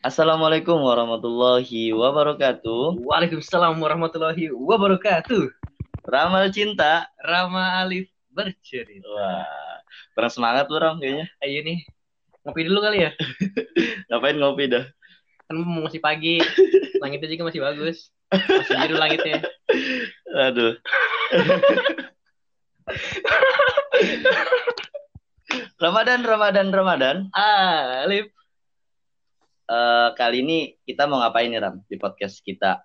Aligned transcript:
Assalamualaikum 0.00 0.80
warahmatullahi 0.80 1.92
wabarakatuh. 1.92 3.04
Waalaikumsalam 3.04 3.76
warahmatullahi 3.84 4.48
wabarakatuh. 4.48 5.52
Ramal 6.08 6.48
cinta. 6.48 7.04
Rama 7.20 7.84
Alif 7.84 8.08
bercerita. 8.32 9.04
Wah, 9.04 9.44
kurang 10.16 10.32
semangat 10.32 10.72
tuh 10.72 10.80
Ram 10.80 10.96
kayaknya. 10.96 11.28
Ayo 11.44 11.60
nih, 11.60 11.84
ngopi 12.48 12.64
dulu 12.64 12.80
kali 12.80 13.04
ya. 13.04 13.12
Ngapain 14.08 14.40
ngopi 14.40 14.72
dah? 14.72 14.88
Kan 15.44 15.60
masih 15.68 16.00
pagi, 16.00 16.40
langitnya 17.04 17.36
juga 17.36 17.52
masih 17.52 17.60
bagus. 17.60 18.08
Masih 18.32 18.80
biru 18.80 18.96
langitnya. 18.96 19.44
Aduh. 20.32 20.80
Ramadan, 25.76 26.24
Ramadan, 26.24 26.72
Ramadan. 26.72 27.28
Alif. 27.36 28.32
Eh, 29.70 30.08
kali 30.18 30.42
ini 30.42 30.58
kita 30.82 31.06
mau 31.06 31.22
ngapain 31.22 31.46
nih 31.46 31.62
Ram 31.62 31.78
di 31.86 31.94
podcast 31.94 32.42
kita? 32.42 32.82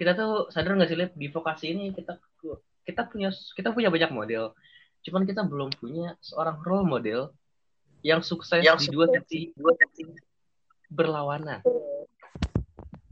Kita 0.00 0.16
tuh 0.16 0.48
sadar 0.48 0.80
nggak 0.80 0.88
sih 0.88 0.96
Lip, 0.96 1.12
di 1.12 1.28
vokasi 1.28 1.76
ini 1.76 1.92
kita 1.92 2.16
kita 2.88 3.04
punya 3.04 3.28
kita 3.52 3.76
punya 3.76 3.92
banyak 3.92 4.08
model. 4.08 4.56
Cuman 5.04 5.28
kita 5.28 5.44
belum 5.44 5.68
punya 5.76 6.16
seorang 6.24 6.64
role 6.64 6.88
model 6.88 7.20
yang 8.00 8.24
sukses 8.24 8.64
Yang 8.64 8.88
di 8.88 8.96
dua 8.96 9.12
sisi 9.12 9.52
berlawanan. 10.88 11.60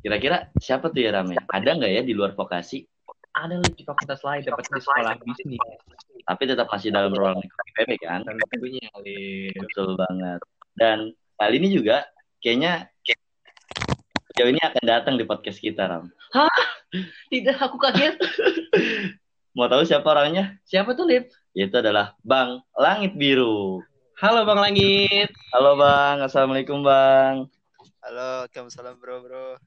Kira-kira 0.01 0.49
siapa 0.57 0.89
tuh 0.89 1.05
ya 1.05 1.13
Ram 1.13 1.29
ya? 1.29 1.45
Ada 1.53 1.77
nggak 1.77 1.93
ya 1.93 2.03
di 2.09 2.17
luar 2.17 2.33
vokasi? 2.33 2.89
Ada 3.37 3.61
Lip 3.61 3.77
di 3.77 3.85
fakultas 3.85 4.25
lain 4.25 4.49
dapat 4.49 4.65
di 4.65 4.81
sekolah 4.81 5.13
bisnis. 5.21 5.61
Tapi 6.25 6.43
tetap 6.49 6.73
masih 6.73 6.89
dalam 6.89 7.13
ruang 7.13 7.37
IPB 7.37 8.01
kan? 8.01 8.25
Tentunya 8.25 8.89
Lip. 9.05 9.53
Betul 9.61 10.01
banget. 10.01 10.41
Dan 10.73 11.13
kali 11.37 11.61
ini 11.61 11.77
juga 11.77 12.16
kayaknya 12.47 12.87
sejauh 14.31 14.55
ini 14.55 14.63
akan 14.63 14.85
datang 14.87 15.19
di 15.19 15.27
podcast 15.27 15.59
kita 15.59 15.91
Ram. 15.91 16.07
Tidak, 17.27 17.59
aku 17.59 17.75
kaget. 17.75 18.15
Mau 19.59 19.67
tahu 19.67 19.83
siapa 19.83 20.07
orangnya? 20.15 20.55
Siapa 20.63 20.95
tuh 20.95 21.11
Lip? 21.11 21.27
Yaitu 21.59 21.83
adalah 21.83 22.15
Bang 22.23 22.63
Langit 22.79 23.19
Biru. 23.19 23.83
Halo 24.23 24.47
Bang 24.47 24.63
Langit. 24.63 25.35
Halo 25.51 25.75
Bang, 25.75 26.23
Assalamualaikum 26.23 26.87
Bang. 26.87 27.51
Halo, 28.07 28.47
Waalaikumsalam 28.47 28.95
bro 29.03 29.27
bro. 29.27 29.59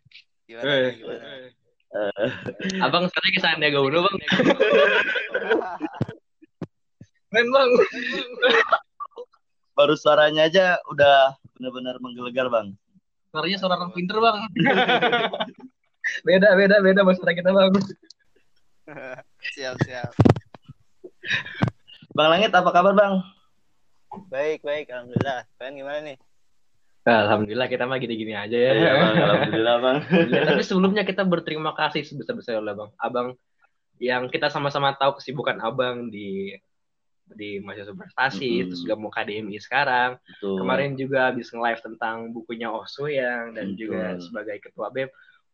Gimana? 0.48 0.64
Eh. 0.64 0.80
nih, 0.80 0.94
gimana? 1.04 1.52
Eh, 1.92 2.32
Abang 2.80 3.12
sekarang 3.12 3.32
ke 3.36 3.44
Sandiaga 3.44 3.84
Uno 3.84 4.08
bang. 4.08 4.18
Men 7.36 7.48
bang. 7.52 7.70
baru 9.76 10.00
suaranya 10.00 10.48
aja 10.48 10.80
udah 10.92 11.40
benar-benar 11.60 12.00
menggelegar 12.00 12.48
Bang. 12.48 12.80
Suaranya 13.36 13.58
suara 13.60 13.76
orang 13.76 13.92
pinter 13.92 14.16
bang. 14.18 14.40
beda 16.28 16.56
beda 16.56 16.76
beda 16.80 17.02
suara 17.14 17.36
kita 17.36 17.52
bang. 17.52 17.70
siap 19.54 19.76
siap. 19.84 20.16
Bang 22.16 22.32
Langit 22.32 22.56
apa 22.56 22.72
kabar 22.72 22.96
Bang? 22.96 23.22
Baik 24.32 24.64
baik, 24.64 24.88
alhamdulillah. 24.90 25.46
Kalian 25.60 25.76
gimana 25.78 26.00
nih? 26.02 26.18
Alhamdulillah 27.06 27.68
kita 27.68 27.84
mah 27.86 28.00
gini-gini 28.00 28.34
aja 28.34 28.56
ya. 28.56 28.72
Iya 28.74 28.92
Bang, 28.96 29.16
alhamdulillah 29.20 29.76
Bang. 29.84 29.98
Ya, 30.32 30.42
tapi 30.50 30.64
sebelumnya 30.64 31.04
kita 31.04 31.28
berterima 31.28 31.76
kasih 31.76 32.08
sebesar-besarnya 32.08 32.72
bang. 32.72 32.90
Abang 32.98 33.36
yang 34.00 34.32
kita 34.32 34.48
sama-sama 34.48 34.96
tahu 34.96 35.20
kesibukan 35.20 35.60
abang 35.60 36.08
di 36.08 36.56
di 37.36 37.62
mahasiswa 37.62 37.94
prestasi, 37.94 38.64
Mm-mm. 38.64 38.68
terus 38.72 38.82
juga 38.86 38.96
mau 38.98 39.12
KDMI 39.14 39.58
sekarang. 39.62 40.18
Betul. 40.24 40.56
Kemarin 40.64 40.92
juga 40.98 41.20
habis 41.30 41.48
nge-live 41.50 41.82
tentang 41.84 42.18
bukunya 42.34 42.70
Osuyang 42.74 43.54
dan 43.54 43.74
Betul. 43.74 43.80
juga 43.80 44.04
sebagai 44.22 44.58
ketua 44.64 44.90
BEM 44.90 45.10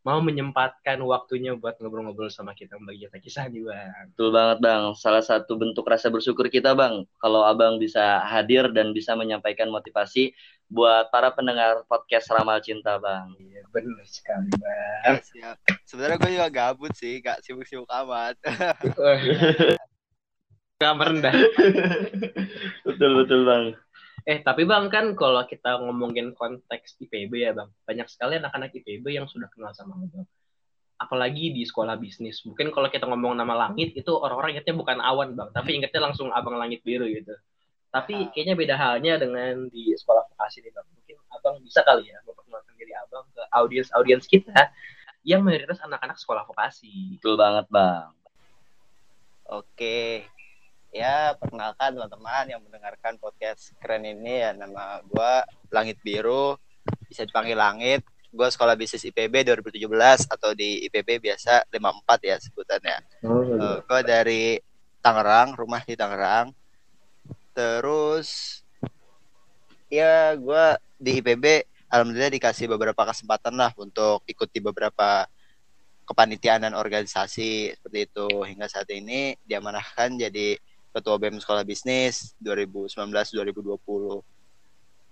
mau 0.06 0.22
menyempatkan 0.22 1.02
waktunya 1.02 1.58
buat 1.58 1.82
ngobrol-ngobrol 1.82 2.30
sama 2.30 2.54
kita 2.54 2.78
membagi 2.78 3.10
kisah 3.18 3.50
nih 3.50 3.66
bang. 3.66 4.14
Betul 4.14 4.30
banget 4.30 4.58
Bang. 4.62 4.94
Salah 4.94 5.18
satu 5.18 5.58
bentuk 5.58 5.82
rasa 5.82 6.14
bersyukur 6.14 6.46
kita 6.46 6.78
Bang, 6.78 7.10
kalau 7.18 7.42
Abang 7.42 7.82
bisa 7.82 8.22
hadir 8.22 8.70
dan 8.70 8.94
bisa 8.94 9.18
menyampaikan 9.18 9.66
motivasi 9.66 10.30
buat 10.70 11.10
para 11.10 11.34
pendengar 11.34 11.82
podcast 11.90 12.30
Ramal 12.30 12.62
Cinta 12.62 13.02
Bang. 13.02 13.34
Iya 13.34 13.66
benar 13.74 14.06
sekali 14.06 14.50
bang. 14.54 15.18
siap. 15.26 15.56
Sebenarnya 15.82 16.22
gue 16.22 16.30
juga 16.38 16.48
gabut 16.54 16.94
sih, 16.94 17.18
gak 17.18 17.42
sibuk-sibuk 17.42 17.90
amat. 17.90 18.38
Kamar 20.76 21.08
rendah. 21.08 21.32
betul 22.86 23.10
betul 23.24 23.40
Bang. 23.48 23.64
Eh 24.26 24.42
tapi 24.42 24.66
bang 24.66 24.90
kan 24.90 25.14
kalau 25.14 25.46
kita 25.46 25.78
ngomongin 25.78 26.34
konteks 26.34 26.98
IPB 26.98 27.32
ya 27.46 27.54
bang, 27.54 27.70
banyak 27.86 28.10
sekali 28.10 28.42
anak-anak 28.42 28.74
IPB 28.74 29.14
yang 29.14 29.30
sudah 29.30 29.46
kenal 29.54 29.70
sama 29.70 29.96
abang. 30.02 30.26
Apalagi 30.98 31.54
di 31.54 31.62
sekolah 31.62 31.94
bisnis. 31.94 32.42
Mungkin 32.42 32.74
kalau 32.74 32.90
kita 32.90 33.06
ngomong 33.06 33.38
nama 33.38 33.54
langit 33.54 33.94
itu 33.94 34.10
orang-orang 34.10 34.58
ingatnya 34.58 34.74
bukan 34.74 34.98
awan 34.98 35.38
bang, 35.38 35.48
tapi 35.54 35.78
ingatnya 35.78 36.10
langsung 36.10 36.34
abang 36.34 36.58
langit 36.58 36.82
biru 36.82 37.06
gitu. 37.06 37.38
Tapi 37.94 38.34
kayaknya 38.34 38.58
beda 38.58 38.74
halnya 38.74 39.14
dengan 39.14 39.70
di 39.70 39.94
sekolah 39.94 40.26
vokasi 40.34 40.60
nih 40.60 40.74
bang. 40.74 40.86
Mungkin 40.90 41.16
abang 41.30 41.56
bisa 41.62 41.80
kali 41.86 42.10
ya 42.10 42.18
memperkenalkan 42.26 42.74
diri 42.74 42.92
abang 42.98 43.24
ke 43.30 43.42
audiens-audiens 43.54 44.26
kita 44.26 44.74
yang 45.22 45.46
mayoritas 45.46 45.78
anak-anak 45.86 46.18
sekolah 46.18 46.42
vokasi. 46.50 47.22
Betul 47.22 47.38
banget 47.38 47.70
Bang. 47.70 48.10
Oke. 49.46 50.26
Ya, 50.96 51.36
perkenalkan 51.36 51.92
teman-teman 51.92 52.48
yang 52.48 52.64
mendengarkan 52.64 53.20
podcast 53.20 53.76
keren 53.84 54.00
ini 54.08 54.40
ya 54.40 54.56
nama 54.56 55.04
gue 55.04 55.32
Langit 55.68 56.00
Biru, 56.00 56.56
bisa 57.04 57.20
dipanggil 57.28 57.52
Langit. 57.52 58.00
Gue 58.32 58.48
sekolah 58.48 58.72
bisnis 58.80 59.04
IPB 59.04 59.44
2017 59.44 59.76
atau 60.24 60.56
di 60.56 60.88
IPB 60.88 61.20
biasa 61.20 61.68
54 61.68 62.16
ya 62.24 62.36
sebutannya. 62.40 62.96
Eh, 63.28 63.76
gue 63.84 64.00
dari 64.08 64.56
Tangerang, 65.04 65.52
rumah 65.60 65.84
di 65.84 66.00
Tangerang. 66.00 66.56
Terus 67.52 68.64
ya 69.92 70.32
gue 70.32 70.64
di 70.96 71.20
IPB 71.20 71.44
alhamdulillah 71.92 72.32
dikasih 72.40 72.72
beberapa 72.72 73.04
kesempatan 73.04 73.52
lah 73.52 73.68
untuk 73.76 74.24
ikut 74.24 74.48
di 74.48 74.64
beberapa 74.64 75.28
kepanitiaan 76.08 76.64
dan 76.64 76.72
organisasi 76.72 77.76
seperti 77.76 77.98
itu 78.08 78.26
hingga 78.48 78.64
saat 78.64 78.88
ini 78.96 79.36
diamanahkan 79.44 80.16
jadi 80.16 80.56
ketua 80.96 81.20
BEM 81.20 81.36
sekolah 81.36 81.60
bisnis 81.60 82.32
2019-2020 82.40 84.24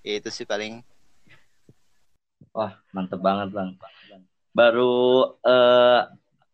itu 0.05 0.28
sih 0.33 0.49
paling 0.49 0.81
Wah, 2.55 2.78
mantep 2.95 3.19
banget 3.19 3.50
Bang. 3.50 3.75
Baru 4.55 5.34
eh, 5.43 6.00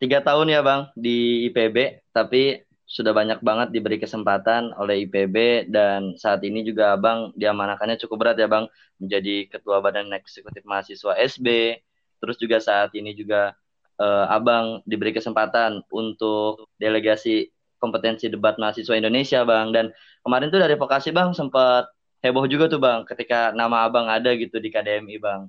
tiga 0.01 0.25
tahun 0.25 0.49
ya 0.49 0.65
Bang 0.65 0.89
di 0.97 1.45
IPB, 1.53 2.09
tapi 2.17 2.65
sudah 2.89 3.13
banyak 3.13 3.45
banget 3.45 3.69
diberi 3.71 4.01
kesempatan 4.01 4.75
oleh 4.81 5.05
IPB 5.07 5.69
dan 5.71 6.17
saat 6.17 6.41
ini 6.43 6.65
juga 6.65 6.97
Abang 6.97 7.37
diamanahkannya 7.37 8.01
cukup 8.01 8.17
berat 8.27 8.41
ya 8.41 8.49
Bang 8.49 8.67
menjadi 8.97 9.47
Ketua 9.47 9.85
Badan 9.85 10.11
Eksekutif 10.17 10.65
Mahasiswa 10.65 11.15
SB. 11.21 11.79
Terus 12.19 12.37
juga 12.41 12.59
saat 12.65 12.97
ini 12.97 13.13
juga 13.13 13.53
eh, 14.01 14.27
Abang 14.33 14.81
diberi 14.89 15.13
kesempatan 15.13 15.85
untuk 15.93 16.73
delegasi 16.81 17.53
kompetensi 17.81 18.29
debat 18.29 18.61
mahasiswa 18.61 18.95
Indonesia 18.95 19.41
Bang 19.43 19.73
dan 19.73 19.91
kemarin 20.23 20.53
tuh 20.53 20.61
dari 20.61 20.77
vokasi 20.77 21.11
Bang 21.11 21.33
sempat 21.33 21.89
heboh 22.21 22.45
juga 22.47 22.69
tuh 22.69 22.79
Bang 22.79 23.09
ketika 23.09 23.57
nama 23.57 23.89
Abang 23.89 24.07
ada 24.07 24.31
gitu 24.37 24.61
di 24.61 24.69
KDMI 24.69 25.17
Bang. 25.19 25.49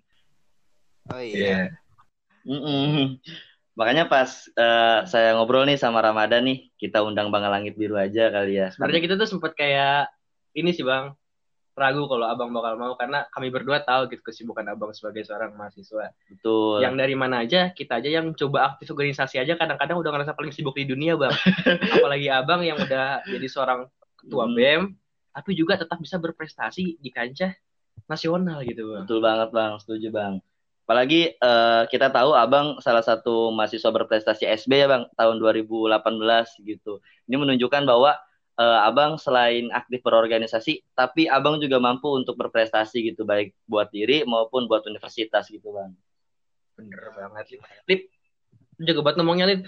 oh 1.12 1.22
iya 1.22 1.70
Mm-mm. 2.42 3.22
Makanya 3.78 4.10
pas 4.10 4.50
eh, 4.50 5.00
saya 5.06 5.38
ngobrol 5.38 5.70
nih 5.70 5.78
sama 5.78 6.02
Ramadan 6.02 6.42
nih, 6.42 6.74
kita 6.82 7.06
undang 7.06 7.30
Bang 7.30 7.46
Langit 7.46 7.78
Biru 7.78 7.94
aja 7.94 8.34
kali 8.34 8.58
ya. 8.58 8.74
Sebenarnya 8.74 9.02
kita 9.06 9.14
tuh 9.22 9.30
sempat 9.30 9.54
kayak 9.54 10.10
ini 10.56 10.70
sih 10.76 10.84
bang 10.84 11.16
ragu 11.72 12.04
kalau 12.06 12.28
abang 12.28 12.52
bakal 12.52 12.76
mau 12.76 12.94
karena 13.00 13.24
kami 13.32 13.48
berdua 13.48 13.80
tahu 13.82 14.12
gitu 14.12 14.22
kesibukan 14.28 14.68
abang 14.68 14.92
sebagai 14.92 15.24
seorang 15.24 15.56
mahasiswa. 15.56 16.12
Betul. 16.28 16.84
Yang 16.84 16.96
dari 17.00 17.16
mana 17.16 17.44
aja 17.48 17.72
kita 17.72 18.04
aja 18.04 18.22
yang 18.22 18.36
coba 18.36 18.76
aktif 18.76 18.92
organisasi 18.92 19.40
aja 19.40 19.56
kadang-kadang 19.56 19.98
udah 20.04 20.12
ngerasa 20.12 20.36
paling 20.36 20.52
sibuk 20.52 20.76
di 20.76 20.86
dunia 20.86 21.16
bang. 21.16 21.32
Apalagi 21.96 22.28
abang 22.28 22.62
yang 22.62 22.76
udah 22.76 23.24
jadi 23.24 23.48
seorang 23.48 23.88
ketua 24.20 24.46
Hmm. 24.46 24.56
BEM 24.58 24.84
tapi 25.32 25.52
juga 25.56 25.80
tetap 25.80 25.96
bisa 26.04 26.20
berprestasi 26.20 27.00
di 27.00 27.10
kancah 27.10 27.56
nasional 28.12 28.68
gitu 28.68 28.92
bang. 28.92 29.04
Betul 29.08 29.20
banget 29.24 29.50
Bang, 29.56 29.80
setuju 29.80 30.08
Bang. 30.12 30.34
Apalagi 30.84 31.32
eh, 31.40 31.84
kita 31.88 32.12
tahu 32.12 32.36
Abang 32.36 32.84
salah 32.84 33.00
satu 33.00 33.48
mahasiswa 33.56 33.96
berprestasi 33.96 34.44
SB 34.44 34.72
ya 34.76 34.88
Bang, 34.92 35.08
tahun 35.16 35.40
2018 35.40 35.88
gitu. 36.68 37.00
Ini 37.32 37.36
menunjukkan 37.40 37.88
bahwa 37.88 38.20
eh, 38.62 38.80
Abang 38.86 39.18
selain 39.18 39.74
aktif 39.74 40.06
berorganisasi, 40.06 40.86
tapi 40.94 41.26
Abang 41.26 41.58
juga 41.58 41.82
mampu 41.82 42.14
untuk 42.14 42.38
berprestasi 42.38 43.10
gitu, 43.10 43.26
baik 43.26 43.58
buat 43.66 43.90
diri 43.90 44.22
maupun 44.22 44.70
buat 44.70 44.86
universitas 44.86 45.50
gitu 45.50 45.74
Bang. 45.74 45.98
Bener 46.78 47.10
banget 47.18 47.58
Lip. 47.90 48.02
Lip, 48.82 48.98
buat 49.02 49.18
ngomongnya 49.18 49.50
Lip. 49.50 49.66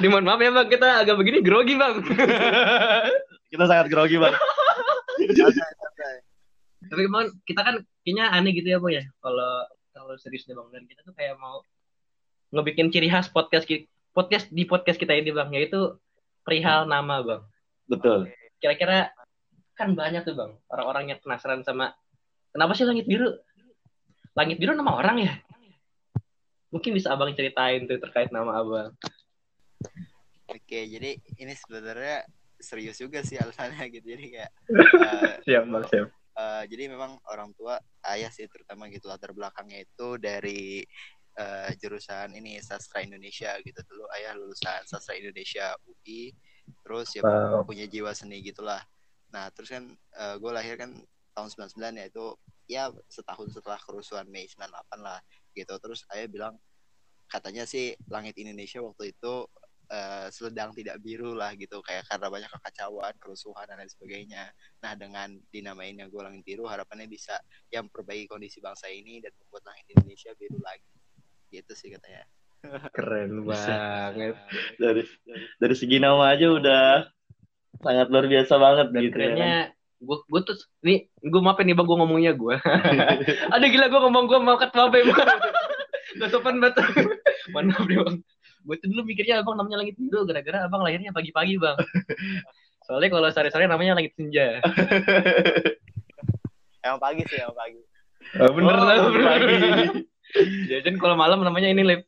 Dimohon 0.00 0.24
maaf 0.24 0.40
ya 0.40 0.50
bang, 0.50 0.68
kita 0.72 0.88
agak 1.04 1.16
begini 1.20 1.44
grogi 1.44 1.76
bang. 1.76 2.00
kita 3.52 3.64
sangat 3.68 3.86
grogi 3.92 4.16
Bang. 4.16 4.32
Tapi 6.82 7.02
emang 7.04 7.28
kita 7.44 7.60
kan 7.62 7.74
kayaknya 8.02 8.24
aneh 8.32 8.52
gitu 8.56 8.68
ya 8.72 8.78
bang 8.80 8.92
ya. 9.00 9.04
Kalau 9.20 9.52
kalau 9.92 10.14
serius 10.16 10.48
nih 10.48 10.56
bang 10.56 10.68
dan 10.72 10.82
kita 10.88 11.00
tuh 11.04 11.14
kayak 11.14 11.36
mau 11.36 11.60
ngebikin 12.52 12.88
ciri 12.92 13.08
khas 13.08 13.28
podcast 13.32 13.68
podcast 14.12 14.48
di 14.52 14.64
podcast 14.68 15.00
kita 15.00 15.12
ini 15.16 15.32
bang 15.32 15.52
yaitu 15.52 15.96
perihal 16.42 16.84
nama 16.86 17.22
bang. 17.22 17.42
Betul. 17.86 18.30
Kira-kira 18.58 19.10
kan 19.72 19.96
banyak 19.96 20.22
tuh 20.22 20.36
bang 20.36 20.52
orang-orang 20.68 21.04
yang 21.14 21.18
penasaran 21.22 21.64
sama 21.64 21.90
kenapa 22.52 22.76
sih 22.76 22.84
langit 22.84 23.08
biru? 23.08 23.32
Langit 24.36 24.56
biru 24.60 24.76
nama 24.76 24.96
orang 24.96 25.16
ya? 25.22 25.34
Mungkin 26.72 26.96
bisa 26.96 27.12
abang 27.12 27.32
ceritain 27.36 27.84
tuh 27.84 28.00
terkait 28.00 28.32
nama 28.32 28.60
abang. 28.60 28.92
Oke, 30.48 30.84
jadi 30.84 31.16
ini 31.40 31.52
sebenarnya 31.56 32.24
serius 32.60 33.00
juga 33.00 33.20
sih 33.24 33.36
alasannya 33.40 33.88
gitu. 33.94 34.06
Jadi 34.12 34.24
kayak 34.36 34.50
eh, 34.80 35.34
Siap 35.48 35.64
bang 35.68 35.84
siap. 35.88 36.08
eh, 36.12 36.62
jadi 36.68 36.82
memang 36.92 37.20
orang 37.28 37.52
tua 37.56 37.76
ayah 38.08 38.32
sih 38.32 38.48
terutama 38.48 38.88
gitu 38.88 39.08
latar 39.08 39.36
belakangnya 39.36 39.84
itu 39.84 40.16
dari 40.16 40.84
eh, 41.38 41.70
jurusan 41.80 42.34
ini 42.36 42.60
sastra 42.60 43.00
Indonesia 43.04 43.56
gitu. 43.64 43.80
Dulu 43.86 44.04
ayah 44.18 44.36
lulusan 44.36 44.84
sastra 44.84 45.16
Indonesia 45.16 45.72
UI 45.88 46.32
terus 46.86 47.10
ya 47.16 47.22
Wow. 47.26 47.66
punya 47.66 47.86
jiwa 47.90 48.12
seni 48.14 48.42
gitulah. 48.44 48.80
Nah 49.32 49.48
terus 49.50 49.72
kan 49.72 49.90
gue 50.38 50.52
lahir 50.52 50.76
kan 50.76 50.92
tahun 51.32 51.48
99 51.48 52.00
ya 52.00 52.04
itu 52.12 52.26
ya 52.68 52.84
setahun 53.08 53.56
setelah 53.56 53.80
kerusuhan 53.80 54.28
Mei 54.28 54.44
98 54.48 55.00
lah 55.00 55.18
gitu. 55.56 55.74
Terus 55.80 56.04
ayah 56.12 56.28
bilang 56.28 56.54
katanya 57.28 57.64
sih 57.64 57.96
langit 58.12 58.36
Indonesia 58.36 58.84
waktu 58.84 59.16
itu 59.16 59.34
eh, 59.92 60.28
sedang 60.28 60.76
tidak 60.76 61.00
biru 61.00 61.32
lah 61.32 61.56
gitu 61.56 61.80
kayak 61.80 62.04
karena 62.08 62.28
banyak 62.28 62.50
kekacauan 62.52 63.14
kerusuhan 63.16 63.64
dan 63.68 63.80
lain 63.80 63.90
sebagainya. 63.90 64.52
Nah 64.84 64.92
dengan 64.96 65.32
dinamainnya 65.48 66.06
gue 66.12 66.20
langit 66.22 66.44
biru 66.44 66.68
harapannya 66.68 67.08
bisa 67.08 67.40
yang 67.72 67.88
memperbaiki 67.88 68.28
kondisi 68.28 68.60
bangsa 68.60 68.92
ini 68.92 69.20
dan 69.24 69.32
membuat 69.40 69.72
langit 69.72 69.84
Indonesia 69.96 70.30
biru 70.36 70.60
lagi 70.60 70.84
gitu 71.52 71.72
sih 71.76 71.92
katanya. 71.92 72.24
Keren 72.96 73.44
banget. 73.44 74.34
Dari 74.80 75.02
dari 75.60 75.74
segi 75.76 76.00
nama 76.00 76.32
aja 76.32 76.48
udah 76.48 76.84
sangat 77.82 78.08
luar 78.08 78.26
biasa 78.30 78.54
banget 78.56 78.86
Dan 78.94 79.00
gitu 79.02 79.16
ya 79.16 79.26
kerennya 79.32 79.56
gue 80.02 80.18
gue 80.18 80.40
tuh 80.42 80.58
nih 80.82 81.06
gue 81.14 81.40
maafin 81.40 81.62
nih 81.62 81.78
bang 81.78 81.86
gue 81.86 81.94
ngomongnya 81.94 82.32
gue 82.34 82.58
ada 83.54 83.66
gila 83.70 83.86
gue 83.86 84.00
ngomong 84.02 84.24
gue 84.26 84.38
mau 84.42 84.58
ket 84.58 84.74
maaf 84.74 84.90
ya 84.90 85.02
bang 85.06 85.18
gak 86.20 86.28
sopan 86.28 86.58
banget. 86.58 86.82
Maaf 87.54 87.86
deh 87.86 87.96
bang. 87.96 88.16
Gue 88.62 88.76
tuh 88.78 88.86
dulu 88.92 89.02
mikirnya 89.06 89.40
abang 89.40 89.56
namanya 89.56 89.80
langit 89.82 89.96
biru 89.96 90.26
gara-gara 90.28 90.66
abang 90.66 90.82
lahirnya 90.84 91.10
pagi-pagi 91.10 91.56
bang. 91.56 91.78
Soalnya 92.84 93.08
kalau 93.14 93.30
sore-sore 93.32 93.64
namanya 93.64 93.96
langit 93.96 94.12
senja. 94.18 94.58
Emang 96.82 97.00
pagi 97.00 97.22
sih 97.30 97.38
emang 97.38 97.56
pagi. 97.56 97.80
Oh, 98.42 98.50
bener 98.54 98.74
Oh, 98.74 98.84
lah 98.86 98.96
bener. 99.08 99.22
pagi. 99.24 99.56
jajan 100.70 100.96
kalau 100.96 101.14
malam 101.14 101.44
namanya 101.44 101.68
ini 101.68 101.82
lip 101.84 102.02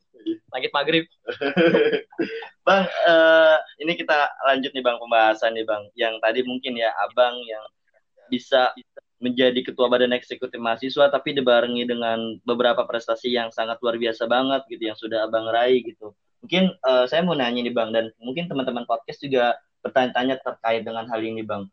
langit 0.49 0.71
maghrib 0.73 1.05
Bang, 2.65 2.89
eh, 2.89 3.57
ini 3.85 3.93
kita 3.93 4.25
lanjut 4.41 4.73
nih 4.73 4.81
Bang 4.81 4.97
pembahasan 4.97 5.53
nih 5.53 5.69
Bang. 5.69 5.85
Yang 5.93 6.17
tadi 6.17 6.41
mungkin 6.41 6.73
ya 6.73 6.89
Abang 6.97 7.37
yang 7.45 7.61
bisa 8.25 8.73
menjadi 9.21 9.61
ketua 9.61 9.85
badan 9.85 10.17
eksekutif 10.17 10.57
mahasiswa 10.57 11.13
tapi 11.13 11.37
dibarengi 11.37 11.85
dengan 11.85 12.41
beberapa 12.41 12.81
prestasi 12.89 13.29
yang 13.29 13.53
sangat 13.53 13.77
luar 13.85 14.01
biasa 14.01 14.25
banget 14.25 14.65
gitu 14.65 14.81
yang 14.81 14.97
sudah 14.97 15.29
Abang 15.29 15.45
raih 15.53 15.85
gitu. 15.85 16.17
Mungkin 16.41 16.73
eh, 16.73 17.05
saya 17.05 17.21
mau 17.21 17.37
nanya 17.37 17.61
nih 17.61 17.69
Bang 17.69 17.93
dan 17.93 18.09
mungkin 18.17 18.49
teman-teman 18.49 18.89
podcast 18.89 19.21
juga 19.21 19.61
bertanya-tanya 19.85 20.41
terkait 20.41 20.81
dengan 20.81 21.05
hal 21.05 21.21
ini 21.21 21.45
Bang. 21.45 21.69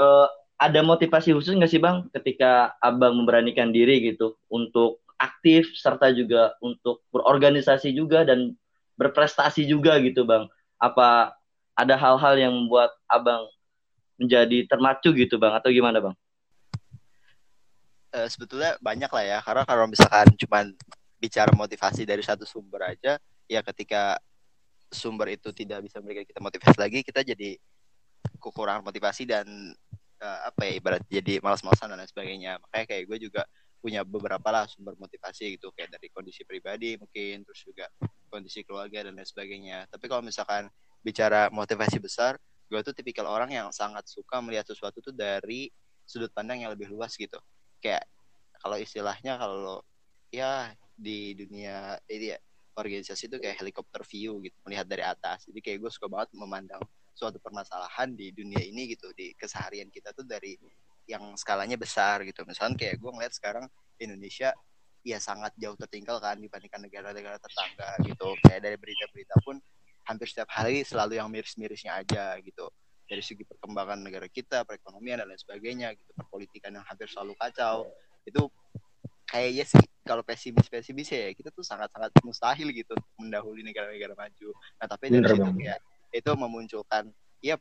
Eh, 0.00 0.26
ada 0.56 0.80
motivasi 0.80 1.36
khusus 1.36 1.52
nggak 1.52 1.68
sih 1.68 1.82
Bang 1.82 2.08
ketika 2.08 2.72
Abang 2.80 3.20
memberanikan 3.20 3.68
diri 3.68 4.00
gitu 4.00 4.40
untuk 4.48 5.01
aktif 5.22 5.70
serta 5.78 6.10
juga 6.10 6.58
untuk 6.58 7.06
berorganisasi 7.14 7.94
juga 7.94 8.26
dan 8.26 8.58
berprestasi 8.98 9.62
juga 9.70 10.02
gitu 10.02 10.26
bang. 10.26 10.50
Apa 10.82 11.38
ada 11.78 11.94
hal-hal 11.94 12.34
yang 12.34 12.52
membuat 12.52 12.90
abang 13.06 13.46
menjadi 14.18 14.66
termacu 14.66 15.14
gitu 15.14 15.38
bang? 15.38 15.54
Atau 15.54 15.70
gimana 15.70 16.02
bang? 16.02 16.14
Eh, 18.12 18.28
sebetulnya 18.28 18.74
banyak 18.82 19.08
lah 19.08 19.24
ya. 19.24 19.38
Karena 19.40 19.62
kalau 19.62 19.86
misalkan 19.86 20.26
cuman 20.34 20.74
bicara 21.22 21.54
motivasi 21.54 22.02
dari 22.02 22.20
satu 22.20 22.42
sumber 22.42 22.82
aja 22.82 23.14
ya 23.46 23.62
ketika 23.62 24.18
sumber 24.90 25.38
itu 25.38 25.54
tidak 25.54 25.86
bisa 25.86 26.02
memberikan 26.02 26.26
kita 26.26 26.42
motivasi 26.42 26.76
lagi 26.82 26.98
kita 27.06 27.22
jadi 27.22 27.54
kekurangan 28.42 28.82
motivasi 28.82 29.22
dan 29.22 29.46
eh, 30.18 30.40
apa 30.50 30.60
ya 30.66 30.72
ibarat 30.82 31.02
jadi 31.06 31.38
malas-malasan 31.38 31.94
dan 31.94 32.02
lain 32.02 32.10
sebagainya. 32.10 32.52
Makanya 32.58 32.86
kayak 32.90 33.04
gue 33.06 33.18
juga 33.30 33.42
punya 33.82 34.06
beberapa 34.06 34.46
lah 34.54 34.70
sumber 34.70 34.94
motivasi 34.94 35.58
gitu 35.58 35.74
kayak 35.74 35.98
dari 35.98 36.06
kondisi 36.14 36.46
pribadi 36.46 36.94
mungkin 36.94 37.42
terus 37.42 37.66
juga 37.66 37.90
kondisi 38.30 38.62
keluarga 38.62 39.10
dan 39.10 39.18
lain 39.18 39.26
sebagainya. 39.26 39.90
Tapi 39.90 40.06
kalau 40.06 40.22
misalkan 40.22 40.70
bicara 41.02 41.50
motivasi 41.50 41.98
besar 41.98 42.38
gue 42.70 42.80
tuh 42.80 42.94
tipikal 42.96 43.28
orang 43.28 43.52
yang 43.52 43.68
sangat 43.74 44.06
suka 44.08 44.40
melihat 44.40 44.64
sesuatu 44.64 45.02
tuh 45.04 45.12
dari 45.12 45.68
sudut 46.06 46.32
pandang 46.32 46.64
yang 46.64 46.70
lebih 46.72 46.88
luas 46.88 47.12
gitu. 47.18 47.36
Kayak 47.82 48.06
kalau 48.62 48.78
istilahnya 48.78 49.36
kalau 49.36 49.82
ya 50.32 50.72
di 50.94 51.34
dunia 51.36 51.98
ini 52.08 52.32
ya 52.32 52.38
organisasi 52.72 53.28
itu 53.28 53.36
kayak 53.36 53.60
helikopter 53.60 54.00
view 54.08 54.40
gitu 54.40 54.56
melihat 54.64 54.86
dari 54.88 55.04
atas. 55.04 55.44
Jadi 55.50 55.60
kayak 55.60 55.78
gue 55.84 55.90
suka 55.92 56.08
banget 56.08 56.32
memandang 56.32 56.80
suatu 57.12 57.36
permasalahan 57.36 58.16
di 58.16 58.32
dunia 58.32 58.64
ini 58.64 58.88
gitu 58.88 59.12
di 59.12 59.36
keseharian 59.36 59.92
kita 59.92 60.16
tuh 60.16 60.24
dari 60.24 60.56
yang 61.06 61.34
skalanya 61.34 61.74
besar 61.78 62.22
gitu. 62.22 62.46
Misalnya 62.46 62.78
kayak 62.78 62.96
gue 62.98 63.10
ngeliat 63.10 63.34
sekarang 63.34 63.64
Indonesia 63.98 64.54
ya 65.02 65.18
sangat 65.18 65.50
jauh 65.58 65.74
tertinggal 65.74 66.22
kan 66.22 66.38
dibandingkan 66.38 66.80
negara-negara 66.82 67.36
tetangga 67.42 67.90
gitu. 68.06 68.34
Kayak 68.46 68.60
dari 68.70 68.76
berita-berita 68.78 69.34
pun 69.42 69.58
hampir 70.06 70.26
setiap 70.30 70.50
hari 70.50 70.82
selalu 70.86 71.18
yang 71.18 71.28
miris-mirisnya 71.30 71.98
aja 71.98 72.38
gitu. 72.42 72.70
Dari 73.06 73.20
segi 73.20 73.44
perkembangan 73.44 73.98
negara 74.00 74.30
kita 74.30 74.62
perekonomian 74.64 75.22
dan 75.22 75.26
lain 75.30 75.40
sebagainya 75.40 75.92
gitu. 75.98 76.10
Perpolitikan 76.14 76.74
yang 76.74 76.86
hampir 76.86 77.10
selalu 77.10 77.34
kacau. 77.36 77.90
Itu 78.22 78.48
kayaknya 79.26 79.64
sih 79.66 79.84
kalau 80.02 80.22
pesimis 80.26 80.66
pesimis 80.66 81.08
ya 81.14 81.30
kita 81.32 81.54
tuh 81.54 81.62
sangat 81.62 81.88
sangat 81.94 82.10
mustahil 82.26 82.68
gitu 82.74 82.94
mendahului 83.18 83.62
negara-negara 83.62 84.14
maju. 84.14 84.50
Nah 84.78 84.86
tapi 84.86 85.10
dari 85.10 85.22
Bener 85.22 85.34
situ 85.34 85.50
kayak 85.62 85.80
itu 86.12 86.30
memunculkan 86.36 87.04
ya 87.40 87.56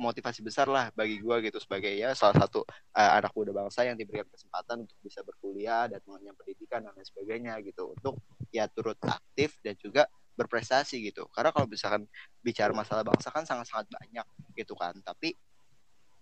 motivasi 0.00 0.40
besar 0.40 0.66
lah 0.66 0.88
bagi 0.96 1.20
gua 1.20 1.38
gitu 1.44 1.60
sebagai 1.60 1.92
ya 1.92 2.16
salah 2.16 2.34
satu 2.34 2.64
eh, 2.96 3.10
anak 3.18 3.32
muda 3.36 3.52
bangsa 3.52 3.84
yang 3.84 3.96
diberikan 3.96 4.26
kesempatan 4.28 4.84
untuk 4.88 4.96
bisa 5.04 5.20
berkuliah 5.20 5.86
dan 5.88 6.00
mengenyam 6.08 6.34
pendidikan 6.36 6.80
dan 6.84 6.92
lain 6.96 7.06
sebagainya 7.06 7.54
gitu 7.62 7.92
untuk 7.92 8.16
ya 8.48 8.66
turut 8.72 8.96
aktif 9.04 9.56
dan 9.60 9.76
juga 9.76 10.08
berprestasi 10.32 10.96
gitu. 11.12 11.28
Karena 11.28 11.52
kalau 11.52 11.68
misalkan 11.68 12.08
bicara 12.40 12.72
masalah 12.72 13.04
bangsa 13.04 13.28
kan 13.28 13.44
sangat-sangat 13.44 13.84
banyak 13.92 14.26
gitu 14.56 14.72
kan. 14.72 14.96
Tapi 15.04 15.36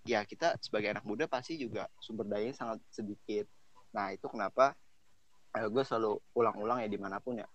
ya 0.03 0.27
kita 0.27 0.59
sebagai 0.59 0.91
anak 0.91 1.07
muda 1.07 1.31
pasti 1.31 1.55
juga 1.55 1.87
sumber 2.03 2.27
dayanya 2.27 2.59
sangat 2.59 2.79
sedikit. 2.91 3.47
Nah 3.95 4.11
itu 4.11 4.27
kenapa 4.27 4.75
gue 5.55 5.83
selalu 5.87 6.19
ulang-ulang 6.35 6.83
ya 6.83 6.89
di 6.91 6.99
mana 6.99 7.19
pun 7.19 7.39
ya 7.39 7.47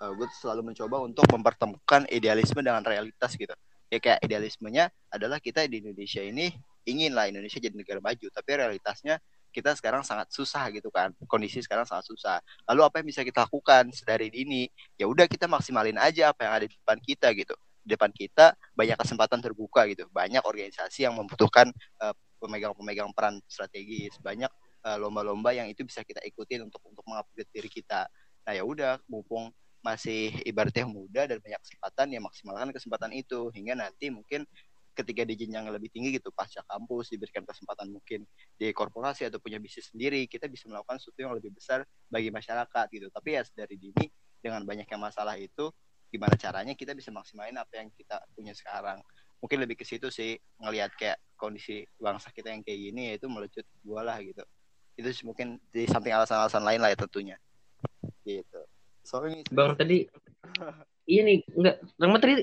gue 0.00 0.26
selalu 0.38 0.72
mencoba 0.72 0.96
untuk 1.02 1.26
mempertemukan 1.28 2.08
idealisme 2.08 2.62
dengan 2.62 2.80
realitas 2.80 3.36
gitu 3.36 3.52
ya 3.90 3.98
kayak 3.98 4.22
idealismenya 4.22 4.88
adalah 5.10 5.42
kita 5.42 5.66
di 5.66 5.82
Indonesia 5.82 6.22
ini 6.22 6.54
ingin 6.86 7.12
lah 7.12 7.26
Indonesia 7.28 7.58
jadi 7.58 7.74
negara 7.74 7.98
maju 7.98 8.26
tapi 8.32 8.50
realitasnya 8.56 9.18
kita 9.50 9.74
sekarang 9.74 10.06
sangat 10.06 10.30
susah 10.30 10.70
gitu 10.70 10.88
kan. 10.94 11.10
Kondisi 11.26 11.58
sekarang 11.60 11.84
sangat 11.84 12.06
susah. 12.06 12.38
Lalu 12.70 12.80
apa 12.86 13.02
yang 13.02 13.06
bisa 13.10 13.26
kita 13.26 13.44
lakukan 13.44 13.90
dari 14.06 14.30
dini 14.30 14.70
ya 14.94 15.10
udah 15.10 15.26
kita 15.26 15.50
maksimalin 15.50 15.98
aja 15.98 16.30
apa 16.30 16.46
yang 16.46 16.52
ada 16.62 16.66
di 16.70 16.76
depan 16.78 16.98
kita 17.02 17.34
gitu. 17.34 17.54
Di 17.82 17.98
depan 17.98 18.14
kita 18.14 18.54
banyak 18.78 18.96
kesempatan 18.96 19.42
terbuka 19.42 19.84
gitu. 19.90 20.06
Banyak 20.14 20.46
organisasi 20.46 21.04
yang 21.04 21.18
membutuhkan 21.18 21.74
uh, 21.98 22.14
pemegang-pemegang 22.38 23.10
peran 23.10 23.42
strategis. 23.50 24.14
Banyak 24.22 24.50
uh, 24.86 24.96
lomba-lomba 24.96 25.50
yang 25.52 25.66
itu 25.66 25.82
bisa 25.82 26.06
kita 26.06 26.22
ikutin 26.22 26.70
untuk 26.70 26.80
untuk 26.86 27.02
mengupgrade 27.04 27.50
diri 27.50 27.68
kita. 27.68 28.06
Nah 28.46 28.52
ya 28.54 28.62
udah 28.62 29.02
mumpung 29.10 29.50
masih 29.80 30.36
ibaratnya 30.44 30.84
muda 30.84 31.24
dan 31.24 31.40
banyak 31.40 31.60
kesempatan 31.64 32.06
ya 32.12 32.20
maksimalkan 32.20 32.68
kesempatan 32.72 33.10
itu. 33.16 33.48
Hingga 33.52 33.74
nanti 33.76 34.12
mungkin 34.12 34.44
ketika 34.92 35.24
di 35.24 35.34
jenjang 35.38 35.64
lebih 35.72 35.88
tinggi 35.88 36.20
gitu 36.20 36.28
pasca 36.34 36.60
kampus 36.68 37.14
diberikan 37.14 37.46
kesempatan 37.46 37.88
mungkin 37.88 38.28
di 38.60 38.68
korporasi 38.74 39.24
atau 39.32 39.40
punya 39.40 39.56
bisnis 39.56 39.88
sendiri 39.88 40.28
kita 40.28 40.50
bisa 40.50 40.68
melakukan 40.68 41.00
sesuatu 41.00 41.24
yang 41.24 41.32
lebih 41.32 41.54
besar 41.56 41.86
bagi 42.12 42.28
masyarakat 42.28 42.86
gitu. 42.92 43.06
Tapi 43.08 43.28
ya 43.40 43.42
dari 43.56 43.76
dini 43.80 44.06
dengan 44.40 44.64
banyaknya 44.68 44.98
masalah 45.00 45.40
itu 45.40 45.72
gimana 46.10 46.34
caranya 46.36 46.74
kita 46.74 46.92
bisa 46.92 47.14
maksimalin 47.14 47.56
apa 47.56 47.80
yang 47.80 47.88
kita 47.96 48.20
punya 48.36 48.52
sekarang? 48.52 49.00
Mungkin 49.40 49.56
lebih 49.64 49.80
ke 49.80 49.88
situ 49.88 50.12
sih 50.12 50.36
ngelihat 50.60 50.92
kayak 51.00 51.16
kondisi 51.40 51.88
bangsa 51.96 52.28
kita 52.28 52.52
yang 52.52 52.60
kayak 52.60 52.92
gini 52.92 53.16
yaitu 53.16 53.24
melecut 53.32 53.64
gua 53.80 54.04
lah 54.04 54.20
gitu. 54.20 54.44
Itu 55.00 55.08
mungkin 55.24 55.56
di 55.72 55.88
samping 55.88 56.12
alasan-alasan 56.12 56.60
lain 56.60 56.80
lah 56.84 56.92
ya 56.92 56.98
tentunya. 57.00 57.40
Gitu 58.20 58.60
sorry 59.02 59.40
nih 59.40 59.44
bang 59.50 59.70
tadi 59.74 59.98
iya 61.06 61.20
nih 61.26 61.38
enggak. 61.56 61.76
Bang 61.98 62.10
tadi 62.18 62.34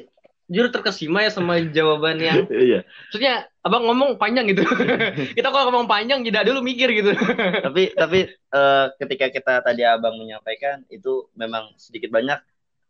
jujur 0.47 0.71
terkesima 0.71 1.27
ya 1.27 1.31
sama 1.31 1.59
jawaban 1.59 2.23
yang 2.23 2.47
Iya. 2.51 2.87
maksudnya 2.87 3.51
abang 3.67 3.83
ngomong 3.83 4.15
panjang 4.15 4.47
gitu. 4.47 4.63
Kita 5.37 5.51
kalau 5.51 5.67
ngomong 5.71 5.91
panjang 5.91 6.23
jeda 6.23 6.47
dulu 6.47 6.63
mikir 6.63 6.87
gitu. 6.95 7.11
Tapi 7.67 7.91
tapi 7.95 8.19
eh, 8.31 8.85
ketika 8.95 9.27
kita 9.27 9.53
tadi 9.59 9.83
abang 9.83 10.15
menyampaikan 10.15 10.87
itu 10.87 11.27
memang 11.35 11.75
sedikit 11.75 12.15
banyak 12.15 12.39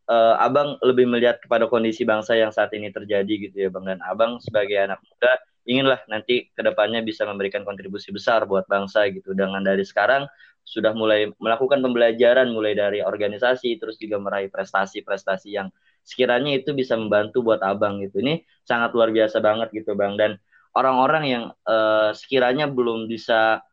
eh, 0.06 0.36
abang 0.38 0.78
lebih 0.86 1.10
melihat 1.10 1.42
kepada 1.42 1.66
kondisi 1.66 2.06
bangsa 2.06 2.38
yang 2.38 2.54
saat 2.54 2.70
ini 2.78 2.94
terjadi 2.94 3.50
gitu 3.50 3.56
ya 3.58 3.70
bang. 3.74 3.98
Dan 3.98 4.00
abang 4.06 4.38
sebagai 4.38 4.78
anak 4.78 5.02
muda 5.02 5.34
inginlah 5.68 6.00
nanti 6.08 6.48
ke 6.54 6.62
depannya 6.62 7.02
bisa 7.02 7.26
memberikan 7.26 7.66
kontribusi 7.66 8.14
besar 8.14 8.46
buat 8.46 8.70
bangsa 8.70 9.10
gitu. 9.10 9.34
Dengan 9.34 9.66
dari 9.66 9.82
sekarang 9.82 10.30
sudah 10.68 10.92
mulai 10.92 11.32
melakukan 11.40 11.80
pembelajaran 11.80 12.52
mulai 12.52 12.76
dari 12.76 13.00
organisasi 13.00 13.80
terus 13.80 13.96
juga 13.96 14.20
meraih 14.20 14.52
prestasi-prestasi 14.52 15.56
yang 15.56 15.72
sekiranya 16.04 16.60
itu 16.60 16.76
bisa 16.76 17.00
membantu 17.00 17.40
buat 17.40 17.64
abang 17.64 18.04
gitu. 18.04 18.20
Ini 18.20 18.44
sangat 18.68 18.92
luar 18.92 19.16
biasa 19.16 19.40
banget 19.40 19.72
gitu 19.72 19.96
bang. 19.96 20.20
Dan 20.20 20.36
orang-orang 20.76 21.24
yang 21.24 21.44
eh, 21.64 22.12
sekiranya 22.12 22.68
belum 22.68 23.08
bisa 23.08 23.64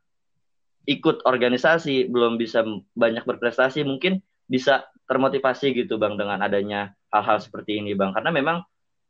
ikut 0.87 1.27
organisasi 1.27 2.13
belum 2.13 2.39
bisa 2.39 2.63
banyak 2.95 3.27
berprestasi 3.27 3.83
mungkin 3.83 4.21
bisa 4.47 4.85
termotivasi 5.09 5.73
gitu 5.75 5.97
bang 5.97 6.15
dengan 6.15 6.45
adanya 6.45 6.95
hal-hal 7.11 7.43
seperti 7.43 7.83
ini 7.83 7.99
bang. 7.99 8.15
Karena 8.15 8.31
memang 8.31 8.63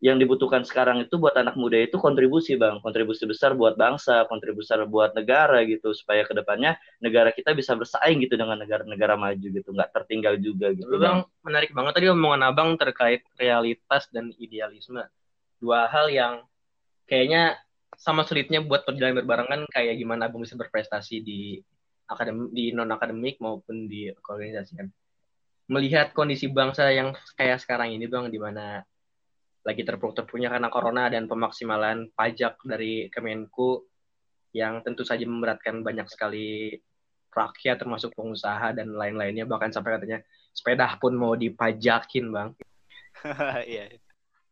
yang 0.04 0.20
dibutuhkan 0.20 0.68
sekarang 0.68 1.00
itu 1.00 1.16
buat 1.16 1.32
anak 1.32 1.56
muda 1.56 1.80
itu 1.80 1.96
kontribusi 1.96 2.60
bang. 2.60 2.76
Kontribusi 2.84 3.24
besar 3.24 3.56
buat 3.56 3.72
bangsa 3.72 4.28
kontribusi 4.28 4.68
besar 4.68 4.84
buat 4.84 5.16
negara 5.16 5.64
gitu 5.64 5.96
supaya 5.96 6.28
ke 6.28 6.36
depannya 6.36 6.76
negara 7.00 7.32
kita 7.32 7.56
bisa 7.56 7.72
bersaing 7.72 8.20
gitu 8.20 8.36
dengan 8.36 8.60
negara-negara 8.60 9.16
maju 9.16 9.46
gitu 9.48 9.64
nggak 9.64 9.96
tertinggal 9.96 10.36
juga 10.36 10.76
gitu 10.76 11.00
bang 11.00 11.24
menarik 11.40 11.72
banget 11.72 11.92
tadi 11.96 12.06
omongan 12.12 12.52
abang 12.52 12.76
terkait 12.76 13.24
realitas 13.40 14.04
dan 14.12 14.28
idealisme. 14.36 15.00
Dua 15.56 15.88
hal 15.88 16.12
yang 16.12 16.44
kayaknya 17.08 17.56
sama 17.96 18.28
sulitnya 18.28 18.60
buat 18.60 18.84
perjalanan 18.84 19.24
berbarengan 19.24 19.60
kayak 19.72 19.96
gimana 19.96 20.28
abang 20.28 20.44
bisa 20.44 20.60
berprestasi 20.60 21.24
di 21.24 21.64
akademik 22.12 22.52
di 22.52 22.76
non 22.76 22.92
akademik 22.92 23.40
maupun 23.40 23.88
di 23.88 24.12
organisasi 24.12 24.72
kan. 24.76 24.92
Melihat 25.72 26.12
kondisi 26.12 26.52
bangsa 26.52 26.92
yang 26.92 27.16
kayak 27.40 27.56
sekarang 27.64 27.96
ini 27.96 28.04
bang 28.04 28.28
di 28.28 28.36
mana 28.36 28.84
lagi 29.64 29.82
terpuruk-terpuruknya 29.82 30.52
karena 30.52 30.68
corona 30.68 31.08
dan 31.08 31.24
pemaksimalan 31.24 32.12
pajak 32.12 32.60
dari 32.68 33.08
Kemenku 33.08 33.88
yang 34.52 34.84
tentu 34.84 35.02
saja 35.02 35.24
memberatkan 35.24 35.80
banyak 35.80 36.04
sekali 36.06 36.76
rakyat 37.34 37.82
termasuk 37.82 38.14
pengusaha 38.14 38.76
dan 38.76 38.92
lain-lainnya. 38.94 39.48
Bahkan 39.48 39.72
sampai 39.72 39.98
katanya 39.98 40.20
sepeda 40.54 41.00
pun 41.00 41.16
mau 41.16 41.34
dipajakin 41.34 42.30
bang. 42.30 42.48
Iya. 43.64 43.96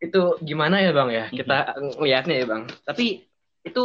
itu 0.02 0.23
gimana 0.42 0.83
ya 0.83 0.90
bang 0.90 1.11
ya? 1.12 1.25
Kita 1.28 1.78
lihatnya 2.00 2.35
ya 2.42 2.47
bang. 2.49 2.62
Tapi 2.83 3.23
itu 3.62 3.83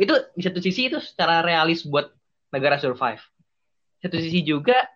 itu 0.00 0.14
di 0.32 0.42
satu 0.46 0.62
sisi 0.62 0.88
itu 0.88 1.02
secara 1.02 1.44
realis 1.44 1.84
buat 1.84 2.08
negara 2.54 2.80
survive. 2.80 3.20
Satu 4.00 4.16
sisi 4.16 4.40
juga 4.40 4.88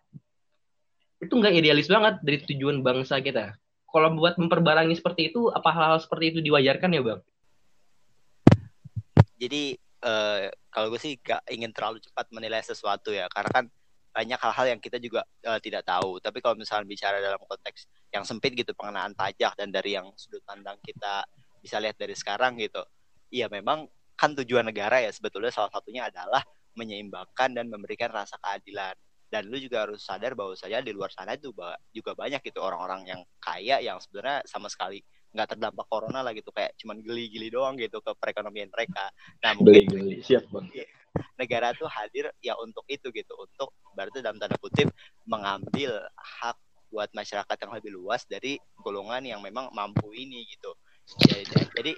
itu 1.21 1.35
nggak 1.35 1.57
idealis 1.57 1.90
banget 1.90 2.14
dari 2.25 2.38
tujuan 2.47 2.81
bangsa 2.81 3.21
kita 3.21 3.59
kalau 3.94 4.10
buat 4.18 4.34
memperbarangi 4.34 4.98
seperti 4.98 5.30
itu 5.30 5.54
apa 5.54 5.70
hal-hal 5.70 6.02
seperti 6.02 6.34
itu 6.34 6.38
diwajarkan 6.42 6.90
ya 6.90 7.02
bang 7.06 7.22
Jadi 9.38 9.76
eh, 10.04 10.46
kalau 10.70 10.86
gue 10.90 11.00
sih 11.00 11.14
gak 11.20 11.42
ingin 11.50 11.70
terlalu 11.70 12.00
cepat 12.00 12.26
menilai 12.32 12.62
sesuatu 12.64 13.10
ya, 13.14 13.26
karena 13.30 13.50
kan 13.50 13.64
banyak 14.14 14.38
hal-hal 14.38 14.66
yang 14.76 14.80
kita 14.80 14.96
juga 15.02 15.26
eh, 15.42 15.60
tidak 15.60 15.84
tahu. 15.84 16.22
Tapi 16.22 16.38
kalau 16.38 16.54
misalnya 16.54 16.86
bicara 16.86 17.18
dalam 17.18 17.40
konteks 17.42 17.90
yang 18.14 18.22
sempit 18.22 18.54
gitu 18.54 18.70
pengenaan 18.76 19.12
pajak 19.12 19.58
dan 19.58 19.74
dari 19.74 19.98
yang 19.98 20.10
sudut 20.14 20.40
pandang 20.46 20.78
kita 20.82 21.26
bisa 21.58 21.80
lihat 21.80 21.96
dari 21.96 22.14
sekarang 22.14 22.60
gitu, 22.60 22.84
iya 23.32 23.48
memang 23.48 23.88
kan 24.14 24.36
tujuan 24.36 24.68
negara 24.68 25.02
ya 25.02 25.10
sebetulnya 25.10 25.50
salah 25.50 25.72
satunya 25.72 26.06
adalah 26.06 26.44
menyeimbangkan 26.78 27.56
dan 27.56 27.66
memberikan 27.66 28.12
rasa 28.12 28.36
keadilan. 28.38 28.94
Dan 29.35 29.50
lu 29.50 29.59
juga 29.59 29.83
harus 29.83 29.99
sadar 30.07 30.38
bahwa 30.38 30.55
saja 30.55 30.79
di 30.79 30.95
luar 30.95 31.11
sana 31.11 31.35
itu 31.35 31.50
juga 31.91 32.14
banyak 32.14 32.38
gitu 32.38 32.62
orang-orang 32.62 33.03
yang 33.11 33.21
kaya 33.43 33.83
yang 33.83 33.99
sebenarnya 33.99 34.47
sama 34.47 34.71
sekali 34.71 35.03
nggak 35.35 35.59
terdampak 35.59 35.91
corona 35.91 36.23
lah 36.23 36.31
gitu. 36.31 36.55
Kayak 36.55 36.79
cuman 36.79 37.03
geli-geli 37.03 37.50
doang 37.50 37.75
gitu 37.75 37.99
ke 37.99 38.14
perekonomian 38.14 38.71
mereka. 38.71 39.11
Nah 39.43 39.59
mungkin 39.59 39.91
beli 39.91 40.23
siap 40.23 40.47
bang. 40.55 40.71
Negara 41.35 41.75
tuh 41.75 41.91
hadir 41.91 42.31
ya 42.38 42.55
untuk 42.62 42.87
itu 42.87 43.11
gitu 43.11 43.35
untuk 43.35 43.75
berarti 43.99 44.23
dalam 44.23 44.38
tanda 44.38 44.55
kutip 44.62 44.95
mengambil 45.26 45.99
hak 46.14 46.55
buat 46.95 47.11
masyarakat 47.11 47.57
yang 47.59 47.73
lebih 47.75 47.91
luas 47.91 48.23
dari 48.31 48.55
golongan 48.79 49.26
yang 49.26 49.43
memang 49.43 49.67
mampu 49.75 50.14
ini 50.14 50.47
gitu. 50.47 50.71
Jadi, 51.26 51.43
jadi 51.75 51.93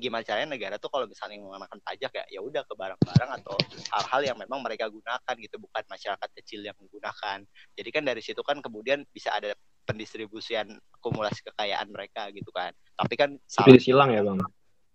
gimana 0.00 0.24
caranya 0.24 0.56
negara 0.56 0.80
tuh 0.80 0.88
kalau 0.88 1.04
misalnya 1.04 1.36
mengenakan 1.42 1.80
pajak 1.84 2.12
ya 2.16 2.24
ya 2.32 2.40
udah 2.40 2.64
ke 2.64 2.72
barang-barang 2.72 3.30
atau 3.42 3.54
hal-hal 3.92 4.20
yang 4.32 4.38
memang 4.40 4.64
mereka 4.64 4.88
gunakan 4.88 5.34
gitu 5.36 5.60
bukan 5.60 5.84
masyarakat 5.84 6.28
kecil 6.40 6.64
yang 6.64 6.76
menggunakan 6.80 7.44
jadi 7.76 7.88
kan 7.92 8.02
dari 8.08 8.24
situ 8.24 8.40
kan 8.40 8.64
kemudian 8.64 9.04
bisa 9.12 9.32
ada 9.36 9.52
pendistribusian 9.84 10.72
akumulasi 10.96 11.44
kekayaan 11.52 11.92
mereka 11.92 12.32
gitu 12.32 12.48
kan 12.54 12.72
tapi 12.96 13.14
kan 13.20 13.36
salah 13.44 13.76
silang 13.76 14.08
ya 14.08 14.24
bang 14.24 14.40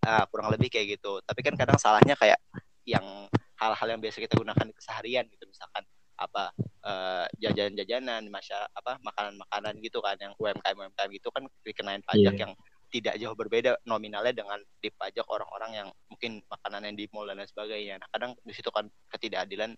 Ah, 0.08 0.24
kurang 0.32 0.48
lebih 0.56 0.72
kayak 0.72 0.96
gitu. 0.96 1.20
Tapi 1.20 1.44
kan 1.44 1.60
kadang 1.60 1.76
salahnya 1.76 2.16
kayak 2.16 2.40
yang 2.88 3.28
hal-hal 3.60 3.88
yang 3.92 4.00
biasa 4.00 4.24
kita 4.24 4.40
gunakan 4.40 4.64
di 4.64 4.72
keseharian 4.72 5.28
gitu, 5.28 5.44
misalkan 5.44 5.84
apa 6.16 6.56
eh, 6.88 7.26
jajanan-jajanan, 7.44 8.24
masya 8.32 8.72
apa 8.72 8.96
makanan-makanan 9.04 9.74
gitu 9.84 10.00
kan, 10.00 10.16
yang 10.16 10.32
UMKM 10.40 10.78
UMKM 10.80 11.10
gitu 11.12 11.28
kan 11.36 11.44
dikenain 11.68 12.00
pajak 12.08 12.34
Iya. 12.40 12.48
yang 12.48 12.52
tidak 12.88 13.20
jauh 13.20 13.36
berbeda 13.36 13.76
nominalnya 13.84 14.32
dengan 14.32 14.60
dipajak 14.80 15.28
orang-orang 15.28 15.72
yang 15.84 15.88
mungkin 16.08 16.40
makanan 16.48 16.88
yang 16.88 16.96
di 16.96 17.06
mall 17.12 17.28
dan 17.28 17.40
lain 17.40 17.50
sebagainya. 17.52 18.00
Nah, 18.00 18.08
kadang 18.12 18.32
di 18.42 18.54
situ 18.56 18.72
kan 18.72 18.88
ketidakadilan 19.12 19.76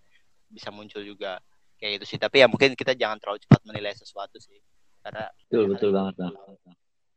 bisa 0.50 0.70
muncul 0.70 1.02
juga 1.02 1.42
kayak 1.80 2.00
gitu 2.00 2.14
sih. 2.14 2.18
Tapi 2.22 2.42
ya 2.42 2.46
mungkin 2.46 2.78
kita 2.78 2.94
jangan 2.94 3.18
terlalu 3.18 3.42
cepat 3.42 3.60
menilai 3.66 3.94
sesuatu 3.96 4.38
sih, 4.38 4.58
karena 5.02 5.26
betul 5.48 5.64
betul 5.72 5.90
banget 5.90 6.14
bang 6.20 6.34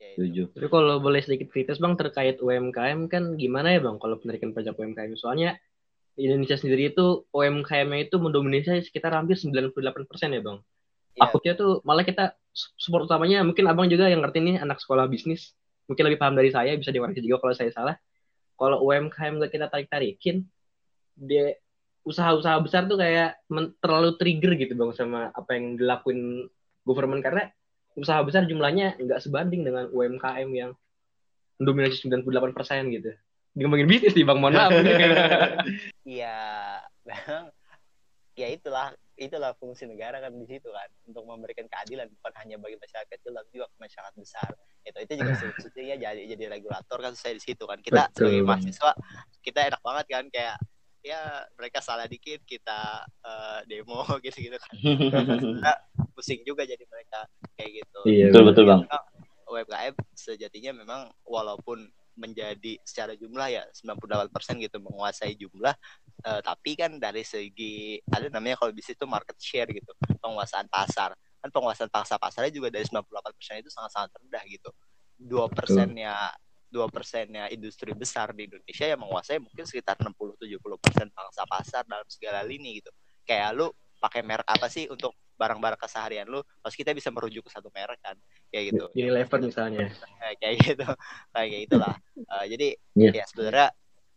ya 0.04 0.08
itu. 0.20 0.20
setuju 0.28 0.42
Tapi 0.56 0.68
kalau 0.68 0.96
boleh 1.00 1.22
sedikit 1.24 1.48
kritis 1.52 1.80
bang 1.80 1.96
terkait 1.96 2.36
UMKM 2.40 3.00
kan 3.08 3.24
gimana 3.40 3.72
ya 3.76 3.80
bang 3.80 3.98
kalau 4.00 4.20
penarikan 4.20 4.52
pajak 4.52 4.76
UMKM 4.76 5.16
soalnya 5.16 5.56
di 6.14 6.30
Indonesia 6.30 6.60
sendiri 6.60 6.94
itu 6.94 7.26
UMKM-nya 7.34 8.06
itu 8.06 8.22
mendominasi 8.22 8.86
sekitar 8.86 9.18
hampir 9.18 9.34
98% 9.40 9.74
ya 10.30 10.42
bang. 10.44 10.58
Iya. 11.14 11.22
Takutnya 11.26 11.54
tuh 11.58 11.72
malah 11.86 12.06
kita 12.06 12.38
support 12.54 13.10
utamanya 13.10 13.42
mungkin 13.42 13.66
abang 13.66 13.90
juga 13.90 14.10
yang 14.10 14.22
ngerti 14.22 14.40
nih 14.42 14.56
anak 14.62 14.78
sekolah 14.82 15.10
bisnis 15.10 15.58
mungkin 15.88 16.04
lebih 16.08 16.20
paham 16.20 16.36
dari 16.38 16.50
saya 16.50 16.74
bisa 16.76 16.90
dikoreksi 16.90 17.24
juga 17.24 17.44
kalau 17.44 17.56
saya 17.56 17.72
salah. 17.72 17.96
Kalau 18.54 18.86
UMKM 18.86 19.42
gak 19.44 19.52
kita 19.52 19.68
tarik 19.68 19.90
tarikin 19.90 20.46
dia 21.14 21.58
usaha-usaha 22.04 22.60
besar 22.60 22.84
tuh 22.86 23.00
kayak 23.00 23.40
men- 23.48 23.74
terlalu 23.80 24.20
trigger 24.20 24.60
gitu 24.60 24.76
bang 24.76 24.92
sama 24.92 25.32
apa 25.32 25.56
yang 25.56 25.80
dilakuin 25.80 26.52
government 26.84 27.24
karena 27.24 27.48
usaha 27.96 28.20
besar 28.26 28.44
jumlahnya 28.44 29.00
nggak 29.00 29.24
sebanding 29.24 29.64
dengan 29.64 29.88
UMKM 29.94 30.50
yang 30.52 30.72
mendominasi 31.62 32.04
98% 32.10 32.96
gitu. 32.98 33.12
Ngomongin 33.54 33.86
bisnis 33.86 34.18
nih 34.18 34.26
Bang, 34.26 34.42
mohon 34.42 34.58
maaf. 34.58 34.74
Iya, 36.04 36.36
memang 37.08 37.54
ya 38.34 38.48
itulah 38.52 38.92
itulah 39.28 39.52
fungsi 39.58 39.88
negara 39.88 40.20
kan 40.20 40.32
di 40.36 40.46
situ 40.48 40.70
kan 40.70 40.90
untuk 41.08 41.24
memberikan 41.28 41.66
keadilan 41.68 42.08
bukan 42.20 42.34
hanya 42.44 42.56
bagi 42.60 42.78
masyarakat 42.80 43.10
kecil 43.10 43.32
tapi 43.36 43.50
juga 43.54 43.68
ke 43.72 43.78
masyarakat 43.80 44.14
besar. 44.20 44.50
Itu 44.84 44.98
itu 45.00 45.14
juga 45.20 45.34
sebetulnya 45.64 45.96
jadi 46.00 46.22
jadi 46.36 46.44
regulator 46.60 46.98
kan 47.00 47.14
saya 47.16 47.34
di 47.38 47.44
situ 47.44 47.64
kan. 47.64 47.80
Kita 47.80 48.10
Betul. 48.12 48.18
sebagai 48.30 48.42
mahasiswa 48.44 48.92
kita 49.44 49.60
enak 49.74 49.82
banget 49.82 50.06
kan 50.12 50.26
kayak 50.32 50.56
ya 51.04 51.20
mereka 51.60 51.84
salah 51.84 52.08
dikit 52.08 52.40
kita 52.48 53.04
eh, 53.24 53.60
demo 53.68 54.04
gitu-gitu 54.24 54.58
kan. 54.60 54.74
Kita 54.80 55.74
pusing 56.16 56.42
juga 56.44 56.64
jadi 56.64 56.84
mereka 56.88 57.28
kayak 57.56 57.72
gitu. 57.84 58.00
Iya, 58.08 58.32
betul 58.32 58.44
betul 58.52 58.66
bang 58.68 58.82
UMKM 59.54 59.94
sejatinya 60.18 60.72
memang 60.74 61.02
walaupun 61.28 61.86
menjadi 62.14 62.78
secara 62.86 63.18
jumlah 63.18 63.48
ya 63.50 63.64
98% 63.74 64.64
gitu 64.64 64.78
menguasai 64.80 65.34
jumlah. 65.38 65.76
Eh, 66.24 66.42
tapi 66.46 66.78
kan 66.78 66.96
dari 67.02 67.26
segi 67.26 68.00
ada 68.08 68.30
namanya 68.30 68.62
kalau 68.62 68.72
bisnis 68.72 68.96
itu 68.96 69.06
market 69.10 69.38
share 69.42 69.70
gitu 69.70 69.92
penguasaan 70.22 70.70
pasar. 70.70 71.14
Kan 71.44 71.50
penguasaan 71.52 71.92
pasar 71.92 72.18
pasarnya 72.22 72.54
juga 72.54 72.72
dari 72.72 72.86
98% 72.88 73.62
itu 73.62 73.70
sangat-sangat 73.74 74.10
rendah 74.22 74.44
gitu. 74.48 74.70
Dua 75.20 75.50
persennya 75.52 76.32
dua 76.74 76.90
persennya 76.90 77.54
industri 77.54 77.94
besar 77.94 78.34
di 78.34 78.50
Indonesia 78.50 78.90
yang 78.90 79.06
menguasai 79.06 79.38
mungkin 79.38 79.62
sekitar 79.62 79.94
60-70 80.02 80.58
persen 80.82 81.08
pangsa 81.14 81.46
pasar 81.46 81.86
dalam 81.86 82.08
segala 82.10 82.42
lini 82.42 82.82
gitu. 82.82 82.90
Kayak 83.30 83.54
lu 83.54 83.68
pakai 84.04 84.20
merek 84.20 84.44
apa 84.44 84.68
sih 84.68 84.92
untuk 84.92 85.16
barang-barang 85.40 85.80
keseharian 85.80 86.28
lu? 86.28 86.44
Terus 86.44 86.76
kita 86.76 86.92
bisa 86.92 87.08
merujuk 87.08 87.48
ke 87.48 87.52
satu 87.56 87.72
merek 87.72 88.04
kan? 88.04 88.20
Kayak 88.52 88.76
gitu. 88.76 88.86
Unilever 89.00 89.40
misalnya. 89.40 89.88
kayak 90.20 90.36
kayak 90.44 90.56
gitu. 90.60 90.84
Kayak 91.32 91.48
kayak 91.56 91.64
itulah 91.64 91.96
Eh, 92.20 92.46
jadi 92.52 92.68
Iya. 93.00 93.12
ya 93.16 93.26
sebenarnya 93.26 93.68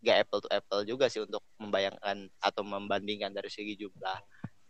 gak 0.02 0.16
apple 0.26 0.40
to 0.44 0.48
apple 0.52 0.82
juga 0.82 1.06
sih 1.08 1.22
untuk 1.22 1.42
membayangkan 1.56 2.28
atau 2.42 2.62
membandingkan 2.66 3.30
dari 3.30 3.48
segi 3.48 3.78
jumlah 3.78 4.18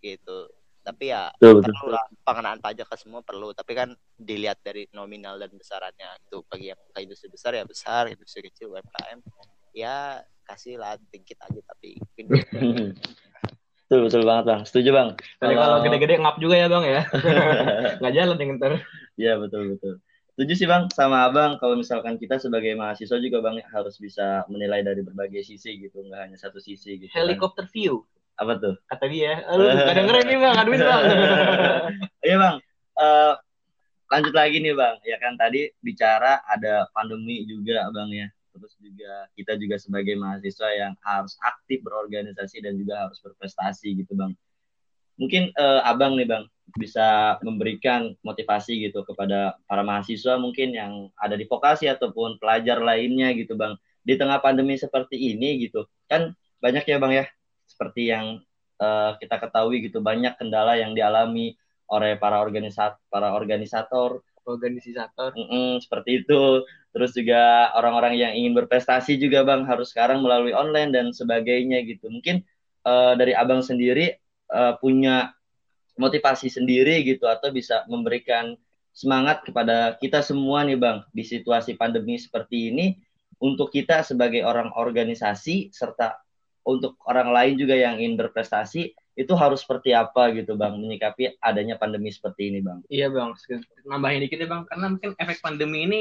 gitu. 0.05 0.53
Tapi 0.87 1.11
ya 1.11 1.33
betul. 1.35 1.65
perlu 1.67 1.87
lah. 1.91 2.07
Pengenaan 2.23 2.61
pajak 2.63 2.87
ke 2.87 2.97
semua 3.01 3.25
perlu. 3.25 3.51
Tapi 3.57 3.73
kan 3.75 3.89
dilihat 4.15 4.63
dari 4.63 4.87
nominal 4.95 5.41
dan 5.41 5.51
besarannya. 5.51 6.21
Itu 6.29 6.47
bagi 6.47 6.71
yang 6.71 6.79
ke 6.95 7.01
industri 7.03 7.27
besar 7.33 7.57
ya 7.57 7.65
besar 7.67 8.07
industri 8.13 8.47
kecil 8.47 8.71
UMKM 8.71 9.19
ya 9.77 10.25
kasih 10.49 10.81
lah 10.81 10.97
dikit 11.13 11.37
aja 11.45 11.61
tapi 11.61 12.01
betul 13.87 14.11
betul 14.11 14.23
banget 14.27 14.45
bang 14.51 14.61
setuju 14.67 14.91
bang 14.91 15.09
Tapi 15.39 15.55
kalau 15.55 15.79
gede-gede 15.87 16.15
ngap 16.19 16.37
juga 16.43 16.55
ya 16.59 16.67
bang 16.67 16.85
ya. 16.85 17.03
Nggak 18.03 18.15
jalan 18.19 18.37
yang 18.43 18.51
ntar. 18.59 18.73
Iya 19.15 19.33
betul 19.39 19.79
betul. 19.79 20.03
Setuju 20.35 20.53
sih 20.59 20.67
bang 20.67 20.91
sama 20.91 21.31
abang 21.31 21.55
kalau 21.63 21.79
misalkan 21.79 22.19
kita 22.19 22.43
sebagai 22.43 22.75
mahasiswa 22.75 23.17
juga 23.23 23.39
bang 23.47 23.63
harus 23.71 23.95
bisa 24.03 24.43
menilai 24.51 24.83
dari 24.83 25.07
berbagai 25.07 25.47
sisi 25.47 25.79
gitu 25.79 26.03
nggak 26.03 26.29
hanya 26.29 26.37
satu 26.37 26.59
sisi 26.59 26.99
gitu. 26.99 27.15
kan. 27.15 27.23
Helikopter 27.23 27.71
view. 27.71 28.03
Apa 28.37 28.59
tuh? 28.59 28.75
Kata 28.91 29.07
dia. 29.07 29.47
Aduh, 29.49 29.71
gak 29.71 29.97
dengerin 29.97 30.25
nih 30.29 30.39
bang. 30.43 30.55
Aduin 30.61 30.83
bang. 30.83 31.03
Iya 32.27 32.37
bang. 32.43 32.57
Eh, 32.99 33.35
lanjut 34.11 34.35
lagi 34.35 34.57
nih 34.61 34.75
bang. 34.75 34.97
Ya 35.07 35.17
kan 35.23 35.39
tadi 35.39 35.71
bicara 35.79 36.43
ada 36.43 36.91
pandemi 36.91 37.47
juga 37.47 37.87
bang 37.95 38.11
ya. 38.11 38.27
Terus 38.57 38.75
juga 38.81 39.13
kita 39.37 39.53
juga 39.61 39.77
sebagai 39.77 40.17
mahasiswa 40.17 40.69
yang 40.73 40.93
harus 41.05 41.37
aktif 41.45 41.85
berorganisasi 41.85 42.65
dan 42.65 42.81
juga 42.81 43.07
harus 43.07 43.21
berprestasi 43.21 44.01
gitu 44.01 44.17
bang. 44.17 44.33
Mungkin 45.21 45.53
eh, 45.53 45.81
abang 45.85 46.17
nih 46.17 46.25
bang 46.25 46.45
bisa 46.77 47.39
memberikan 47.45 48.17
motivasi 48.25 48.91
gitu 48.91 49.05
kepada 49.07 49.55
para 49.69 49.85
mahasiswa 49.85 50.35
mungkin 50.41 50.75
yang 50.75 51.13
ada 51.21 51.39
di 51.39 51.47
vokasi 51.47 51.87
ataupun 51.87 52.41
pelajar 52.41 52.81
lainnya 52.81 53.37
gitu 53.37 53.55
bang. 53.55 53.77
Di 54.01 54.17
tengah 54.17 54.41
pandemi 54.41 54.81
seperti 54.81 55.37
ini 55.37 55.61
gitu 55.69 55.85
kan 56.09 56.33
banyak 56.65 56.89
ya 56.89 56.97
bang 56.97 57.13
ya 57.13 57.25
seperti 57.69 58.09
yang 58.09 58.41
eh, 58.81 59.11
kita 59.21 59.37
ketahui 59.37 59.85
gitu 59.85 60.01
banyak 60.01 60.33
kendala 60.41 60.81
yang 60.81 60.97
dialami 60.97 61.55
oleh 61.87 62.19
para 62.19 62.43
organisat 62.43 62.99
para 63.13 63.37
organisator 63.37 64.25
Organisator. 64.47 65.35
Mm-mm, 65.35 65.83
seperti 65.83 66.23
itu 66.23 66.63
terus 66.97 67.13
juga 67.13 67.69
orang-orang 67.77 68.17
yang 68.17 68.33
ingin 68.33 68.57
berprestasi 68.57 69.21
juga 69.21 69.45
bang 69.45 69.69
harus 69.69 69.93
sekarang 69.93 70.25
melalui 70.25 70.57
online 70.57 70.97
dan 70.97 71.13
sebagainya 71.13 71.85
gitu 71.85 72.09
mungkin 72.09 72.41
eh, 72.89 73.13
dari 73.21 73.37
abang 73.37 73.61
sendiri 73.61 74.17
eh, 74.49 74.73
punya 74.81 75.37
motivasi 76.01 76.49
sendiri 76.49 77.05
gitu 77.05 77.29
atau 77.29 77.53
bisa 77.53 77.85
memberikan 77.93 78.57
semangat 78.97 79.45
kepada 79.45 80.01
kita 80.01 80.25
semua 80.25 80.65
nih 80.65 80.81
bang 80.81 81.05
di 81.13 81.21
situasi 81.21 81.77
pandemi 81.77 82.17
seperti 82.17 82.73
ini 82.73 82.97
untuk 83.45 83.69
kita 83.69 84.01
sebagai 84.01 84.41
orang 84.49 84.73
organisasi 84.73 85.69
serta 85.77 86.17
untuk 86.65 86.97
orang 87.05 87.29
lain 87.29 87.61
juga 87.61 87.77
yang 87.77 88.01
ingin 88.01 88.17
berprestasi 88.17 88.97
itu 89.21 89.33
harus 89.37 89.69
seperti 89.69 89.93
apa 89.93 90.33
gitu 90.33 90.57
bang 90.57 90.81
menyikapi 90.81 91.37
adanya 91.45 91.77
pandemi 91.77 92.09
seperti 92.09 92.49
ini 92.49 92.65
bang 92.65 92.81
Iya 92.89 93.13
bang. 93.13 93.37
Nambahin 93.85 94.25
dikit 94.25 94.41
ya 94.41 94.49
bang. 94.49 94.65
Karena 94.65 94.87
mungkin 94.97 95.13
efek 95.21 95.45
pandemi 95.45 95.85
ini 95.85 96.01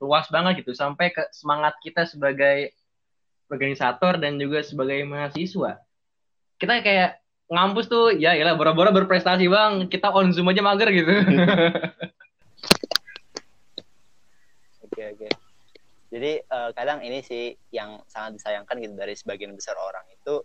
luas 0.00 0.26
banget 0.32 0.64
gitu. 0.64 0.72
Sampai 0.72 1.12
ke 1.12 1.28
semangat 1.30 1.76
kita 1.84 2.08
sebagai 2.08 2.72
organisator 3.52 4.16
dan 4.16 4.40
juga 4.40 4.64
sebagai 4.64 5.04
mahasiswa. 5.04 5.78
Kita 6.56 6.80
kayak 6.80 7.20
ngampus 7.50 7.90
tuh 7.90 8.14
ya 8.14 8.38
iyalah 8.38 8.54
boro-boro 8.54 8.94
berprestasi 8.94 9.50
bang 9.50 9.90
kita 9.90 10.14
on 10.14 10.30
zoom 10.30 10.46
aja 10.54 10.62
mager 10.62 10.86
gitu 10.94 11.10
Oke 14.86 15.02
oke. 15.16 15.28
Jadi 16.10 16.32
eh, 16.42 16.70
kadang 16.74 16.98
ini 17.06 17.22
sih 17.22 17.54
yang 17.70 18.02
sangat 18.10 18.38
disayangkan 18.38 18.76
gitu 18.82 18.94
dari 18.98 19.14
sebagian 19.14 19.54
besar 19.54 19.78
orang 19.78 20.02
itu 20.10 20.42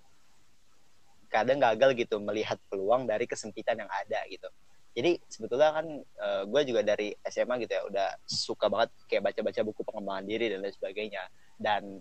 kadang 1.33 1.57
gagal 1.57 1.97
gitu 1.97 2.21
melihat 2.21 2.55
peluang 2.69 3.09
dari 3.09 3.25
kesempitan 3.25 3.81
yang 3.81 3.89
ada 3.89 4.21
gitu. 4.29 4.47
Jadi 4.95 5.19
sebetulnya 5.27 5.75
kan 5.75 5.85
gue 6.47 6.61
juga 6.63 6.81
dari 6.87 7.11
SMA 7.27 7.59
gitu 7.67 7.75
ya 7.75 7.83
udah 7.83 8.07
suka 8.23 8.71
banget 8.71 8.95
kayak 9.11 9.27
baca-baca 9.27 9.61
buku 9.67 9.81
pengembangan 9.83 10.23
diri 10.23 10.47
dan 10.47 10.63
lain 10.63 10.71
sebagainya. 10.71 11.23
Dan 11.59 11.99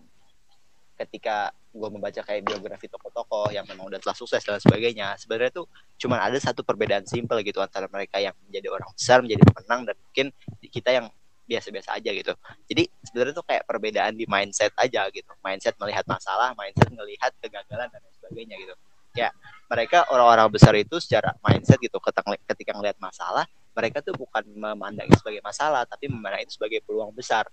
ketika 0.95 1.51
gue 1.75 1.91
membaca 1.91 2.23
kayak 2.23 2.47
biografi 2.47 2.87
tokoh-tokoh 2.87 3.51
yang 3.51 3.67
memang 3.67 3.91
udah 3.91 3.99
telah 3.99 4.15
sukses 4.15 4.39
dan 4.47 4.63
sebagainya, 4.63 5.19
sebenarnya 5.19 5.51
tuh 5.51 5.67
cuman 5.99 6.23
ada 6.23 6.39
satu 6.39 6.63
perbedaan 6.63 7.03
simpel 7.03 7.43
gitu 7.43 7.59
antara 7.59 7.91
mereka 7.91 8.23
yang 8.23 8.31
menjadi 8.47 8.71
orang 8.71 8.87
besar, 8.95 9.19
menjadi 9.19 9.43
pemenang 9.43 9.91
dan 9.91 9.97
mungkin 9.99 10.27
kita 10.71 10.95
yang 10.95 11.11
biasa-biasa 11.51 11.99
aja 11.99 12.11
gitu. 12.15 12.33
Jadi 12.71 12.87
sebenarnya 13.11 13.35
tuh 13.35 13.45
kayak 13.45 13.67
perbedaan 13.67 14.15
di 14.15 14.25
mindset 14.31 14.71
aja 14.79 15.11
gitu. 15.11 15.29
Mindset 15.43 15.75
melihat 15.83 16.07
masalah, 16.07 16.55
mindset 16.55 16.89
melihat 16.95 17.35
kegagalan 17.43 17.91
dan 17.91 17.99
lain 17.99 18.15
sebagainya 18.23 18.55
gitu. 18.63 18.75
Ya, 19.15 19.31
mereka 19.71 20.11
orang-orang 20.11 20.51
besar 20.51 20.75
itu 20.75 20.99
secara 20.99 21.31
mindset 21.39 21.79
gitu 21.79 22.03
ketika, 22.03 22.75
ngelihat 22.75 22.99
masalah, 22.99 23.47
mereka 23.71 24.03
tuh 24.03 24.11
bukan 24.19 24.43
memandang 24.43 25.07
itu 25.07 25.23
sebagai 25.23 25.39
masalah, 25.39 25.87
tapi 25.87 26.11
memandang 26.11 26.43
itu 26.43 26.59
sebagai 26.59 26.83
peluang 26.83 27.15
besar. 27.15 27.47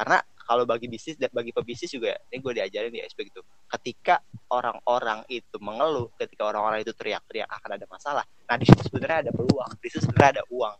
Karena 0.00 0.24
kalau 0.48 0.64
bagi 0.64 0.88
bisnis 0.88 1.20
dan 1.20 1.28
bagi 1.28 1.52
pebisnis 1.52 1.92
juga, 1.92 2.16
ini 2.32 2.40
gue 2.40 2.52
diajarin 2.56 2.88
di 2.88 3.04
SP 3.04 3.28
gitu. 3.28 3.44
Ketika 3.68 4.24
orang-orang 4.48 5.28
itu 5.28 5.60
mengeluh, 5.60 6.08
ketika 6.16 6.48
orang-orang 6.48 6.80
itu 6.80 6.96
teriak-teriak 6.96 7.52
akan 7.52 7.70
ada 7.76 7.86
masalah, 7.92 8.24
nah 8.48 8.56
di 8.56 8.64
situ 8.64 8.80
sebenarnya 8.88 9.28
ada 9.28 9.32
peluang, 9.36 9.70
di 9.84 9.88
situ 9.92 10.08
sebenarnya 10.08 10.40
ada 10.40 10.44
uang. 10.48 10.76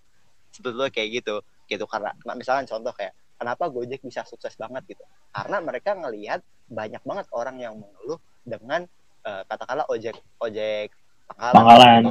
Sebetulnya 0.57 0.89
kayak 0.89 1.09
gitu, 1.21 1.37
gitu 1.69 1.85
karena 1.85 2.17
nah, 2.25 2.33
misalkan 2.33 2.65
contoh 2.65 2.97
kayak 2.97 3.13
kenapa 3.37 3.69
Gojek 3.69 4.01
bisa 4.01 4.25
sukses 4.25 4.57
banget 4.57 4.89
gitu? 4.89 5.05
Karena 5.37 5.61
mereka 5.61 5.93
ngelihat 5.93 6.41
banyak 6.65 7.05
banget 7.05 7.27
orang 7.37 7.61
yang 7.61 7.77
mengeluh 7.77 8.17
dengan 8.41 8.89
uh, 9.25 9.43
katakanlah 9.49 9.87
ojek 9.91 10.17
ojek 10.41 10.89
pangkalan, 11.29 11.55
Pangkalan. 11.57 12.03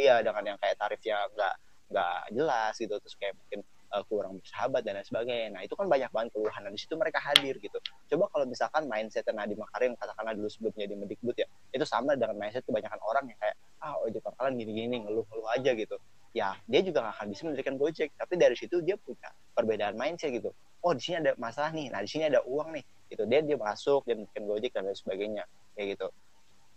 iya 0.00 0.24
dengan 0.24 0.54
yang 0.54 0.58
kayak 0.58 0.76
tarifnya 0.80 1.16
nggak 1.36 1.54
nggak 1.92 2.18
jelas 2.32 2.74
gitu 2.80 2.94
terus 2.98 3.14
kayak 3.20 3.36
mungkin 3.36 3.60
uh, 3.94 4.02
kurang 4.10 4.40
bersahabat 4.42 4.82
dan 4.82 4.98
lain 4.98 5.06
sebagainya. 5.06 5.48
Nah 5.54 5.62
itu 5.62 5.74
kan 5.78 5.86
banyak 5.86 6.10
banget 6.10 6.34
keluhan 6.34 6.60
dan 6.66 6.72
di 6.74 6.80
situ 6.80 6.94
mereka 6.98 7.22
hadir 7.22 7.54
gitu. 7.62 7.78
Coba 8.10 8.24
kalau 8.32 8.44
misalkan 8.50 8.90
mindset 8.90 9.28
Nadiem 9.30 9.60
Makarim 9.62 9.94
katakanlah 9.94 10.34
dulu 10.34 10.48
sebelum 10.50 10.74
jadi 10.74 10.94
mendikbud 10.98 11.36
ya 11.38 11.46
itu 11.70 11.84
sama 11.86 12.18
dengan 12.18 12.34
mindset 12.40 12.66
kebanyakan 12.66 12.98
orang 13.06 13.24
yang 13.30 13.38
kayak 13.38 13.56
ah 13.84 13.94
ojek 14.02 14.20
pangkalan 14.24 14.58
gini-gini 14.58 15.04
ngeluh-ngeluh 15.06 15.48
aja 15.54 15.70
gitu. 15.76 15.96
Ya 16.34 16.58
dia 16.66 16.80
juga 16.82 17.06
nggak 17.06 17.14
akan 17.20 17.26
bisa 17.30 17.42
mendirikan 17.46 17.74
Gojek 17.78 18.10
tapi 18.18 18.34
dari 18.34 18.56
situ 18.58 18.82
dia 18.82 18.98
punya 18.98 19.30
perbedaan 19.54 19.94
mindset 19.94 20.34
gitu. 20.34 20.50
Oh 20.82 20.90
di 20.90 21.00
sini 21.00 21.22
ada 21.22 21.32
masalah 21.38 21.70
nih 21.70 21.94
nah 21.94 22.02
di 22.02 22.10
sini 22.10 22.26
ada 22.26 22.42
uang 22.42 22.74
nih 22.74 22.84
gitu. 23.14 23.22
Dia 23.30 23.40
dia 23.46 23.54
masuk 23.54 24.02
dia 24.08 24.18
mendirikan 24.18 24.44
Gojek 24.50 24.70
dan 24.74 24.82
lain 24.90 24.98
sebagainya 24.98 25.44
kayak 25.78 25.98
gitu 25.98 26.06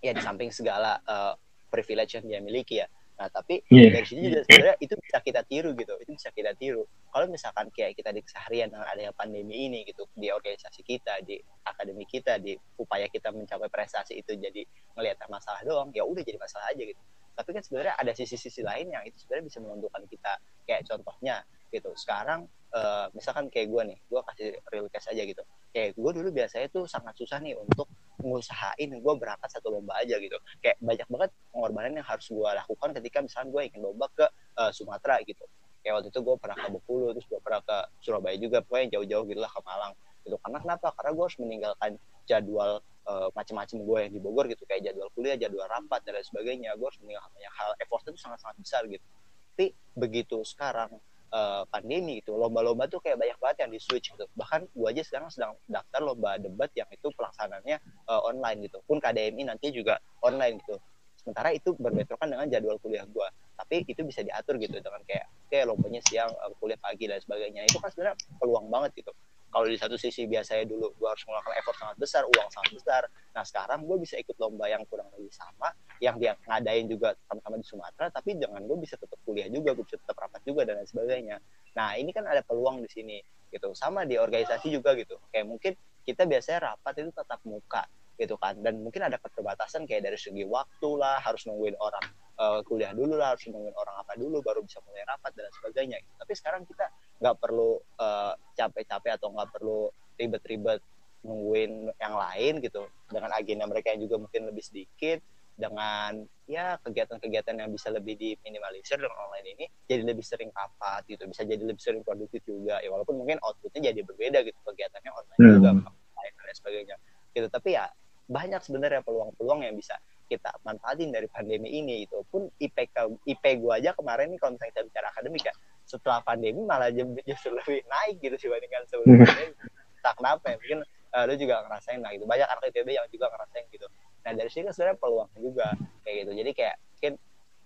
ya 0.02 0.12
di 0.14 0.22
samping 0.22 0.50
segala 0.54 1.02
uh, 1.06 1.34
privilege 1.70 2.18
yang 2.18 2.26
dia 2.26 2.40
miliki 2.42 2.82
ya. 2.82 2.88
Nah 3.18 3.28
tapi 3.34 3.66
Iya. 3.74 3.98
dari 3.98 4.06
sini 4.06 4.30
juga 4.30 4.42
sebenarnya 4.46 4.78
itu 4.78 4.94
bisa 5.02 5.18
kita 5.26 5.42
tiru 5.44 5.74
gitu. 5.74 5.94
Itu 5.98 6.12
bisa 6.14 6.30
kita 6.30 6.54
tiru. 6.54 6.86
Kalau 7.10 7.26
misalkan 7.28 7.74
kayak 7.74 7.98
kita 7.98 8.14
di 8.14 8.22
keseharian 8.22 8.70
dengan 8.70 8.86
adanya 8.86 9.12
pandemi 9.12 9.66
ini 9.68 9.82
gitu 9.90 10.06
di 10.14 10.30
organisasi 10.30 10.86
kita 10.86 11.26
di 11.26 11.42
akademi 11.66 12.06
kita 12.06 12.38
di 12.38 12.54
upaya 12.78 13.10
kita 13.10 13.34
mencapai 13.34 13.68
prestasi 13.74 14.22
itu 14.22 14.38
jadi 14.38 14.62
ngelihat 14.94 15.18
masalah 15.28 15.62
doang 15.66 15.90
ya 15.98 16.06
udah 16.06 16.22
jadi 16.22 16.38
masalah 16.38 16.70
aja 16.70 16.84
gitu. 16.86 17.02
Tapi 17.38 17.50
kan 17.54 17.62
sebenarnya 17.62 17.94
ada 17.98 18.12
sisi-sisi 18.14 18.62
lain 18.66 18.94
yang 18.94 19.02
itu 19.06 19.18
sebenarnya 19.26 19.46
bisa 19.50 19.58
menentukan 19.66 20.02
kita. 20.10 20.34
Kayak 20.70 20.82
contohnya 20.90 21.42
gitu 21.74 21.92
sekarang 22.00 22.48
uh, 22.72 23.12
misalkan 23.12 23.52
kayak 23.52 23.68
gue 23.68 23.82
nih 23.94 23.98
gue 24.08 24.22
kasih 24.34 24.50
real 24.72 24.88
case 24.88 25.12
aja 25.12 25.24
gitu 25.28 25.44
kayak 25.72 25.96
gue 25.96 26.12
dulu 26.16 26.30
biasanya 26.32 26.68
tuh 26.72 26.84
sangat 26.90 27.14
susah 27.18 27.38
nih 27.44 27.56
untuk 27.58 27.88
ngusahain 28.18 28.90
gue 28.90 29.14
berangkat 29.20 29.50
satu 29.52 29.70
lomba 29.70 29.94
aja 30.02 30.18
gitu. 30.18 30.38
Kayak 30.64 30.78
banyak 30.82 31.08
banget 31.08 31.30
pengorbanan 31.54 31.92
yang 32.02 32.08
harus 32.08 32.28
gue 32.28 32.50
lakukan 32.50 32.90
ketika 32.98 33.18
misalkan 33.22 33.50
gue 33.54 33.62
ingin 33.70 33.82
lomba 33.86 34.06
ke 34.14 34.26
uh, 34.58 34.72
Sumatera 34.74 35.22
gitu. 35.22 35.46
Kayak 35.86 36.02
waktu 36.02 36.10
itu 36.10 36.20
gue 36.20 36.36
pernah 36.42 36.58
ke 36.58 36.68
Bengkulu 36.74 37.08
terus 37.14 37.28
gue 37.30 37.40
pernah 37.40 37.62
ke 37.62 37.78
Surabaya 38.02 38.36
juga 38.42 38.58
pokoknya 38.66 38.98
jauh-jauh 38.98 39.26
gitu 39.30 39.40
lah 39.40 39.52
ke 39.54 39.62
Malang 39.62 39.94
gitu. 40.26 40.36
Karena 40.42 40.58
kenapa? 40.60 40.88
Karena 40.98 41.12
gue 41.14 41.24
harus 41.24 41.40
meninggalkan 41.40 41.92
jadwal 42.28 42.72
uh, 43.08 43.28
macam-macam 43.32 43.78
gue 43.86 43.98
yang 44.04 44.12
di 44.12 44.20
Bogor 44.20 44.46
gitu 44.52 44.64
kayak 44.68 44.82
jadwal 44.92 45.08
kuliah 45.14 45.38
jadwal 45.40 45.70
rapat 45.70 46.02
dan 46.04 46.18
lain 46.18 46.28
sebagainya. 46.28 46.70
Gue 46.76 46.88
harus 46.90 47.00
meninggalkan 47.06 47.32
banyak 47.38 47.54
hal. 47.54 47.72
Effortnya 47.80 48.12
itu 48.18 48.22
sangat-sangat 48.26 48.58
besar 48.60 48.82
gitu. 48.90 49.06
Tapi 49.54 49.66
begitu 49.98 50.38
sekarang 50.42 51.02
uh, 51.32 51.64
pandemi 51.68 52.20
gitu. 52.22 52.36
Lomba-lomba 52.36 52.88
tuh 52.88 53.00
kayak 53.04 53.20
banyak 53.20 53.38
banget 53.40 53.58
yang 53.68 53.72
di 53.74 53.80
switch 53.80 54.14
gitu. 54.14 54.26
Bahkan 54.36 54.72
gue 54.72 54.88
aja 54.88 55.04
sekarang 55.04 55.30
sedang 55.32 55.52
daftar 55.68 56.02
lomba 56.04 56.40
debat 56.40 56.72
yang 56.76 56.88
itu 56.92 57.08
pelaksananya 57.16 57.80
uh, 58.08 58.22
online 58.28 58.68
gitu. 58.68 58.80
Pun 58.86 59.02
KDMI 59.02 59.48
nanti 59.48 59.72
juga 59.72 60.00
online 60.24 60.60
gitu. 60.64 60.76
Sementara 61.18 61.52
itu 61.52 61.76
berbentrokan 61.76 62.32
dengan 62.32 62.48
jadwal 62.48 62.80
kuliah 62.80 63.04
gue 63.04 63.28
tapi 63.58 63.82
itu 63.90 64.06
bisa 64.06 64.22
diatur 64.22 64.62
gitu 64.62 64.78
dengan 64.78 65.02
kayak 65.10 65.26
kayak 65.50 65.66
lombanya 65.66 65.98
siang 66.06 66.30
uh, 66.30 66.54
kuliah 66.62 66.78
pagi 66.78 67.10
dan 67.10 67.18
sebagainya. 67.18 67.66
Itu 67.66 67.82
kan 67.82 67.90
sebenarnya 67.90 68.16
peluang 68.38 68.70
banget 68.70 69.02
gitu. 69.02 69.12
Kalau 69.48 69.66
di 69.66 69.80
satu 69.80 69.98
sisi 69.98 70.30
biasanya 70.30 70.70
dulu 70.70 70.94
gue 70.94 71.08
harus 71.10 71.24
melakukan 71.26 71.56
effort 71.58 71.78
sangat 71.82 71.98
besar 71.98 72.24
uang 72.30 72.48
sangat 72.54 72.72
besar. 72.78 73.02
Nah 73.34 73.44
sekarang 73.48 73.80
gue 73.90 73.98
bisa 73.98 74.16
ikut 74.22 74.38
lomba 74.38 74.70
yang 74.70 74.86
kurang 74.86 75.10
lebih 75.18 75.34
sama 75.34 75.74
yang 75.98 76.22
dia 76.22 76.38
ngadain 76.46 76.86
juga 76.86 77.18
sama-sama 77.26 77.58
di 77.58 77.66
Sumatera 77.66 78.08
tapi 78.14 78.38
dengan 78.38 78.62
gue 78.66 78.78
bisa 78.78 78.96
tetap 78.98 79.18
kuliah 79.26 79.50
juga 79.50 79.74
gue 79.74 79.86
bisa 79.86 79.98
tetap 79.98 80.18
rapat 80.18 80.42
juga 80.46 80.66
dan 80.68 80.82
lain 80.82 80.90
sebagainya. 80.90 81.38
Nah 81.78 81.98
ini 81.98 82.14
kan 82.14 82.26
ada 82.26 82.42
peluang 82.46 82.82
di 82.86 82.90
sini 82.90 83.18
gitu. 83.54 83.74
Sama 83.74 84.04
di 84.04 84.20
organisasi 84.20 84.70
juga 84.70 84.94
gitu. 84.98 85.18
Kayak 85.34 85.46
mungkin 85.48 85.74
kita 86.04 86.24
biasanya 86.24 86.74
rapat 86.74 86.94
itu 87.04 87.12
tetap 87.12 87.40
muka 87.44 87.84
gitu 88.18 88.36
kan. 88.38 88.58
Dan 88.60 88.82
mungkin 88.82 89.06
ada 89.06 89.18
keterbatasan 89.22 89.86
kayak 89.86 90.10
dari 90.10 90.18
segi 90.20 90.44
waktu 90.46 90.90
lah 90.98 91.22
harus 91.22 91.46
nungguin 91.46 91.78
orang 91.78 92.06
uh, 92.42 92.60
kuliah 92.66 92.92
dulu 92.92 93.18
lah 93.18 93.38
harus 93.38 93.46
nungguin 93.50 93.76
orang 93.78 93.96
apa 94.02 94.14
dulu 94.18 94.42
baru 94.42 94.66
bisa 94.66 94.82
mulai 94.86 95.06
rapat 95.06 95.32
dan 95.38 95.50
sebagainya. 95.62 95.98
Gitu. 96.02 96.14
tapi 96.18 96.34
sekarang 96.34 96.62
kita 96.66 96.86
nggak 97.18 97.36
perlu 97.42 97.82
capek 97.98 98.86
capek-capek 98.86 99.12
atau 99.18 99.28
nggak 99.34 99.50
perlu 99.50 99.80
ribet-ribet 100.18 100.82
nungguin 101.26 101.94
yang 101.98 102.16
lain 102.18 102.54
gitu. 102.62 102.90
Dengan 103.08 103.32
agenda 103.34 103.66
mereka 103.70 103.94
yang 103.94 104.02
juga 104.06 104.16
mungkin 104.22 104.50
lebih 104.50 104.64
sedikit 104.66 105.22
dengan 105.58 106.22
ya 106.46 106.78
kegiatan-kegiatan 106.86 107.58
yang 107.58 107.74
bisa 107.74 107.90
lebih 107.90 108.14
diminimalisir 108.16 109.02
dengan 109.02 109.18
online 109.18 109.58
ini 109.58 109.66
jadi 109.90 110.06
lebih 110.06 110.22
sering 110.22 110.54
rapat 110.54 111.04
gitu 111.10 111.26
bisa 111.26 111.44
jadi 111.44 111.60
lebih 111.66 111.82
sering 111.82 112.06
produktif 112.06 112.46
juga. 112.46 112.78
Ya 112.80 112.94
walaupun 112.94 113.18
mungkin 113.18 113.42
outputnya 113.42 113.92
jadi 113.92 114.06
berbeda 114.06 114.46
gitu 114.46 114.56
kegiatannya 114.64 115.12
online 115.12 115.40
hmm. 115.42 115.54
juga 115.58 115.70
lain 115.90 116.34
dan 116.38 116.56
sebagainya 116.56 116.96
gitu. 117.34 117.48
Tapi 117.50 117.70
ya 117.74 117.90
banyak 118.30 118.62
sebenarnya 118.62 119.02
peluang-peluang 119.02 119.66
yang 119.66 119.76
bisa 119.76 119.98
kita 120.28 120.52
manfaatin 120.62 121.10
dari 121.10 121.26
pandemi 121.32 121.72
ini 121.74 122.04
itu 122.04 122.20
pun 122.28 122.52
IPK 122.60 123.24
IP 123.26 123.44
gua 123.64 123.80
aja 123.80 123.96
kemarin 123.96 124.28
nih 124.36 124.40
kalau 124.40 124.60
misalnya 124.60 124.72
kita 124.76 124.84
bicara 124.92 125.08
akademik 125.16 125.44
ya 125.48 125.56
setelah 125.88 126.20
pandemi 126.20 126.62
malah 126.68 126.92
justru 127.24 127.56
lebih 127.56 127.80
naik 127.88 128.20
gitu 128.20 128.36
dibandingkan 128.36 128.84
sebelumnya 128.92 129.56
tak 130.04 130.14
kenapa 130.20 130.52
ya 130.52 130.56
mungkin 130.60 130.80
uh, 131.16 131.24
lu 131.26 131.34
juga 131.40 131.64
ngerasain 131.66 132.00
lah 132.04 132.12
gitu. 132.14 132.28
Banyak 132.28 132.48
anak 132.48 132.64
IPB 132.70 132.88
yang 132.94 133.08
juga 133.10 133.26
ngerasain 133.32 133.66
gitu 133.72 133.88
nah 134.28 134.36
dari 134.36 134.52
sini 134.52 134.68
kan 134.68 134.74
sebenarnya 134.76 135.00
peluang 135.00 135.32
juga 135.40 135.72
kayak 136.04 136.16
gitu. 136.28 136.32
Jadi 136.36 136.52
kayak 136.52 136.76
mungkin 136.84 137.14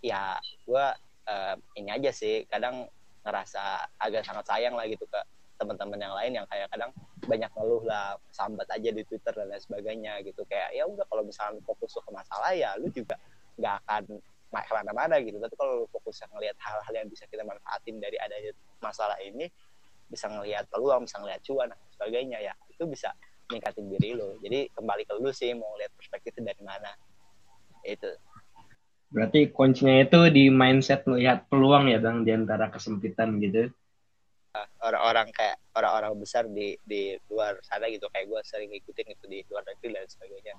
ya 0.05 0.37
gue 0.69 0.85
uh, 1.25 1.55
ini 1.73 1.89
aja 1.89 2.11
sih 2.13 2.45
kadang 2.45 2.85
ngerasa 3.25 3.89
agak 3.97 4.21
sangat 4.21 4.45
sayang 4.45 4.77
lah 4.77 4.85
gitu 4.85 5.01
ke 5.09 5.17
teman-teman 5.57 5.97
yang 5.97 6.13
lain 6.13 6.31
yang 6.37 6.45
kayak 6.45 6.69
kadang 6.69 6.93
banyak 7.25 7.49
ngeluh 7.57 7.81
lah 7.85 8.13
sambat 8.29 8.69
aja 8.69 8.93
di 8.93 9.01
Twitter 9.01 9.33
dan 9.33 9.49
lain 9.49 9.57
sebagainya 9.57 10.21
gitu. 10.21 10.45
Kayak 10.45 10.69
ya 10.77 10.85
udah 10.85 11.05
kalau 11.09 11.25
misalnya 11.25 11.57
fokus 11.65 11.97
ke 11.97 12.11
masalah 12.13 12.53
ya 12.53 12.77
lu 12.77 12.93
juga 12.93 13.17
nggak 13.57 13.73
akan 13.81 14.03
ke 14.53 14.73
mana-mana 14.77 15.17
gitu. 15.17 15.41
Tapi 15.41 15.55
kalau 15.57 15.73
lu 15.81 15.85
fokus 15.89 16.21
ngelihat 16.29 16.57
hal-hal 16.61 16.93
yang 16.93 17.09
bisa 17.09 17.25
kita 17.25 17.41
manfaatin 17.41 17.97
dari 17.97 18.21
adanya 18.21 18.53
masalah 18.85 19.17
ini 19.17 19.49
bisa 20.13 20.29
ngelihat 20.29 20.69
peluang 20.69 21.09
bisa 21.09 21.17
ngelihat 21.23 21.41
cuan 21.41 21.73
dan 21.73 21.79
sebagainya 21.97 22.37
ya 22.37 22.53
itu 22.69 22.83
bisa 22.85 23.09
ningkatin 23.51 23.91
diri 23.91 24.15
lo 24.15 24.39
jadi 24.39 24.71
kembali 24.71 25.03
ke 25.05 25.13
lu 25.19 25.29
sih 25.35 25.51
mau 25.53 25.75
lihat 25.75 25.91
perspektifnya 25.93 26.55
dari 26.55 26.63
mana. 26.63 26.91
Itu. 27.83 28.09
Berarti 29.11 29.51
kuncinya 29.51 29.99
itu 29.99 30.31
di 30.31 30.47
mindset 30.47 31.03
melihat 31.03 31.43
peluang 31.51 31.91
ya 31.91 31.99
bang 31.99 32.23
di 32.23 32.31
antara 32.31 32.71
kesempitan 32.71 33.43
gitu. 33.43 33.67
Orang-orang 34.79 35.31
kayak 35.35 35.59
orang-orang 35.75 36.15
besar 36.15 36.47
di 36.47 36.79
di 36.87 37.15
luar 37.27 37.59
sana 37.63 37.91
gitu. 37.91 38.07
Kayak 38.07 38.31
gue 38.31 38.41
sering 38.47 38.69
ngikutin 38.71 39.07
itu 39.11 39.25
di 39.27 39.39
luar 39.51 39.67
negeri 39.67 39.99
dan 39.99 40.07
sebagainya 40.07 40.55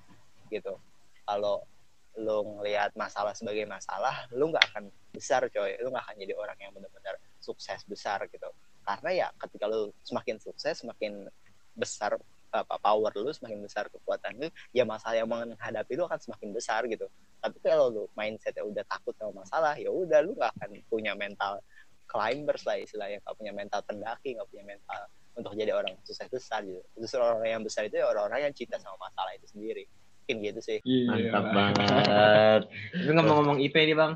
gitu. 0.53 0.77
Kalau 1.25 1.65
lo 2.13 2.45
ngelihat 2.61 2.93
masalah 2.93 3.33
sebagai 3.33 3.65
masalah 3.65 4.29
lo 4.37 4.53
nggak 4.53 4.65
akan 4.69 4.93
besar 5.09 5.49
coy. 5.49 5.73
Lo 5.81 5.89
nggak 5.89 6.05
akan 6.05 6.15
jadi 6.21 6.33
orang 6.37 6.57
yang 6.61 6.71
benar-benar 6.77 7.17
sukses 7.41 7.81
besar 7.89 8.21
gitu. 8.29 8.53
Karena 8.85 9.09
ya 9.09 9.27
ketika 9.41 9.65
lo 9.65 9.97
semakin 10.05 10.37
sukses 10.37 10.77
semakin 10.77 11.25
besar 11.73 12.21
apa 12.53 12.77
power 12.77 13.09
lu 13.17 13.33
semakin 13.33 13.65
besar 13.65 13.89
kekuatan 13.89 14.37
lu 14.37 14.47
ya 14.69 14.85
masalah 14.85 15.17
yang 15.17 15.29
menghadapi 15.29 15.97
lu 15.97 16.05
akan 16.05 16.21
semakin 16.21 16.49
besar 16.53 16.85
gitu. 16.85 17.09
Tapi 17.41 17.57
kalau 17.65 17.89
lu 17.89 18.03
mindsetnya 18.13 18.61
udah 18.61 18.85
takut 18.85 19.17
sama 19.17 19.41
masalah 19.41 19.73
ya 19.75 19.89
udah 19.89 20.21
lu 20.21 20.37
gak 20.37 20.53
akan 20.61 20.77
punya 20.87 21.17
mental 21.17 21.59
climbers 22.05 22.63
lah 22.69 22.77
istilahnya 22.77 23.19
gak 23.25 23.35
punya 23.35 23.51
mental 23.51 23.81
pendaki 23.83 24.37
gak 24.37 24.47
punya 24.47 24.63
mental 24.77 25.01
untuk 25.33 25.57
jadi 25.57 25.73
orang 25.73 25.97
sukses 26.05 26.29
besar 26.29 26.61
gitu. 26.63 26.79
Justru 26.95 27.19
orang 27.19 27.49
yang 27.49 27.61
besar 27.65 27.89
itu 27.89 27.97
ya 27.97 28.05
orang-orang 28.07 28.47
yang 28.47 28.53
cinta 28.53 28.77
sama 28.77 28.95
masalah 29.01 29.33
itu 29.33 29.49
sendiri. 29.49 29.89
Mungkin 30.23 30.35
gitu 30.39 30.59
sih. 30.63 30.77
Iya, 30.87 31.09
mantap 31.09 31.45
banget. 31.51 32.61
Tapi 32.95 33.11
ngomong-ngomong 33.11 33.57
IP 33.59 33.75
nih 33.75 33.97
bang. 33.97 34.13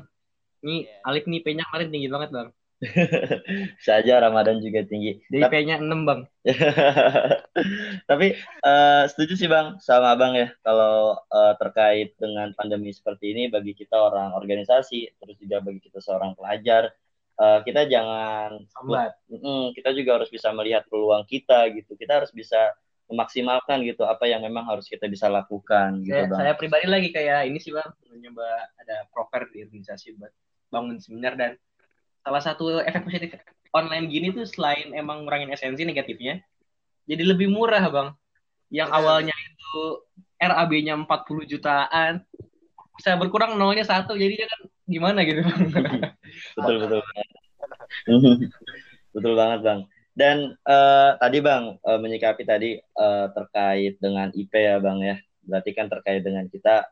Ini 0.58 0.76
yeah. 0.86 1.06
Alif 1.10 1.24
nih 1.30 1.40
P-nya 1.42 1.62
kemarin 1.68 1.88
tinggi 1.90 2.08
banget 2.10 2.30
bang 2.34 2.48
Saja 3.86 4.22
Ramadan 4.22 4.62
juga 4.62 4.86
tinggi. 4.86 5.18
DP-nya 5.26 5.82
6, 5.82 6.06
Bang. 6.06 6.30
Tapi 8.10 8.26
uh, 8.62 9.04
setuju 9.10 9.34
sih 9.34 9.50
Bang 9.50 9.82
sama 9.82 10.14
Bang 10.14 10.38
ya 10.38 10.48
kalau 10.62 11.18
uh, 11.18 11.54
terkait 11.58 12.14
dengan 12.16 12.54
pandemi 12.54 12.94
seperti 12.94 13.34
ini 13.34 13.50
bagi 13.50 13.74
kita 13.74 13.98
orang 13.98 14.32
organisasi 14.38 15.10
terus 15.18 15.36
juga 15.42 15.58
bagi 15.58 15.82
kita 15.82 15.98
seorang 15.98 16.38
pelajar 16.38 16.94
uh, 17.42 17.60
kita 17.66 17.90
jangan 17.90 18.62
sambat. 18.70 19.18
Mm, 19.26 19.74
kita 19.74 19.90
juga 19.94 20.22
harus 20.22 20.30
bisa 20.30 20.54
melihat 20.54 20.86
peluang 20.86 21.26
kita 21.26 21.66
gitu. 21.74 21.98
Kita 21.98 22.22
harus 22.22 22.30
bisa 22.30 22.74
memaksimalkan 23.08 23.80
gitu 23.88 24.04
apa 24.04 24.28
yang 24.28 24.44
memang 24.44 24.68
harus 24.68 24.84
kita 24.84 25.08
bisa 25.08 25.32
lakukan 25.32 26.04
gitu 26.04 26.12
saya, 26.12 26.28
Bang. 26.28 26.38
Saya 26.44 26.52
pribadi 26.54 26.86
lagi 26.86 27.08
kayak 27.10 27.48
ini 27.48 27.58
sih 27.58 27.72
Bang, 27.72 27.90
mencoba 28.06 28.68
ada 28.78 28.96
proker 29.10 29.48
di 29.50 29.64
organisasi 29.64 30.14
buat 30.20 30.30
bangun 30.68 31.00
seminar 31.00 31.34
dan 31.34 31.56
salah 32.28 32.44
satu 32.44 32.84
efek 32.84 33.08
positif 33.08 33.40
online 33.72 34.12
gini 34.12 34.36
tuh 34.36 34.44
selain 34.44 34.92
emang 34.92 35.24
ngurangin 35.24 35.48
esensi 35.48 35.88
negatifnya, 35.88 36.44
jadi 37.08 37.24
lebih 37.24 37.48
murah 37.48 37.80
bang. 37.88 38.08
Yang 38.68 38.90
awalnya 38.92 39.32
itu 39.32 40.04
RAB-nya 40.36 40.92
40 40.92 41.48
jutaan, 41.48 42.20
bisa 43.00 43.16
berkurang 43.16 43.56
nolnya 43.56 43.88
satu, 43.88 44.12
jadi 44.12 44.44
kan 44.44 44.60
gimana 44.84 45.24
gitu 45.24 45.40
bang? 45.40 45.60
betul 46.60 46.76
betul. 46.84 47.00
betul 49.16 49.32
banget 49.32 49.60
bang. 49.64 49.80
Dan 50.12 50.36
uh, 50.68 51.16
tadi 51.16 51.38
bang 51.40 51.80
uh, 51.80 51.96
menyikapi 51.96 52.44
tadi 52.44 52.76
uh, 52.76 53.32
terkait 53.32 53.96
dengan 54.04 54.28
IP 54.36 54.52
ya 54.52 54.76
bang 54.76 55.00
ya, 55.00 55.16
berarti 55.48 55.70
kan 55.72 55.88
terkait 55.88 56.20
dengan 56.20 56.44
kita 56.44 56.84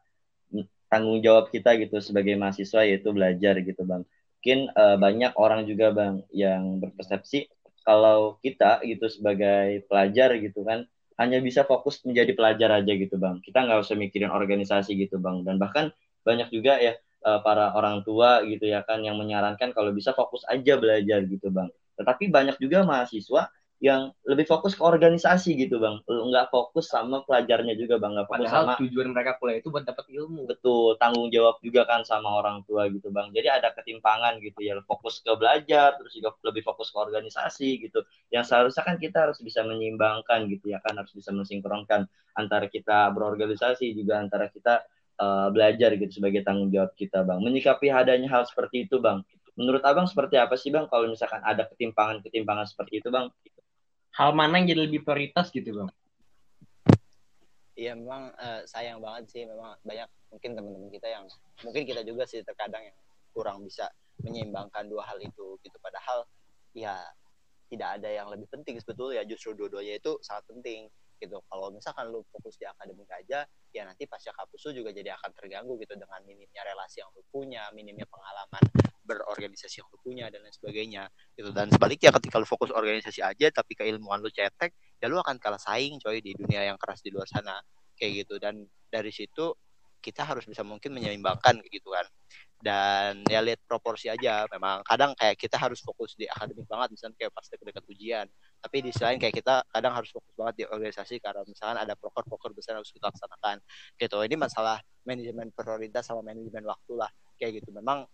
tanggung 0.87 1.21
jawab 1.21 1.53
kita 1.53 1.77
gitu 1.77 2.01
sebagai 2.01 2.39
mahasiswa 2.41 2.87
yaitu 2.87 3.11
belajar 3.11 3.59
gitu 3.61 3.83
bang 3.85 4.07
mungkin 4.37 4.71
uh, 4.79 4.95
banyak 5.01 5.33
orang 5.35 5.67
juga 5.67 5.91
bang 5.91 6.23
yang 6.31 6.79
berpersepsi 6.79 7.51
kalau 7.83 8.39
kita 8.45 8.79
gitu 8.87 9.11
sebagai 9.11 9.83
pelajar 9.91 10.39
gitu 10.39 10.63
kan 10.63 10.87
hanya 11.17 11.41
bisa 11.41 11.65
fokus 11.65 12.05
menjadi 12.05 12.37
pelajar 12.37 12.71
aja 12.77 12.93
gitu 12.93 13.17
bang. 13.17 13.41
Kita 13.41 13.65
nggak 13.65 13.81
usah 13.83 13.97
mikirin 13.97 14.29
organisasi 14.29 14.95
gitu 15.01 15.17
bang. 15.17 15.43
Dan 15.43 15.57
bahkan 15.57 15.89
banyak 16.23 16.53
juga 16.53 16.77
ya 16.77 16.95
uh, 17.25 17.41
para 17.41 17.73
orang 17.73 18.05
tua 18.05 18.45
gitu 18.45 18.69
ya 18.69 18.85
kan 18.85 19.01
yang 19.01 19.17
menyarankan 19.17 19.73
kalau 19.73 19.91
bisa 19.91 20.13
fokus 20.13 20.45
aja 20.47 20.77
belajar 20.77 21.25
gitu 21.25 21.49
bang. 21.49 21.73
Tetapi 21.97 22.29
banyak 22.29 22.61
juga 22.61 22.85
mahasiswa 22.85 23.49
yang 23.77 24.09
lebih 24.25 24.49
fokus 24.49 24.73
ke 24.73 24.81
organisasi 24.81 25.53
gitu 25.53 25.77
bang. 25.77 26.01
Nggak 26.09 26.49
fokus 26.49 26.89
sama 26.89 27.21
pelajarnya 27.29 27.77
juga 27.77 28.01
bang. 28.01 28.17
Nggak 28.17 28.29
fokus 28.33 28.49
Padahal 28.49 28.65
sama 28.65 28.81
tujuan 28.81 29.09
mereka 29.13 29.37
kuliah 29.37 29.61
itu 29.61 29.69
buat 29.69 29.85
dapat 29.85 30.09
ilmu. 30.09 30.49
Betul 30.49 30.97
tanggung 30.97 31.29
jawab 31.29 31.61
juga 31.61 31.85
kan 31.85 32.01
sama 32.09 32.41
orang 32.41 32.65
tua 32.65 32.89
gitu 32.89 33.13
bang. 33.13 33.29
Jadi 33.37 33.49
ada 33.53 33.77
ketimpangan 33.77 34.41
gitu 34.41 34.65
ya 34.65 34.81
fokus 34.89 35.21
ke 35.21 35.29
belajar 35.37 35.93
terus 36.01 36.13
juga 36.17 36.33
lebih 36.49 36.65
fokus 36.65 36.89
ke 36.89 36.97
organisasi 36.97 37.85
gitu. 37.85 38.01
Yang 38.33 38.49
seharusnya 38.49 38.83
kan 38.89 38.97
kita 38.97 39.29
harus 39.29 39.39
bisa 39.45 39.61
menyeimbangkan 39.61 40.49
gitu 40.49 40.73
ya 40.73 40.81
kan 40.81 40.97
harus 40.97 41.13
bisa 41.13 41.37
mensinkronkan 41.37 42.09
antara 42.33 42.73
kita 42.73 43.13
berorganisasi 43.13 43.93
juga 43.93 44.25
antara 44.25 44.49
kita 44.49 44.89
uh, 45.21 45.53
belajar 45.53 45.93
gitu 46.01 46.17
sebagai 46.17 46.41
tanggung 46.49 46.73
jawab 46.73 46.97
kita 46.97 47.29
bang. 47.29 47.45
Menyikapi 47.45 47.93
adanya 47.93 48.33
hal 48.33 48.49
seperti 48.49 48.89
itu 48.89 49.05
bang 49.05 49.21
menurut 49.57 49.83
abang 49.83 50.05
seperti 50.05 50.37
apa 50.37 50.55
sih 50.55 50.69
bang 50.69 50.85
kalau 50.87 51.09
misalkan 51.09 51.41
ada 51.41 51.65
ketimpangan-ketimpangan 51.73 52.69
seperti 52.69 53.01
itu 53.01 53.09
bang? 53.09 53.33
Hal 54.17 54.33
mana 54.37 54.61
yang 54.61 54.69
jadi 54.77 54.81
lebih 54.89 55.05
prioritas 55.05 55.49
gitu 55.49 55.73
bang? 55.73 55.89
Iya 57.77 57.93
memang 57.93 58.33
uh, 58.37 58.65
sayang 58.65 59.01
banget 59.01 59.25
sih. 59.33 59.43
Memang 59.45 59.77
banyak 59.85 60.09
mungkin 60.33 60.51
teman-teman 60.57 60.89
kita 60.93 61.09
yang 61.09 61.25
mungkin 61.65 61.83
kita 61.85 62.01
juga 62.05 62.25
sih 62.25 62.41
terkadang 62.45 62.89
yang 62.89 62.97
kurang 63.33 63.65
bisa 63.65 63.89
menyeimbangkan 64.25 64.89
dua 64.89 65.05
hal 65.05 65.21
itu 65.21 65.61
gitu. 65.61 65.77
Padahal 65.81 66.25
ya 66.73 66.97
tidak 67.69 68.01
ada 68.01 68.09
yang 68.09 68.29
lebih 68.33 68.49
penting 68.49 68.81
sebetulnya. 68.81 69.25
Justru 69.29 69.53
dua-duanya 69.53 70.01
itu 70.01 70.17
sangat 70.25 70.49
penting 70.49 70.89
gitu. 71.21 71.41
Kalau 71.49 71.73
misalkan 71.73 72.13
lu 72.13 72.25
fokus 72.33 72.57
di 72.61 72.65
akademik 72.69 73.09
aja 73.13 73.45
ya 73.73 73.83
nanti 73.85 74.09
pasca 74.09 74.33
kampus 74.33 74.73
lu 74.73 74.85
juga 74.85 74.97
jadi 74.97 75.13
akan 75.21 75.37
terganggu 75.37 75.77
gitu 75.81 75.97
dengan 76.01 76.21
minimnya 76.25 76.65
relasi 76.65 77.05
yang 77.05 77.13
lu 77.13 77.21
punya 77.29 77.69
minimnya 77.77 78.09
pengalaman 78.09 78.65
berorganisasi 79.07 79.81
yang 79.81 79.89
lu 79.89 79.99
punya 80.03 80.27
dan 80.29 80.43
lain 80.43 80.55
sebagainya 80.55 81.07
gitu. 81.39 81.55
Dan 81.55 81.71
sebaliknya 81.71 82.11
ketika 82.19 82.43
lu 82.43 82.47
fokus 82.49 82.75
organisasi 82.75 83.23
aja 83.23 83.47
tapi 83.55 83.79
keilmuan 83.79 84.19
lu 84.19 84.29
cetek 84.29 84.75
ya 84.99 85.07
lu 85.07 85.23
akan 85.23 85.39
kalah 85.39 85.61
saing 85.63 86.03
coy 86.03 86.19
di 86.19 86.35
dunia 86.35 86.67
yang 86.67 86.77
keras 86.77 87.01
di 87.01 87.15
luar 87.15 87.31
sana 87.31 87.57
kayak 87.95 88.27
gitu. 88.27 88.43
Dan 88.43 88.67
dari 88.91 89.15
situ 89.15 89.55
kita 90.07 90.23
harus 90.23 90.47
bisa 90.47 90.63
mungkin 90.63 90.95
menyeimbangkan 90.95 91.59
gitu 91.67 91.91
kan. 91.91 92.07
Dan 92.57 93.27
ya 93.27 93.43
lihat 93.43 93.61
proporsi 93.67 94.07
aja 94.07 94.47
memang. 94.49 94.81
Kadang 94.87 95.13
kayak 95.19 95.37
kita 95.37 95.59
harus 95.59 95.83
fokus 95.83 96.15
di 96.15 96.31
akademik 96.31 96.65
banget 96.71 96.95
misalnya 96.95 97.17
kayak 97.19 97.33
pas 97.35 97.47
dekat 97.51 97.85
ujian. 97.91 98.27
Tapi 98.63 98.77
di 98.87 98.91
selain 98.95 99.19
kayak 99.19 99.35
kita 99.35 99.67
kadang 99.67 99.93
harus 99.93 100.11
fokus 100.15 100.33
banget 100.39 100.55
di 100.63 100.65
organisasi 100.65 101.19
karena 101.19 101.43
misalnya 101.45 101.83
ada 101.83 101.95
proker-proker 101.99 102.55
besar 102.55 102.79
harus 102.79 102.95
kita 102.95 103.11
laksanakan 103.11 103.61
gitu. 103.99 104.17
Ini 104.23 104.37
masalah 104.39 104.79
manajemen 105.03 105.51
prioritas 105.53 106.07
sama 106.07 106.23
manajemen 106.23 106.65
waktu 106.65 106.93
lah 106.95 107.11
kayak 107.37 107.63
gitu. 107.63 107.75
Memang 107.75 108.07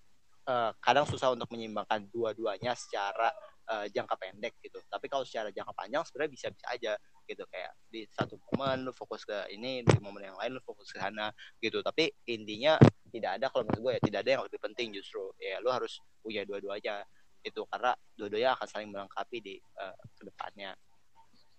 uh, 0.49 0.71
kadang 0.83 1.07
susah 1.07 1.35
untuk 1.35 1.51
menyeimbangkan 1.53 2.09
dua-duanya 2.11 2.75
secara 2.75 3.31
uh, 3.71 3.87
jangka 3.91 4.15
pendek 4.19 4.59
gitu. 4.63 4.79
Tapi 4.87 5.07
kalau 5.07 5.23
secara 5.23 5.55
jangka 5.55 5.73
panjang 5.75 6.03
sebenarnya 6.07 6.33
bisa-bisa 6.33 6.67
aja 6.71 6.93
gitu. 7.27 7.45
Kayak 7.47 7.73
di 7.87 8.07
satu 8.11 8.39
momen 8.51 8.89
lu 8.89 8.93
fokus 8.95 9.23
ke 9.23 9.37
ini 9.55 9.87
di 9.87 9.97
momen 10.03 10.33
yang 10.33 10.39
lain 10.39 10.59
lu 10.59 10.63
fokus 10.65 10.91
ke 10.91 10.99
sana 10.99 11.31
gitu. 11.63 11.81
Tapi 11.85 12.11
intinya 12.31 12.79
tidak 13.13 13.39
ada 13.39 13.47
kalau 13.53 13.69
menurut 13.69 13.81
gue 13.81 13.93
ya 13.99 14.01
tidak 14.03 14.19
ada 14.27 14.31
yang 14.39 14.43
lebih 14.47 14.61
penting 14.63 14.89
justru. 14.97 15.23
Ya 15.39 15.63
lu 15.63 15.71
harus 15.71 16.01
punya 16.23 16.43
dua-duanya 16.43 17.05
itu 17.43 17.67
karena 17.67 17.93
dua-duanya 18.15 18.55
akan 18.55 18.67
saling 18.71 18.89
melengkapi 18.91 19.39
di 19.43 19.55
uh, 19.79 19.95
ke 20.19 20.23
depannya. 20.27 20.75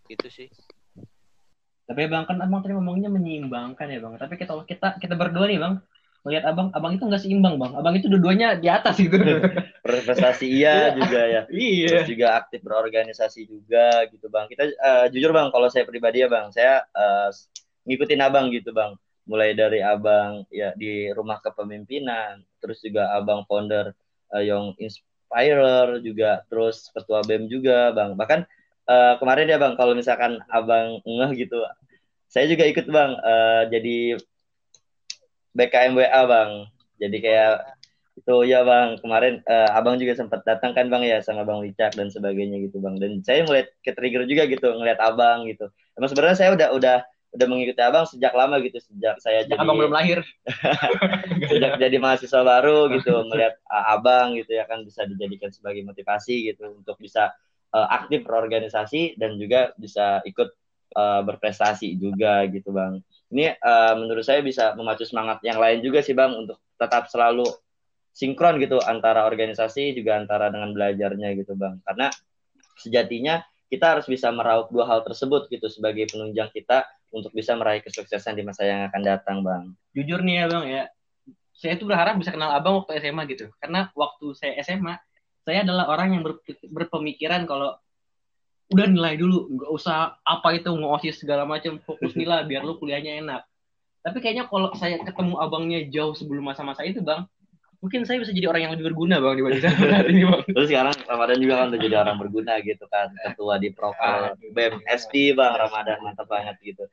Itu 0.07 0.27
sih. 0.27 0.47
Tapi 1.83 2.07
bang 2.07 2.23
kan 2.23 2.39
abang 2.39 2.63
tadi 2.63 2.71
ngomongnya 2.75 3.11
menyeimbangkan 3.11 3.91
ya 3.91 3.99
bang. 3.99 4.15
Tapi 4.15 4.39
kita 4.39 4.55
kita 4.63 4.87
kita 5.03 5.15
berdua 5.19 5.47
nih 5.47 5.59
bang 5.59 5.75
melihat 6.23 6.55
abang 6.55 6.71
abang 6.71 6.95
itu 6.95 7.03
nggak 7.03 7.21
seimbang 7.21 7.59
bang. 7.59 7.71
Abang 7.75 7.95
itu 7.99 8.07
dua-duanya 8.07 8.55
di 8.55 8.71
atas 8.71 8.95
gitu. 8.95 9.15
Prestasi 9.83 10.47
iya 10.47 10.95
juga 10.95 11.21
ya. 11.27 11.41
Iya. 11.51 12.03
Terus 12.03 12.09
juga 12.15 12.27
aktif 12.39 12.59
berorganisasi 12.63 13.47
juga 13.47 14.07
gitu 14.07 14.31
bang. 14.31 14.47
Kita 14.47 14.63
uh, 14.63 15.05
jujur 15.11 15.35
bang 15.35 15.51
kalau 15.51 15.67
saya 15.67 15.83
pribadi 15.83 16.23
ya 16.23 16.31
bang 16.31 16.47
saya 16.55 16.87
uh, 16.95 17.29
ngikutin 17.83 18.23
abang 18.23 18.47
gitu 18.55 18.71
bang. 18.71 18.95
Mulai 19.27 19.55
dari 19.55 19.83
abang 19.83 20.47
ya 20.47 20.71
di 20.75 21.11
rumah 21.11 21.43
kepemimpinan 21.43 22.43
terus 22.63 22.79
juga 22.79 23.11
abang 23.11 23.43
founder 23.43 23.91
uh, 24.31 24.43
Young 24.43 24.79
Inspirer 24.79 25.99
juga 25.99 26.47
terus 26.47 26.87
ketua 26.95 27.19
bem 27.27 27.51
juga 27.51 27.91
bang. 27.91 28.15
Bahkan 28.15 28.39
uh, 28.87 29.13
kemarin 29.19 29.51
ya 29.51 29.59
bang 29.59 29.75
kalau 29.75 29.91
misalkan 29.91 30.39
abang 30.47 31.03
ngeh 31.03 31.31
gitu 31.35 31.59
saya 32.33 32.49
juga 32.49 32.65
ikut 32.65 32.89
bang 32.89 33.11
uh, 33.21 33.63
jadi 33.69 34.17
BKMWA 35.53 36.21
bang. 36.25 36.51
Jadi 36.99 37.17
kayak 37.21 37.53
itu 38.13 38.35
ya 38.45 38.61
bang. 38.65 38.97
Kemarin 39.01 39.41
uh, 39.45 39.69
abang 39.77 39.97
juga 39.97 40.13
sempat 40.17 40.41
datang 40.45 40.73
kan 40.73 40.89
bang 40.89 41.05
ya 41.05 41.17
sama 41.21 41.45
bang 41.45 41.61
Wicak 41.61 41.97
dan 41.97 42.09
sebagainya 42.09 42.61
gitu 42.65 42.81
bang. 42.81 42.97
Dan 42.97 43.21
saya 43.25 43.45
ngeliat 43.45 43.73
ke 43.81 43.93
trigger 43.93 44.25
juga 44.25 44.49
gitu 44.49 44.67
ngeliat 44.73 44.99
abang 45.01 45.45
gitu. 45.49 45.69
Emang 45.97 46.09
sebenarnya 46.09 46.37
saya 46.37 46.49
udah 46.53 46.69
udah 46.73 46.97
udah 47.33 47.47
mengikuti 47.49 47.81
abang 47.81 48.05
sejak 48.05 48.29
lama 48.37 48.61
gitu 48.61 48.77
sejak 48.77 49.17
saya 49.17 49.41
sejak 49.41 49.57
jadi 49.57 49.61
abang 49.65 49.77
belum 49.81 49.93
lahir. 49.93 50.21
Sejak 51.49 51.81
jadi 51.81 51.97
mahasiswa 51.97 52.41
baru 52.45 52.93
gitu 52.93 53.25
melihat 53.25 53.57
uh, 53.73 53.97
abang 53.97 54.37
gitu 54.37 54.53
ya 54.53 54.69
kan 54.69 54.85
bisa 54.85 55.01
dijadikan 55.09 55.49
sebagai 55.49 55.81
motivasi 55.81 56.53
gitu 56.53 56.77
untuk 56.77 56.93
bisa 57.01 57.33
uh, 57.73 57.87
aktif 57.89 58.21
berorganisasi 58.21 59.17
dan 59.17 59.41
juga 59.41 59.73
bisa 59.81 60.21
ikut 60.29 60.53
uh, 60.93 61.25
berprestasi 61.25 61.97
juga 61.97 62.45
gitu 62.47 62.69
bang 62.69 63.01
ini 63.33 63.49
uh, 63.49 63.97
menurut 63.97 64.21
saya 64.21 64.45
bisa 64.45 64.77
memacu 64.77 65.03
semangat 65.09 65.41
yang 65.41 65.57
lain 65.57 65.81
juga 65.81 66.05
sih 66.05 66.13
bang 66.13 66.29
untuk 66.37 66.61
tetap 66.77 67.09
selalu 67.09 67.49
sinkron 68.13 68.61
gitu 68.61 68.77
antara 68.85 69.25
organisasi 69.25 69.97
juga 69.97 70.21
antara 70.21 70.53
dengan 70.53 70.69
belajarnya 70.71 71.33
gitu 71.33 71.57
bang. 71.57 71.81
Karena 71.81 72.13
sejatinya 72.77 73.41
kita 73.73 73.97
harus 73.97 74.05
bisa 74.05 74.29
meraup 74.29 74.69
dua 74.69 74.85
hal 74.85 75.01
tersebut 75.01 75.49
gitu 75.49 75.65
sebagai 75.65 76.05
penunjang 76.13 76.53
kita 76.53 76.85
untuk 77.09 77.33
bisa 77.33 77.57
meraih 77.57 77.81
kesuksesan 77.81 78.37
di 78.37 78.45
masa 78.45 78.69
yang 78.69 78.85
akan 78.93 79.01
datang 79.01 79.41
bang. 79.41 79.73
Jujur 79.97 80.21
nih 80.21 80.45
ya 80.45 80.45
bang 80.45 80.65
ya. 80.69 80.83
Saya 81.57 81.73
tuh 81.81 81.89
berharap 81.89 82.21
bisa 82.21 82.29
kenal 82.29 82.53
abang 82.53 82.85
waktu 82.85 83.01
SMA 83.01 83.25
gitu. 83.33 83.49
Karena 83.57 83.89
waktu 83.97 84.37
saya 84.37 84.61
SMA 84.61 84.93
saya 85.43 85.67
adalah 85.67 85.91
orang 85.91 86.15
yang 86.15 86.23
berpemikiran 86.71 87.43
kalau 87.43 87.75
udah 88.73 88.85
nilai 88.89 89.13
dulu 89.15 89.53
nggak 89.53 89.71
usah 89.71 90.17
apa 90.25 90.57
itu 90.57 90.73
ngosis 90.73 91.21
segala 91.21 91.45
macam 91.45 91.77
fokus 91.85 92.17
nilai 92.17 92.43
biar 92.49 92.65
lu 92.65 92.81
kuliahnya 92.81 93.21
enak. 93.21 93.41
Tapi 94.03 94.17
kayaknya 94.19 94.49
kalau 94.51 94.73
saya 94.75 94.99
ketemu 94.99 95.39
abangnya 95.39 95.79
jauh 95.87 96.11
sebelum 96.17 96.43
masa-masa 96.43 96.83
itu 96.83 96.99
bang 96.99 97.23
mungkin 97.83 98.07
saya 98.07 98.23
bisa 98.23 98.31
jadi 98.31 98.47
orang 98.47 98.63
yang 98.63 98.73
lebih 98.79 98.95
berguna 98.95 99.19
bang 99.19 99.35
dibanding 99.35 99.59
saya 99.59 99.75
saat 99.75 100.07
ini 100.07 100.23
bang. 100.23 100.41
Terus 100.47 100.67
sekarang 100.71 100.95
Ramadan 101.03 101.37
juga 101.43 101.53
kan 101.59 101.65
udah 101.67 101.81
jadi 101.83 101.95
orang 101.99 102.15
berguna 102.15 102.53
gitu 102.63 102.85
kan 102.87 103.11
ketua 103.11 103.59
di 103.59 103.69
Proker 103.75 104.39
BEM 104.55 104.79
SP 104.87 105.35
bang 105.35 105.51
Ramadan 105.51 105.99
mantap 105.99 106.31
banget 106.31 106.55
gitu. 106.63 106.87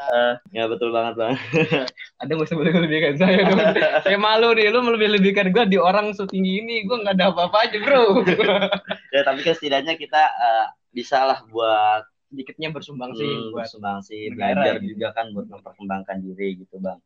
Uh, 0.00 0.40
ya 0.56 0.64
betul 0.64 0.96
banget 0.96 1.20
bang. 1.20 1.36
Ada 2.24 2.30
nggak 2.32 2.48
usah 2.48 2.56
lebihkan 2.56 3.14
saya 3.20 3.38
dong 3.44 3.60
saya 4.08 4.16
malu 4.16 4.56
nih 4.56 4.72
lu 4.72 4.80
lebih 4.80 5.20
lebihkan 5.20 5.52
gue 5.52 5.64
di 5.68 5.76
orang 5.76 6.16
setinggi 6.16 6.64
ini 6.64 6.88
gue 6.88 6.96
nggak 7.04 7.20
ada 7.20 7.36
apa-apa 7.36 7.68
aja 7.68 7.76
bro. 7.84 8.24
Ya 9.14 9.20
tapi 9.26 9.44
kan 9.44 9.52
setidaknya 9.52 10.00
kita 10.00 10.22
uh, 10.24 10.66
bisa 10.90 11.22
lah 11.22 11.40
buat 11.46 12.02
sedikitnya 12.30 12.70
bersumbang 12.70 13.14
sih 13.18 13.26
hmm, 13.26 13.50
buat 13.54 13.66
bersumbang 13.66 13.98
sih 14.06 14.30
belajar 14.30 14.78
gitu. 14.78 14.94
juga 14.94 15.08
kan 15.14 15.34
buat 15.34 15.46
memperkembangkan 15.50 16.16
diri 16.22 16.62
gitu 16.62 16.78
bang 16.78 16.98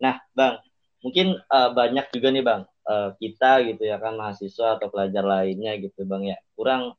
nah 0.00 0.16
bang 0.32 0.56
mungkin 1.04 1.36
uh, 1.48 1.70
banyak 1.72 2.08
juga 2.12 2.28
nih 2.32 2.44
bang 2.44 2.62
uh, 2.88 3.10
kita 3.20 3.64
gitu 3.68 3.82
ya 3.84 4.00
kan 4.00 4.16
mahasiswa 4.16 4.80
atau 4.80 4.88
pelajar 4.88 5.24
lainnya 5.24 5.76
gitu 5.80 6.04
bang 6.08 6.36
ya 6.36 6.38
kurang 6.56 6.96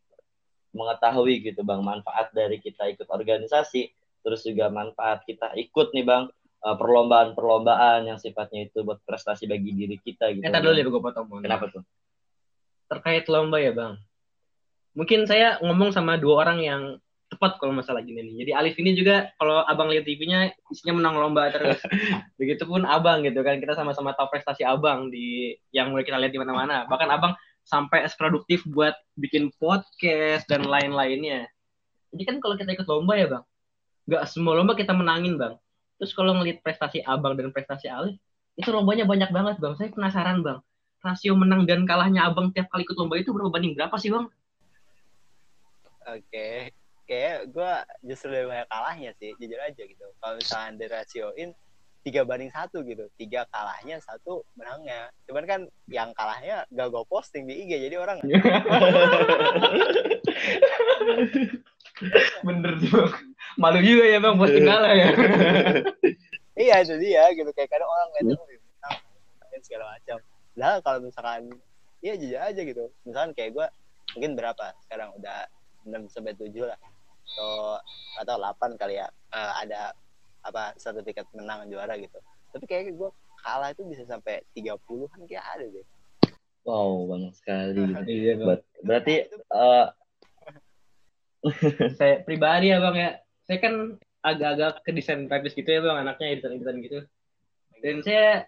mengetahui 0.74 1.42
gitu 1.42 1.66
bang 1.66 1.82
manfaat 1.82 2.30
dari 2.34 2.62
kita 2.62 2.90
ikut 2.94 3.10
organisasi 3.10 3.90
terus 4.22 4.46
juga 4.46 4.70
manfaat 4.70 5.26
kita 5.26 5.54
ikut 5.58 5.94
nih 5.98 6.06
bang 6.06 6.24
uh, 6.62 6.76
perlombaan-perlombaan 6.78 8.06
yang 8.06 8.22
sifatnya 8.22 8.70
itu 8.70 8.86
buat 8.86 9.02
prestasi 9.02 9.50
bagi 9.50 9.74
diri 9.74 9.98
kita 9.98 10.30
gitu. 10.38 10.46
Eh, 10.46 10.62
dulu 10.62 10.78
ya 10.78 10.86
gue 10.86 11.02
potong. 11.02 11.26
Kenapa 11.42 11.74
tuh? 11.74 11.82
Terkait 12.86 13.26
lomba 13.26 13.58
ya 13.58 13.74
bang 13.74 13.98
mungkin 14.98 15.24
saya 15.28 15.60
ngomong 15.64 15.96
sama 15.96 16.20
dua 16.20 16.48
orang 16.48 16.60
yang 16.62 16.82
tepat 17.32 17.56
kalau 17.64 17.72
masalah 17.72 18.04
gini 18.04 18.28
nih. 18.28 18.36
Jadi 18.44 18.52
Alif 18.52 18.76
ini 18.76 18.92
juga 18.92 19.32
kalau 19.40 19.64
abang 19.64 19.88
lihat 19.88 20.04
TV-nya 20.04 20.52
isinya 20.68 21.00
menang 21.00 21.16
lomba 21.16 21.48
terus. 21.48 21.80
Begitupun 22.40 22.84
abang 22.84 23.24
gitu 23.24 23.40
kan 23.40 23.64
kita 23.64 23.72
sama-sama 23.72 24.12
tahu 24.20 24.28
prestasi 24.36 24.68
abang 24.68 25.08
di 25.08 25.56
yang 25.72 25.96
mulai 25.96 26.04
kita 26.04 26.20
lihat 26.20 26.36
di 26.36 26.42
mana-mana. 26.44 26.84
Bahkan 26.92 27.08
abang 27.08 27.34
sampai 27.64 28.04
produktif 28.20 28.68
buat 28.68 28.94
bikin 29.16 29.48
podcast 29.56 30.44
dan 30.52 30.68
lain-lainnya. 30.68 31.48
Jadi 32.12 32.24
kan 32.28 32.36
kalau 32.44 32.60
kita 32.60 32.76
ikut 32.76 32.88
lomba 32.92 33.16
ya 33.16 33.28
bang, 33.32 33.44
nggak 34.12 34.24
semua 34.28 34.60
lomba 34.60 34.76
kita 34.76 34.92
menangin 34.92 35.40
bang. 35.40 35.56
Terus 36.04 36.12
kalau 36.12 36.36
ngelihat 36.36 36.60
prestasi 36.60 37.00
abang 37.08 37.40
dan 37.40 37.56
prestasi 37.56 37.88
Alif, 37.88 38.20
itu 38.60 38.68
lombanya 38.76 39.08
banyak 39.08 39.32
banget 39.32 39.56
bang. 39.64 39.74
Saya 39.80 39.88
penasaran 39.96 40.44
bang, 40.44 40.60
rasio 41.00 41.32
menang 41.40 41.64
dan 41.64 41.88
kalahnya 41.88 42.28
abang 42.28 42.52
tiap 42.52 42.68
kali 42.68 42.84
ikut 42.84 42.98
lomba 43.00 43.16
itu 43.16 43.32
berapa 43.32 43.48
banding 43.48 43.80
berapa 43.80 43.96
sih 43.96 44.12
bang? 44.12 44.28
Oke, 46.10 46.74
kayak 47.06 47.54
gue 47.54 47.72
justru 48.10 48.34
lebih 48.34 48.50
banyak 48.50 48.68
kalahnya 48.72 49.12
sih, 49.22 49.38
jujur 49.38 49.60
aja 49.62 49.84
gitu. 49.86 50.06
Kalau 50.18 50.34
misalnya 50.40 50.72
dirasioin 50.82 51.54
tiga 52.02 52.26
banding 52.26 52.50
satu 52.50 52.82
gitu, 52.82 53.06
tiga 53.22 53.46
kalahnya, 53.54 54.02
satu 54.02 54.42
menangnya. 54.58 55.14
Cuman 55.30 55.46
kan 55.46 55.62
yang 55.86 56.10
kalahnya 56.18 56.66
gak 56.74 56.90
gue 56.90 57.04
posting 57.06 57.46
di 57.46 57.62
IG, 57.66 57.86
jadi 57.86 58.02
orang 58.02 58.18
Bener 62.42 62.72
sih 62.82 62.90
bang. 62.90 63.14
Malu 63.62 63.80
juga 63.86 64.04
ya 64.10 64.18
bang 64.18 64.36
posting 64.42 64.66
kalah 64.66 64.94
ya. 64.98 65.14
iya 66.66 66.82
itu 66.82 66.98
dia 66.98 67.30
gitu 67.38 67.54
kayak 67.54 67.70
kadang 67.70 67.90
orang 67.90 68.10
ngeliat 68.10 68.42
oh 68.42 68.46
menang 68.50 69.62
segala 69.62 69.86
macam. 69.94 70.18
Lah 70.58 70.82
kalau 70.82 71.00
misalkan 71.06 71.54
iya 72.02 72.18
jujur 72.18 72.42
aja 72.42 72.62
gitu. 72.66 72.90
Misalkan 73.06 73.38
kayak 73.38 73.54
gue 73.54 73.68
mungkin 74.18 74.34
berapa 74.34 74.74
sekarang 74.90 75.14
udah 75.22 75.46
6 75.86 76.14
sampai 76.14 76.34
7 76.38 76.68
lah. 76.68 76.80
Atau 77.22 77.80
atau 78.22 78.36
8 78.38 78.80
kali 78.80 79.00
ya. 79.00 79.08
Uh, 79.32 79.54
ada 79.62 79.96
apa 80.42 80.74
sertifikat 80.78 81.30
menang 81.38 81.70
juara 81.70 81.98
gitu. 81.98 82.18
Tapi 82.52 82.66
kayak 82.68 82.98
gue 82.98 83.10
kalah 83.42 83.74
itu 83.74 83.84
bisa 83.88 84.04
sampai 84.06 84.46
30 84.54 84.78
kan 85.10 85.22
kayak 85.26 85.46
ada 85.58 85.66
deh. 85.70 85.86
Wow 86.66 87.10
banyak 87.10 87.34
sekali. 87.34 87.82
Iya 88.06 88.34
Ber 88.38 88.58
berarti 88.86 89.30
uh... 89.50 89.90
saya 91.98 92.22
pribadi 92.22 92.70
ya 92.70 92.78
bang 92.78 92.96
ya. 92.98 93.12
Saya 93.50 93.58
kan 93.58 93.74
agak-agak 94.22 94.86
ke 94.86 94.92
desain 94.94 95.26
grafis 95.26 95.58
gitu 95.58 95.66
ya 95.66 95.82
bang 95.82 96.06
anaknya 96.06 96.38
editan-editan 96.38 96.78
gitu. 96.86 97.00
Dan 97.82 98.06
saya 98.06 98.46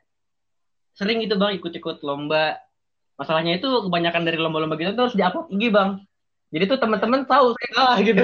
sering 0.93 1.26
gitu 1.26 1.41
bang 1.41 1.58
ikut-ikut 1.58 2.06
lomba. 2.06 2.62
Masalahnya 3.17 3.58
itu 3.62 3.69
kebanyakan 3.69 4.26
dari 4.26 4.38
lomba-lomba 4.41 4.78
gitu 4.78 4.93
tuh 4.98 5.10
harus 5.10 5.17
diupload 5.17 5.50
IG 5.54 5.69
bang 5.74 6.02
jadi 6.54 6.70
tuh 6.70 6.78
teman-teman 6.78 7.26
tahu 7.26 7.58
saya 7.58 7.70
kalah 7.74 7.98
gitu. 8.06 8.22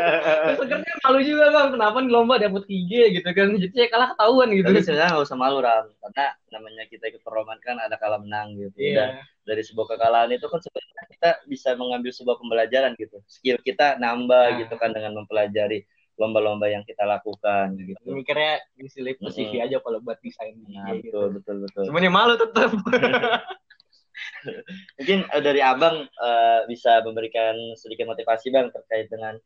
Sebenarnya 0.60 0.94
malu 1.00 1.20
juga 1.24 1.44
bang, 1.56 1.68
kenapa 1.72 1.96
nih 2.04 2.12
lomba 2.12 2.34
dapet 2.36 2.68
tiga 2.68 3.08
gitu 3.08 3.24
kan. 3.32 3.48
Jadi 3.56 3.72
saya 3.72 3.88
kalah 3.88 4.08
ketahuan 4.12 4.48
gitu. 4.52 4.68
Tapi 4.68 4.84
sebenarnya 4.84 5.10
nggak 5.16 5.24
usah 5.24 5.38
malu 5.40 5.58
Ram, 5.64 5.88
karena 5.88 6.26
namanya 6.52 6.84
kita 6.92 7.04
ikut 7.08 7.24
perlombaan 7.24 7.56
kan 7.64 7.80
ada 7.80 7.96
kalah 7.96 8.20
menang 8.20 8.60
gitu. 8.60 8.76
Yeah. 8.76 8.92
Dan 8.92 9.08
dari 9.48 9.62
sebuah 9.64 9.88
kekalahan 9.88 10.36
itu 10.36 10.46
kan 10.52 10.60
sebenarnya 10.60 11.04
kita 11.16 11.30
bisa 11.48 11.68
mengambil 11.80 12.12
sebuah 12.12 12.36
pembelajaran 12.44 12.92
gitu. 13.00 13.16
Skill 13.24 13.56
kita 13.64 13.96
nambah 13.96 14.46
nah. 14.52 14.58
gitu 14.60 14.74
kan 14.76 14.92
dengan 14.92 15.24
mempelajari 15.24 15.88
lomba-lomba 16.20 16.68
yang 16.68 16.84
kita 16.84 17.08
lakukan 17.08 17.72
gitu. 17.80 18.04
Mikirnya 18.12 18.60
isi 18.76 19.00
live 19.00 19.16
CV 19.32 19.64
aja 19.64 19.80
kalau 19.80 19.96
buat 20.04 20.20
desain. 20.20 20.60
Nah, 20.68 20.92
gitu. 21.00 21.08
betul, 21.08 21.40
betul, 21.40 21.56
betul. 21.64 21.82
Semuanya 21.88 22.12
malu 22.12 22.36
tetap. 22.36 22.68
Mungkin 24.98 25.28
uh, 25.30 25.42
dari 25.42 25.60
Abang 25.62 26.06
uh, 26.06 26.60
bisa 26.66 27.00
memberikan 27.06 27.54
sedikit 27.78 28.08
motivasi 28.10 28.50
Bang 28.50 28.70
terkait 28.74 29.08
dengan 29.08 29.38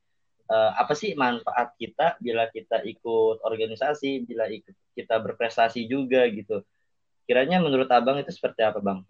uh, 0.50 0.70
apa 0.76 0.92
sih 0.96 1.12
manfaat 1.14 1.74
kita 1.76 2.16
bila 2.22 2.48
kita 2.50 2.82
ikut 2.82 3.42
organisasi, 3.42 4.24
bila 4.26 4.48
ikut 4.48 4.74
kita 4.96 5.20
berprestasi 5.20 5.86
juga 5.86 6.26
gitu. 6.30 6.62
Kiranya 7.26 7.58
menurut 7.58 7.90
Abang 7.90 8.18
itu 8.22 8.30
seperti 8.30 8.62
apa 8.62 8.78
Bang? 8.78 9.02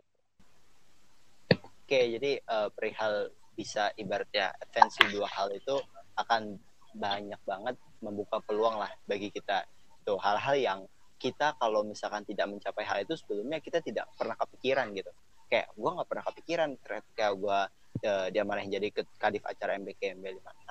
Oke, 1.86 2.18
jadi 2.18 2.42
uh, 2.50 2.68
perihal 2.74 3.30
bisa 3.56 3.88
ibaratnya 3.96 4.52
advance 4.60 5.00
dua 5.08 5.24
hal 5.32 5.48
itu 5.54 5.80
akan 6.18 6.60
banyak 6.96 7.40
banget 7.44 7.76
membuka 8.04 8.40
peluang 8.44 8.80
lah 8.80 8.92
bagi 9.08 9.32
kita 9.32 9.64
tuh 10.04 10.20
hal-hal 10.20 10.56
yang 10.56 10.80
kita 11.16 11.56
kalau 11.56 11.80
misalkan 11.80 12.24
tidak 12.28 12.52
mencapai 12.52 12.84
hal 12.84 13.00
itu 13.00 13.16
sebelumnya 13.16 13.60
kita 13.64 13.80
tidak 13.80 14.04
pernah 14.16 14.36
kepikiran 14.36 14.92
gitu 14.92 15.08
kayak 15.46 15.70
gue 15.74 15.90
nggak 15.90 16.08
pernah 16.08 16.24
kepikiran 16.26 16.70
ketika 16.80 17.26
gue 17.34 17.58
uh, 18.06 18.26
dia 18.30 18.42
malah 18.42 18.66
jadi 18.66 18.88
ke 18.90 19.02
kadif 19.18 19.42
acara 19.46 19.78
MBKMB 19.78 20.24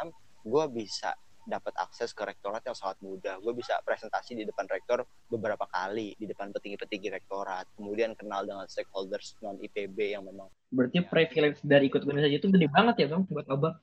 56 0.06 0.46
gue 0.46 0.66
bisa 0.76 1.12
dapat 1.46 1.78
akses 1.78 2.10
ke 2.10 2.26
rektorat 2.26 2.66
yang 2.66 2.74
sangat 2.74 2.98
mudah. 3.06 3.38
Gue 3.38 3.54
bisa 3.54 3.78
presentasi 3.86 4.34
di 4.34 4.50
depan 4.50 4.66
rektor 4.66 5.06
beberapa 5.30 5.70
kali 5.70 6.18
di 6.18 6.26
depan 6.26 6.50
petinggi-petinggi 6.50 7.14
rektorat. 7.14 7.70
Kemudian 7.78 8.18
kenal 8.18 8.50
dengan 8.50 8.66
stakeholders 8.66 9.38
non 9.46 9.62
IPB 9.62 10.18
yang 10.18 10.26
memang 10.26 10.50
berarti 10.74 11.06
privilege 11.06 11.62
dari 11.62 11.86
ikut 11.86 12.02
organisasi 12.02 12.42
itu 12.42 12.50
gede 12.50 12.68
banget 12.74 13.06
ya 13.06 13.08
bang 13.14 13.24
buat 13.30 13.46
abang 13.46 13.78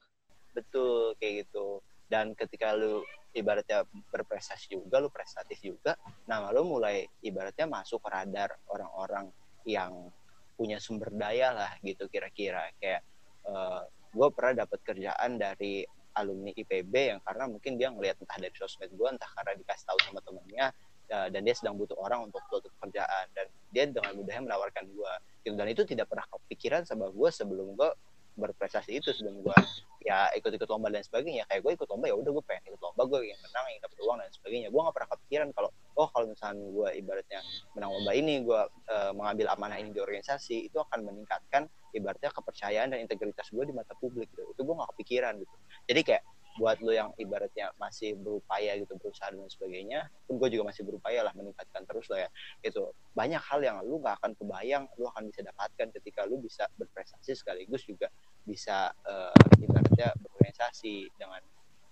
betul 0.52 1.14
kayak 1.22 1.46
gitu. 1.46 1.78
Dan 2.10 2.34
ketika 2.34 2.74
lu 2.74 3.06
ibaratnya 3.32 3.88
berprestasi 4.12 4.76
juga 4.76 5.00
lu 5.00 5.08
prestatif 5.08 5.56
juga 5.64 5.96
nah 6.28 6.52
lu 6.52 6.68
mulai 6.68 7.08
ibaratnya 7.24 7.64
masuk 7.64 8.04
radar 8.04 8.52
orang-orang 8.68 9.32
yang 9.64 10.12
punya 10.54 10.78
sumber 10.78 11.10
daya 11.14 11.52
lah 11.54 11.72
gitu 11.80 12.06
kira-kira. 12.08 12.68
Kayak 12.78 13.02
uh, 13.48 13.80
eh, 13.80 13.82
gue 14.12 14.28
pernah 14.34 14.64
dapat 14.66 14.78
kerjaan 14.84 15.40
dari 15.40 15.82
alumni 16.12 16.52
IPB 16.52 16.94
yang 17.16 17.20
karena 17.24 17.48
mungkin 17.48 17.80
dia 17.80 17.88
ngelihat 17.88 18.20
entah 18.20 18.36
dari 18.36 18.52
sosmed 18.52 18.92
gue 18.92 19.08
entah 19.08 19.30
karena 19.32 19.56
dikasih 19.56 19.84
tahu 19.88 19.98
sama 20.04 20.20
temennya 20.20 20.66
uh, 21.08 21.28
dan 21.32 21.40
dia 21.40 21.54
sedang 21.56 21.74
butuh 21.80 21.96
orang 21.96 22.28
untuk 22.28 22.40
suatu 22.48 22.68
pekerjaan. 22.78 23.26
Dan 23.32 23.46
dia 23.72 23.84
dengan 23.88 24.12
mudahnya 24.16 24.42
menawarkan 24.48 24.84
gue 24.92 25.12
gitu. 25.44 25.54
Dan 25.56 25.68
itu 25.72 25.82
tidak 25.88 26.06
pernah 26.12 26.26
kepikiran 26.28 26.84
sama 26.84 27.08
gue 27.08 27.28
sebelum 27.32 27.74
gue 27.74 27.90
berprestasi 28.32 28.96
itu 28.96 29.12
sebelum 29.12 29.44
gue 29.44 29.58
ya 30.02 30.32
ikut-ikut 30.34 30.66
lomba 30.66 30.88
dan 30.90 31.04
sebagainya. 31.04 31.44
Kayak 31.46 31.60
gue 31.62 31.72
ikut 31.78 31.88
lomba 31.88 32.06
ya 32.10 32.16
udah 32.16 32.30
gue 32.32 32.44
pengen 32.48 32.62
ikut 32.72 32.80
lomba 32.82 33.02
gue 33.06 33.20
yang 33.28 33.40
menang 33.44 33.66
yang 33.70 33.80
dapat 33.84 33.98
uang 34.02 34.16
dan 34.18 34.30
sebagainya. 34.32 34.68
Gue 34.72 34.80
nggak 34.82 34.94
pernah 34.96 35.10
kepikiran 35.14 35.48
kalau 35.52 35.70
oh 35.92 36.08
kalau 36.10 36.26
misalnya 36.32 36.64
gue 36.66 36.88
ibaratnya 36.98 37.40
menang 37.76 37.90
lomba 37.92 38.12
ini 38.16 38.34
gue 38.42 38.60
uh, 38.66 39.12
mengambil 39.14 39.46
amanah 39.52 39.76
ini 39.78 39.90
di 39.92 40.00
organisasi 40.00 40.56
itu 40.72 40.76
akan 40.80 41.04
meningkatkan 41.04 41.68
ibaratnya 41.92 42.30
kepercayaan 42.32 42.88
dan 42.96 42.98
integritas 43.04 43.46
gue 43.52 43.64
di 43.64 43.74
mata 43.76 43.92
publik 44.00 44.32
gitu. 44.32 44.48
Itu 44.50 44.60
gue 44.64 44.74
nggak 44.74 44.90
kepikiran 44.96 45.36
gitu. 45.38 45.56
Jadi 45.86 46.00
kayak 46.02 46.22
buat 46.60 46.84
lo 46.84 46.92
yang 46.92 47.10
ibaratnya 47.16 47.72
masih 47.80 48.12
berupaya 48.20 48.76
gitu 48.76 48.92
berusaha 49.00 49.32
dan 49.32 49.48
sebagainya 49.48 50.12
pun 50.28 50.36
gue 50.36 50.48
juga 50.52 50.68
masih 50.68 50.84
berupaya 50.84 51.24
lah 51.24 51.32
meningkatkan 51.32 51.82
terus 51.88 52.06
lah 52.12 52.28
ya. 52.28 52.30
Itu 52.60 52.92
banyak 53.16 53.40
hal 53.40 53.60
yang 53.64 53.80
lu 53.80 54.04
nggak 54.04 54.20
akan 54.20 54.32
kebayang 54.36 54.84
lu 55.00 55.08
akan 55.08 55.32
bisa 55.32 55.40
dapatkan 55.48 55.88
ketika 55.96 56.28
lu 56.28 56.36
bisa 56.44 56.68
berprestasi 56.76 57.32
sekaligus 57.32 57.88
juga 57.88 58.12
bisa 58.44 58.92
uh, 59.08 59.32
ibaratnya 59.56 60.12
berorganisasi 60.20 61.08
dengan 61.16 61.40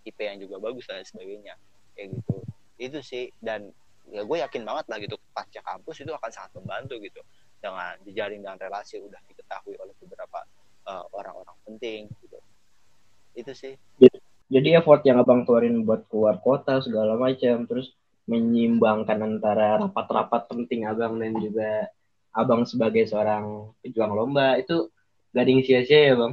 IP 0.05 0.19
yang 0.21 0.39
juga 0.45 0.57
bagus 0.61 0.85
dan 0.85 1.05
sebagainya. 1.09 1.57
Kayak 1.97 2.21
gitu. 2.21 2.37
Itu 2.77 2.99
sih. 3.01 3.33
Dan 3.41 3.73
ya 4.13 4.27
gue 4.27 4.39
yakin 4.45 4.63
banget 4.67 4.85
lah 4.91 4.99
gitu 5.01 5.17
pasca 5.33 5.63
kampus 5.63 6.05
itu 6.05 6.13
akan 6.13 6.31
sangat 6.33 6.53
membantu 6.61 7.01
gitu. 7.01 7.21
Dengan 7.61 7.97
dijaring 8.05 8.45
dengan 8.45 8.61
relasi 8.61 9.01
udah 9.01 9.21
diketahui 9.25 9.77
oleh 9.81 9.93
beberapa 10.05 10.45
uh, 10.85 11.05
orang-orang 11.17 11.57
penting 11.65 12.01
gitu. 12.21 12.39
Itu 13.37 13.53
sih 13.55 13.79
jadi 14.51 14.83
effort 14.83 15.07
yang 15.07 15.23
abang 15.23 15.47
keluarin 15.47 15.87
buat 15.87 16.11
keluar 16.11 16.43
kota 16.43 16.83
segala 16.83 17.15
macam. 17.15 17.71
Terus 17.71 17.95
menyimbangkan 18.27 19.19
antara 19.23 19.79
rapat-rapat 19.79 20.51
penting 20.51 20.91
abang 20.91 21.23
dan 21.23 21.39
juga 21.39 21.87
abang 22.35 22.67
sebagai 22.67 23.07
seorang 23.07 23.71
pejuang 23.83 24.11
lomba 24.15 24.59
itu 24.59 24.91
gak 25.31 25.47
ada 25.47 25.51
yang 25.51 25.63
sia-sia 25.63 26.01
ya 26.11 26.15
bang? 26.19 26.33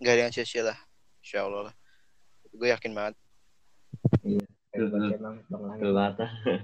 Gak 0.00 0.12
ada 0.16 0.22
yang 0.28 0.32
sia-sia 0.32 0.62
lah. 0.64 0.78
Insya 1.20 1.44
Allah 1.44 1.70
lah. 1.70 1.74
Gue 2.52 2.68
yakin 2.72 2.92
banget. 2.96 3.14
Iya 4.24 4.44
betul 4.88 5.20
banget. 5.92 6.16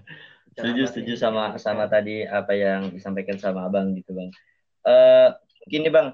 setuju 0.58 0.82
setuju 0.90 1.12
sama 1.14 1.54
sama 1.60 1.86
tadi 1.86 2.24
apa 2.24 2.56
yang 2.56 2.88
disampaikan 2.90 3.36
sama 3.36 3.68
abang 3.68 3.92
gitu 3.96 4.16
bang. 4.16 4.32
Uh, 4.84 5.28
mungkin 5.64 5.80
nih 5.84 5.92
bang. 5.92 6.08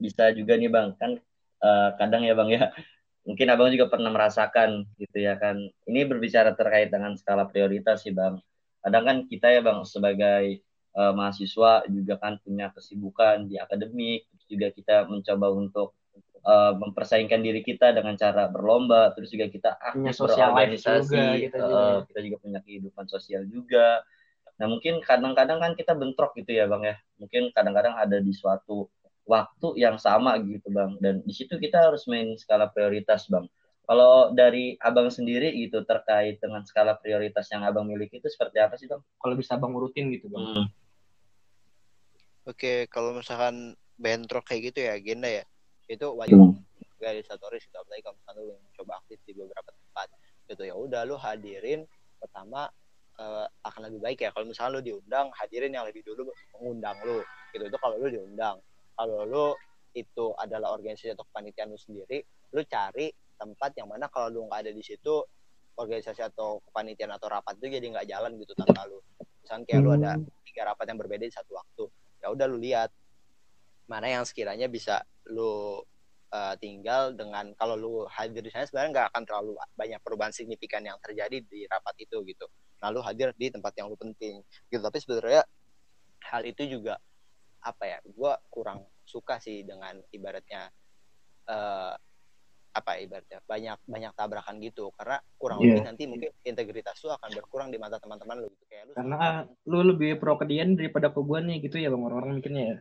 Bisa 0.00 0.32
juga 0.32 0.56
nih 0.56 0.72
bang. 0.72 0.96
Kan 0.96 1.20
uh, 1.60 1.96
kadang 1.96 2.24
ya 2.24 2.32
bang 2.32 2.48
ya 2.48 2.72
mungkin 3.28 3.52
abang 3.52 3.68
juga 3.68 3.92
pernah 3.92 4.08
merasakan 4.08 4.88
gitu 4.96 5.20
ya 5.20 5.36
kan. 5.36 5.60
Ini 5.84 6.08
berbicara 6.08 6.56
terkait 6.56 6.88
dengan 6.88 7.12
skala 7.12 7.44
prioritas 7.44 8.00
sih 8.00 8.16
bang. 8.16 8.40
Kadang 8.80 9.04
kan 9.04 9.16
kita 9.28 9.52
ya 9.52 9.60
bang 9.60 9.84
sebagai 9.84 10.64
uh, 10.96 11.12
mahasiswa 11.12 11.84
juga 11.92 12.16
kan 12.16 12.40
punya 12.40 12.72
kesibukan 12.72 13.44
di 13.44 13.60
akademik. 13.60 14.24
Juga 14.48 14.72
kita 14.72 15.04
mencoba 15.12 15.52
untuk 15.52 15.92
uh, 16.48 16.72
mempersaingkan 16.80 17.44
diri 17.44 17.60
kita 17.60 17.92
dengan 17.92 18.16
cara 18.16 18.48
berlomba. 18.48 19.12
Terus 19.12 19.28
juga 19.28 19.52
kita 19.52 19.76
aktif 19.76 20.24
berorganisasi. 20.24 21.12
juga, 21.12 21.24
kita, 21.36 21.56
uh, 21.60 21.68
juga. 21.68 22.06
kita 22.08 22.20
juga 22.24 22.36
punya 22.40 22.58
kehidupan 22.64 23.04
sosial 23.12 23.44
juga. 23.44 24.00
Nah 24.56 24.66
mungkin 24.72 25.04
kadang-kadang 25.04 25.60
kan 25.60 25.72
kita 25.76 25.92
bentrok 25.92 26.32
gitu 26.32 26.56
ya 26.56 26.64
bang 26.64 26.96
ya. 26.96 26.96
Mungkin 27.20 27.52
kadang-kadang 27.52 27.92
ada 27.92 28.24
di 28.24 28.32
suatu 28.32 28.88
waktu 29.28 29.68
yang 29.76 30.00
sama 30.00 30.40
gitu 30.40 30.72
bang. 30.72 30.96
Dan 30.98 31.20
di 31.22 31.36
situ 31.36 31.60
kita 31.60 31.92
harus 31.92 32.08
main 32.08 32.32
skala 32.40 32.72
prioritas 32.72 33.28
bang. 33.28 33.44
Kalau 33.84 34.32
dari 34.32 34.76
abang 34.80 35.12
sendiri 35.12 35.52
gitu 35.52 35.84
terkait 35.84 36.40
dengan 36.40 36.64
skala 36.64 36.96
prioritas 36.96 37.48
yang 37.52 37.64
abang 37.64 37.84
miliki 37.84 38.20
itu 38.20 38.28
seperti 38.32 38.56
apa 38.60 38.80
sih 38.80 38.88
bang? 38.88 39.04
Kalau 39.20 39.34
bisa 39.36 39.60
abang 39.60 39.76
urutin 39.76 40.08
gitu 40.10 40.32
bang. 40.32 40.64
Hmm. 40.64 40.68
oke 42.48 42.88
kalau 42.88 43.12
misalkan 43.12 43.76
bentrok 44.00 44.48
kayak 44.48 44.72
gitu 44.72 44.88
ya 44.88 44.96
agenda 44.96 45.28
ya 45.28 45.44
itu 45.84 46.08
wajib 46.16 46.40
hmm. 46.40 46.56
organisatoris 46.96 47.68
gitu. 47.68 47.76
Apalagi 47.76 48.02
kalau 48.04 48.16
misalnya 48.16 48.42
lu 48.48 48.54
coba 48.80 48.92
aktif 49.04 49.20
di 49.28 49.32
beberapa 49.36 49.68
tempat 49.68 50.08
gitu 50.48 50.62
ya. 50.64 50.74
Udah 50.76 51.04
lu 51.04 51.20
hadirin 51.20 51.84
pertama 52.16 52.72
uh, 53.20 53.46
akan 53.64 53.92
lebih 53.92 54.00
baik 54.00 54.18
ya. 54.24 54.32
Kalau 54.32 54.48
misalnya 54.48 54.80
lu 54.80 54.82
diundang 54.84 55.28
hadirin 55.36 55.72
yang 55.76 55.84
lebih 55.84 56.00
dulu 56.04 56.32
mengundang 56.56 56.96
lu 57.04 57.20
gitu. 57.52 57.68
Itu 57.68 57.76
kalau 57.80 58.00
lu 58.00 58.08
diundang 58.08 58.60
kalau 58.98 59.22
lu 59.22 59.46
itu 59.94 60.34
adalah 60.34 60.74
organisasi 60.74 61.14
atau 61.14 61.24
kepanitiaan 61.30 61.70
lu 61.70 61.78
sendiri 61.78 62.26
lu 62.52 62.60
cari 62.66 63.08
tempat 63.38 63.78
yang 63.78 63.86
mana 63.86 64.10
kalau 64.10 64.28
lu 64.28 64.40
nggak 64.50 64.66
ada 64.66 64.72
di 64.74 64.82
situ 64.82 65.22
organisasi 65.78 66.26
atau 66.26 66.58
kepanitiaan 66.66 67.14
atau 67.14 67.30
rapat 67.30 67.54
itu 67.62 67.78
jadi 67.78 67.86
nggak 67.94 68.06
jalan 68.10 68.34
gitu 68.42 68.52
tanpa 68.58 68.82
lu 68.90 68.98
misalnya 69.46 69.64
kayak 69.64 69.78
hmm. 69.78 69.86
lu 69.86 69.90
ada 69.94 70.10
hmm. 70.18 70.26
tiga 70.50 70.62
rapat 70.74 70.84
yang 70.90 70.98
berbeda 70.98 71.24
di 71.24 71.34
satu 71.34 71.52
waktu 71.54 71.84
ya 72.18 72.26
udah 72.34 72.46
lu 72.50 72.58
lihat 72.58 72.90
mana 73.88 74.10
yang 74.10 74.24
sekiranya 74.26 74.66
bisa 74.68 75.00
lu 75.30 75.80
uh, 76.32 76.54
tinggal 76.60 77.16
dengan 77.16 77.52
kalau 77.56 77.74
lu 77.74 77.92
hadir 78.08 78.44
di 78.44 78.52
sana 78.52 78.68
sebenarnya 78.68 78.90
nggak 78.92 79.06
akan 79.14 79.22
terlalu 79.24 79.50
banyak 79.74 80.00
perubahan 80.04 80.32
signifikan 80.32 80.84
yang 80.84 80.96
terjadi 81.00 81.40
di 81.40 81.64
rapat 81.68 81.94
itu 82.04 82.20
gitu. 82.28 82.46
Lalu 82.78 83.00
hadir 83.02 83.28
di 83.34 83.48
tempat 83.50 83.72
yang 83.80 83.90
lu 83.90 83.96
penting 83.96 84.44
gitu. 84.68 84.80
Tapi 84.80 84.98
sebenarnya 85.00 85.42
hal 86.28 86.42
itu 86.44 86.62
juga 86.68 87.00
apa 87.62 87.84
ya 87.84 87.98
gue 88.04 88.32
kurang 88.52 88.86
suka 89.02 89.40
sih 89.40 89.64
dengan 89.64 89.98
ibaratnya 90.12 90.68
uh, 91.48 91.94
apa 92.68 93.00
ibaratnya 93.02 93.42
banyak 93.42 93.78
banyak 93.88 94.12
tabrakan 94.14 94.56
gitu. 94.62 94.94
Karena 94.94 95.18
kurang 95.40 95.58
yeah. 95.64 95.74
lebih 95.74 95.82
nanti 95.82 96.02
mungkin 96.06 96.30
integritas 96.46 97.00
lu 97.02 97.10
akan 97.10 97.30
berkurang 97.34 97.68
di 97.74 97.78
mata 97.80 97.98
teman-teman 97.98 98.44
lu 98.44 98.48
gitu. 98.54 98.64
Kayak 98.70 98.84
lu 98.86 98.92
karena 98.94 99.18
lu 99.66 99.78
lebih 99.82 100.10
pro 100.22 100.38
ke 100.38 100.46
daripada 100.46 101.10
ke 101.10 101.20
nih 101.20 101.58
gitu 101.64 101.76
ya 101.80 101.88
bang. 101.90 102.02
Orang-orang 102.04 102.38
mikirnya 102.38 102.64
ya. 102.64 102.78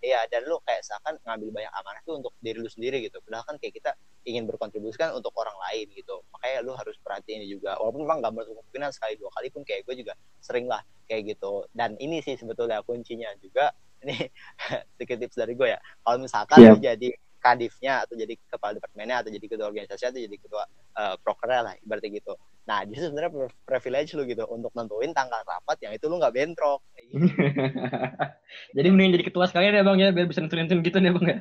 Iya 0.00 0.20
dan 0.32 0.48
lu 0.48 0.56
kayak 0.64 0.80
seakan 0.80 1.20
ngambil 1.28 1.60
banyak 1.60 1.72
amanah 1.76 2.00
itu 2.00 2.12
untuk 2.16 2.32
diri 2.40 2.56
lu 2.56 2.70
sendiri 2.72 3.04
gitu. 3.04 3.20
Padahal 3.20 3.44
kan 3.44 3.56
kayak 3.60 3.74
kita 3.76 3.90
ingin 4.24 4.48
berkontribusi 4.48 4.96
kan 4.96 5.12
untuk 5.12 5.34
orang 5.36 5.52
lain 5.68 5.92
gitu. 5.92 6.24
Makanya 6.32 6.64
lu 6.64 6.72
harus 6.72 6.96
perhatiin 7.04 7.44
juga. 7.44 7.76
Walaupun 7.76 8.08
memang 8.08 8.24
gak 8.24 8.32
kemungkinan 8.32 8.90
sekali 8.96 9.20
dua 9.20 9.28
kali 9.36 9.52
pun 9.52 9.60
kayak 9.60 9.84
gue 9.84 10.00
juga 10.00 10.16
sering 10.40 10.72
lah 10.72 10.80
kayak 11.04 11.36
gitu. 11.36 11.68
Dan 11.76 12.00
ini 12.00 12.24
sih 12.24 12.40
sebetulnya 12.40 12.80
kuncinya 12.80 13.28
juga 13.44 13.76
ini 14.04 14.16
sedikit 14.96 15.16
tips 15.20 15.36
dari 15.36 15.52
gue 15.56 15.68
ya. 15.74 15.78
Kalau 16.04 16.16
misalkan 16.20 16.56
yeah. 16.60 16.72
lu 16.72 16.78
jadi 16.80 17.08
kadifnya 17.40 18.04
atau 18.04 18.14
jadi 18.14 18.36
kepala 18.52 18.76
departemennya 18.76 19.24
atau 19.24 19.30
jadi 19.32 19.46
ketua 19.48 19.66
organisasi 19.72 20.04
atau 20.12 20.20
jadi 20.20 20.36
ketua 20.36 20.64
uh, 21.00 21.16
prokernya 21.24 21.60
lah 21.72 21.74
ibaratnya 21.80 22.20
gitu. 22.20 22.36
Nah 22.68 22.84
justru 22.84 23.10
sebenarnya 23.10 23.48
privilege 23.64 24.12
lu 24.12 24.22
gitu 24.28 24.44
untuk 24.46 24.70
nentuin 24.76 25.10
tanggal 25.16 25.40
rapat 25.42 25.80
yang 25.80 25.92
itu 25.96 26.04
lu 26.06 26.20
nggak 26.20 26.36
bentrok. 26.36 26.84
Jadi 28.76 28.86
mending 28.90 29.14
jadi 29.14 29.24
ketua 29.30 29.46
sekalian 29.46 29.78
ya 29.78 29.82
bang 29.86 29.98
ya 29.98 30.08
biar 30.10 30.26
bisa 30.26 30.42
nentuin 30.42 30.66
nentuin 30.66 30.82
gitu 30.82 30.98
nih 30.98 31.14
bang 31.14 31.26
ya? 31.26 31.38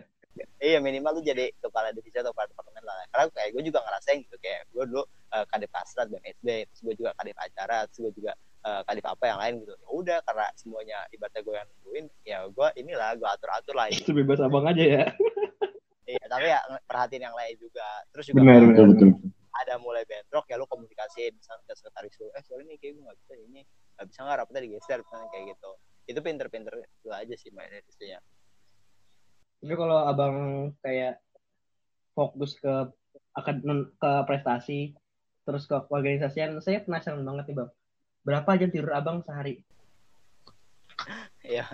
Iya 0.62 0.78
minimal 0.80 1.20
lu 1.20 1.22
jadi 1.26 1.52
kepala 1.58 1.90
divisi 1.92 2.16
atau 2.16 2.32
kepala 2.32 2.48
departemen 2.48 2.84
lah. 2.86 2.96
Karena 3.12 3.26
kayak 3.34 3.50
gue 3.58 3.64
juga 3.66 3.80
ngerasain 3.82 4.18
gitu 4.24 4.38
kayak 4.40 4.62
gue 4.72 4.84
dulu 4.88 5.04
uh, 5.34 5.46
kadif 5.50 5.72
asrat 5.74 6.08
BMSD 6.08 6.70
terus 6.70 6.82
gue 6.86 6.96
juga 6.96 7.12
kadif 7.18 7.36
acara 7.38 7.90
terus 7.90 7.98
gue 8.08 8.14
juga 8.24 8.32
uh, 8.66 8.82
kadif 8.88 9.06
apa 9.08 9.24
yang 9.28 9.40
lain 9.40 9.54
gitu. 9.64 9.74
Ya 9.74 9.90
udah 9.90 10.18
karena 10.26 10.46
semuanya 10.56 10.98
ibaratnya 11.14 11.42
gue 11.44 11.56
yang 11.56 11.68
nentuin 11.68 12.06
ya 12.26 12.38
gue 12.48 12.68
inilah 12.80 13.10
gue 13.16 13.30
atur 13.30 13.50
atur 13.54 13.76
lah 13.76 13.88
itu 13.92 14.12
bebas 14.12 14.40
abang 14.44 14.66
aja 14.68 14.84
ya. 14.84 15.06
Iya 16.10 16.26
tapi 16.26 16.46
ya 16.50 16.60
perhatiin 16.90 17.24
yang 17.30 17.38
lain 17.38 17.56
juga. 17.62 17.88
Terus 18.10 18.26
juga 18.34 18.42
benar, 18.42 18.62
benar, 18.66 18.86
betul. 18.98 19.10
ada 19.60 19.74
mulai 19.78 20.04
bentrok 20.08 20.46
ya 20.50 20.56
lu 20.58 20.66
komunikasi 20.66 21.36
misalnya 21.36 21.64
ke 21.68 21.74
sekretaris 21.76 22.16
lu 22.18 22.28
eh 22.34 22.44
soalnya 22.48 22.74
nih 22.74 22.78
kayak 22.82 22.92
gue 22.98 23.04
nggak 23.06 23.18
bisa 23.20 23.34
ini 23.38 23.62
nggak 24.00 24.08
bisa 24.08 24.20
nggak 24.24 24.38
rapatnya 24.42 24.62
digeser 24.66 25.00
misalnya 25.06 25.28
kayak 25.30 25.46
gitu. 25.54 25.72
Itu 26.10 26.20
pinter-pinter 26.26 26.74
lu 26.80 27.14
aja 27.14 27.36
sih 27.38 27.54
main 27.54 27.70
itu 27.70 28.06
ya. 28.10 28.20
Tapi 29.60 29.74
kalau 29.76 30.08
abang 30.08 30.38
kayak 30.82 31.22
fokus 32.16 32.58
ke 32.58 32.74
akad 33.38 33.62
ke 33.96 34.12
prestasi 34.28 34.98
terus 35.48 35.66
ke 35.66 35.78
organisasian 35.90 36.62
saya 36.62 36.84
penasaran 36.84 37.26
banget 37.26 37.50
nih 37.50 37.56
bang 37.64 37.70
berapa 38.30 38.50
jam 38.62 38.70
tidur 38.70 38.94
abang 38.94 39.26
sehari? 39.26 39.66
Ya 41.42 41.66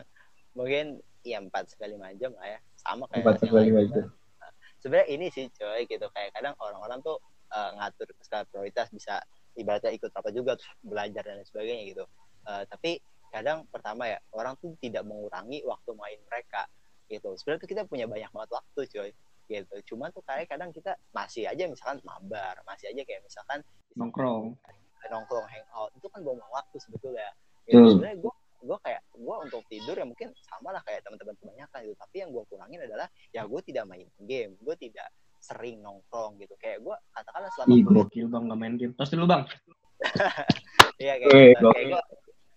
mungkin 0.55 1.03
ya 1.27 1.43
empat 1.43 1.67
sekali 1.67 1.99
lima 1.99 2.15
jam 2.15 2.31
lah 2.39 2.55
ya. 2.55 2.59
Sama 2.79 3.11
kayak 3.11 3.27
Empat 3.27 3.35
sekali 3.43 3.75
lima 3.75 3.83
jam. 3.91 4.07
Nah, 4.39 4.51
sebenarnya 4.79 5.07
ini 5.11 5.27
sih 5.35 5.51
coy 5.51 5.83
gitu. 5.83 6.07
Kayak 6.15 6.31
kadang 6.39 6.55
orang-orang 6.63 7.03
tuh 7.03 7.19
eh, 7.51 7.69
ngatur 7.75 8.07
skala 8.23 8.47
prioritas 8.47 8.87
bisa 8.95 9.19
ibaratnya 9.59 9.91
ikut 9.91 10.11
apa 10.15 10.31
juga 10.31 10.55
terus 10.55 10.71
belajar 10.79 11.27
dan 11.27 11.43
lain 11.43 11.47
sebagainya 11.51 11.83
gitu. 11.91 12.03
Eh, 12.47 12.63
tapi 12.71 12.91
kadang 13.35 13.67
pertama 13.67 14.07
ya 14.07 14.17
orang 14.31 14.55
tuh 14.63 14.79
tidak 14.79 15.03
mengurangi 15.03 15.59
waktu 15.67 15.91
main 15.91 16.19
mereka 16.31 16.63
gitu. 17.11 17.35
Sebenarnya 17.35 17.67
tuh 17.67 17.69
kita 17.75 17.83
punya 17.83 18.07
banyak 18.07 18.31
banget 18.31 18.51
waktu 18.55 18.81
coy 18.87 19.09
gitu. 19.51 19.75
Cuman 19.91 20.15
tuh 20.15 20.23
kayak 20.23 20.47
kadang 20.47 20.71
kita 20.71 20.95
masih 21.11 21.51
aja 21.51 21.67
misalkan 21.67 21.99
mabar 22.07 22.63
masih 22.63 22.95
aja 22.95 23.01
kayak 23.03 23.27
misalkan 23.27 23.59
nongkrong 23.99 24.55
nongkrong 25.11 25.47
hangout. 25.47 25.91
Itu 25.97 26.07
kan 26.09 26.21
buang 26.25 26.41
waktu 26.49 26.77
sebetulnya. 26.81 27.29
Betul. 27.65 27.81
gitu. 27.81 27.89
sebenarnya 27.97 28.17
gue 28.21 28.33
gue 28.65 28.77
kayak 28.81 29.01
gue 29.13 29.35
untuk 29.45 29.61
tidur 29.69 29.95
ya 29.97 30.05
mungkin 30.05 30.33
sama 30.41 30.73
lah 30.73 30.81
kayak 30.85 31.05
teman-teman 31.05 31.35
kebanyakan 31.37 31.79
gitu. 31.85 31.97
Tapi 31.97 32.15
yang 32.21 32.29
gue 32.33 32.43
kurangin 32.49 32.79
adalah 32.81 33.07
ya 33.29 33.41
gue 33.45 33.61
tidak 33.65 33.83
main 33.85 34.07
game. 34.25 34.57
Gue 34.61 34.75
tidak 34.77 35.09
sering 35.41 35.81
nongkrong 35.85 36.41
gitu. 36.41 36.53
Kayak 36.57 36.81
gue 36.81 36.95
katakanlah 37.13 37.49
selama 37.53 37.69
Ih, 37.73 37.83
gokil 37.85 38.25
bang 38.29 38.43
nggak 38.49 38.59
main 38.59 38.75
game. 38.81 38.93
Terus 38.97 39.09
dulu 39.13 39.25
bang? 39.29 39.43
Iya 40.95 41.19
kayak 41.19 41.35
Weh, 41.35 41.51
gitu. 41.51 41.67
kayak 41.75 41.87
gue 41.91 42.01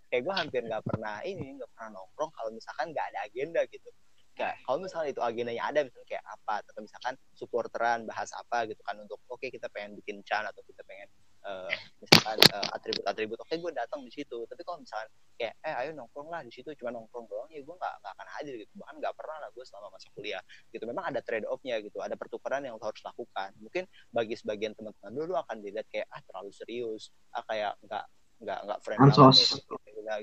kayak 0.08 0.22
gue 0.22 0.34
hampir 0.38 0.60
nggak 0.62 0.84
pernah 0.86 1.18
ini 1.26 1.58
nggak 1.58 1.70
pernah 1.74 1.88
nongkrong 1.98 2.30
kalau 2.30 2.50
misalkan 2.54 2.86
nggak 2.94 3.06
ada 3.10 3.18
agenda 3.26 3.60
gitu. 3.66 3.90
Kayak 4.38 4.54
kalau 4.62 4.78
misalnya 4.78 5.10
itu 5.10 5.20
agendanya 5.26 5.64
ada 5.66 5.80
misalnya 5.82 6.06
kayak 6.06 6.24
apa 6.24 6.54
atau 6.62 6.82
misalkan 6.86 7.14
supporteran 7.34 8.06
bahas 8.06 8.30
apa 8.38 8.70
gitu 8.70 8.78
kan 8.86 8.94
untuk 9.02 9.18
oke 9.26 9.42
kita 9.42 9.66
pengen 9.74 9.98
bikin 9.98 10.22
chan 10.22 10.46
atau 10.46 10.62
kita 10.62 10.86
pengen 10.86 11.10
eh, 11.44 11.72
misalkan 12.02 12.38
eh, 12.40 12.68
atribut-atribut 12.74 13.38
oke 13.38 13.54
gue 13.54 13.72
datang 13.74 14.00
di 14.02 14.10
situ. 14.10 14.38
Tapi 14.48 14.62
kalau 14.66 14.82
misalkan 14.82 15.08
kayak 15.38 15.54
eh 15.62 15.74
ayo 15.84 15.90
nongkrong 15.94 16.28
lah 16.34 16.42
di 16.42 16.50
situ 16.50 16.74
cuma 16.82 16.90
nongkrong 16.90 17.30
doang 17.30 17.48
ya 17.54 17.62
gue 17.62 17.74
nggak 17.78 17.94
nggak 18.02 18.12
akan 18.18 18.28
hadir 18.38 18.54
gitu. 18.58 18.72
Bahkan 18.74 18.94
nggak 18.98 19.14
pernah 19.14 19.36
lah 19.38 19.48
gue 19.54 19.64
selama 19.64 19.88
masa 19.94 20.08
kuliah 20.12 20.42
gitu. 20.74 20.84
Memang 20.88 21.04
ada 21.06 21.20
trade 21.22 21.46
offnya 21.46 21.78
gitu 21.78 21.98
ada 22.02 22.14
pertukaran 22.18 22.66
yang 22.66 22.74
lo 22.74 22.82
harus 22.82 23.02
lakukan 23.04 23.50
mungkin 23.62 23.84
bagi 24.10 24.34
sebagian 24.34 24.74
teman-teman 24.74 25.12
dulu 25.14 25.34
akan 25.38 25.56
dilihat 25.62 25.86
kayak 25.90 26.06
ah 26.10 26.20
terlalu 26.26 26.50
serius 26.50 27.14
ah 27.34 27.42
kayak 27.46 27.78
nggak 27.86 28.04
nggak 28.38 28.58
nggak 28.70 28.78
friend 28.86 28.98
banget 29.02 29.18
Ansos. 29.18 29.34
nih, 29.34 29.48
gitu, 29.58 29.74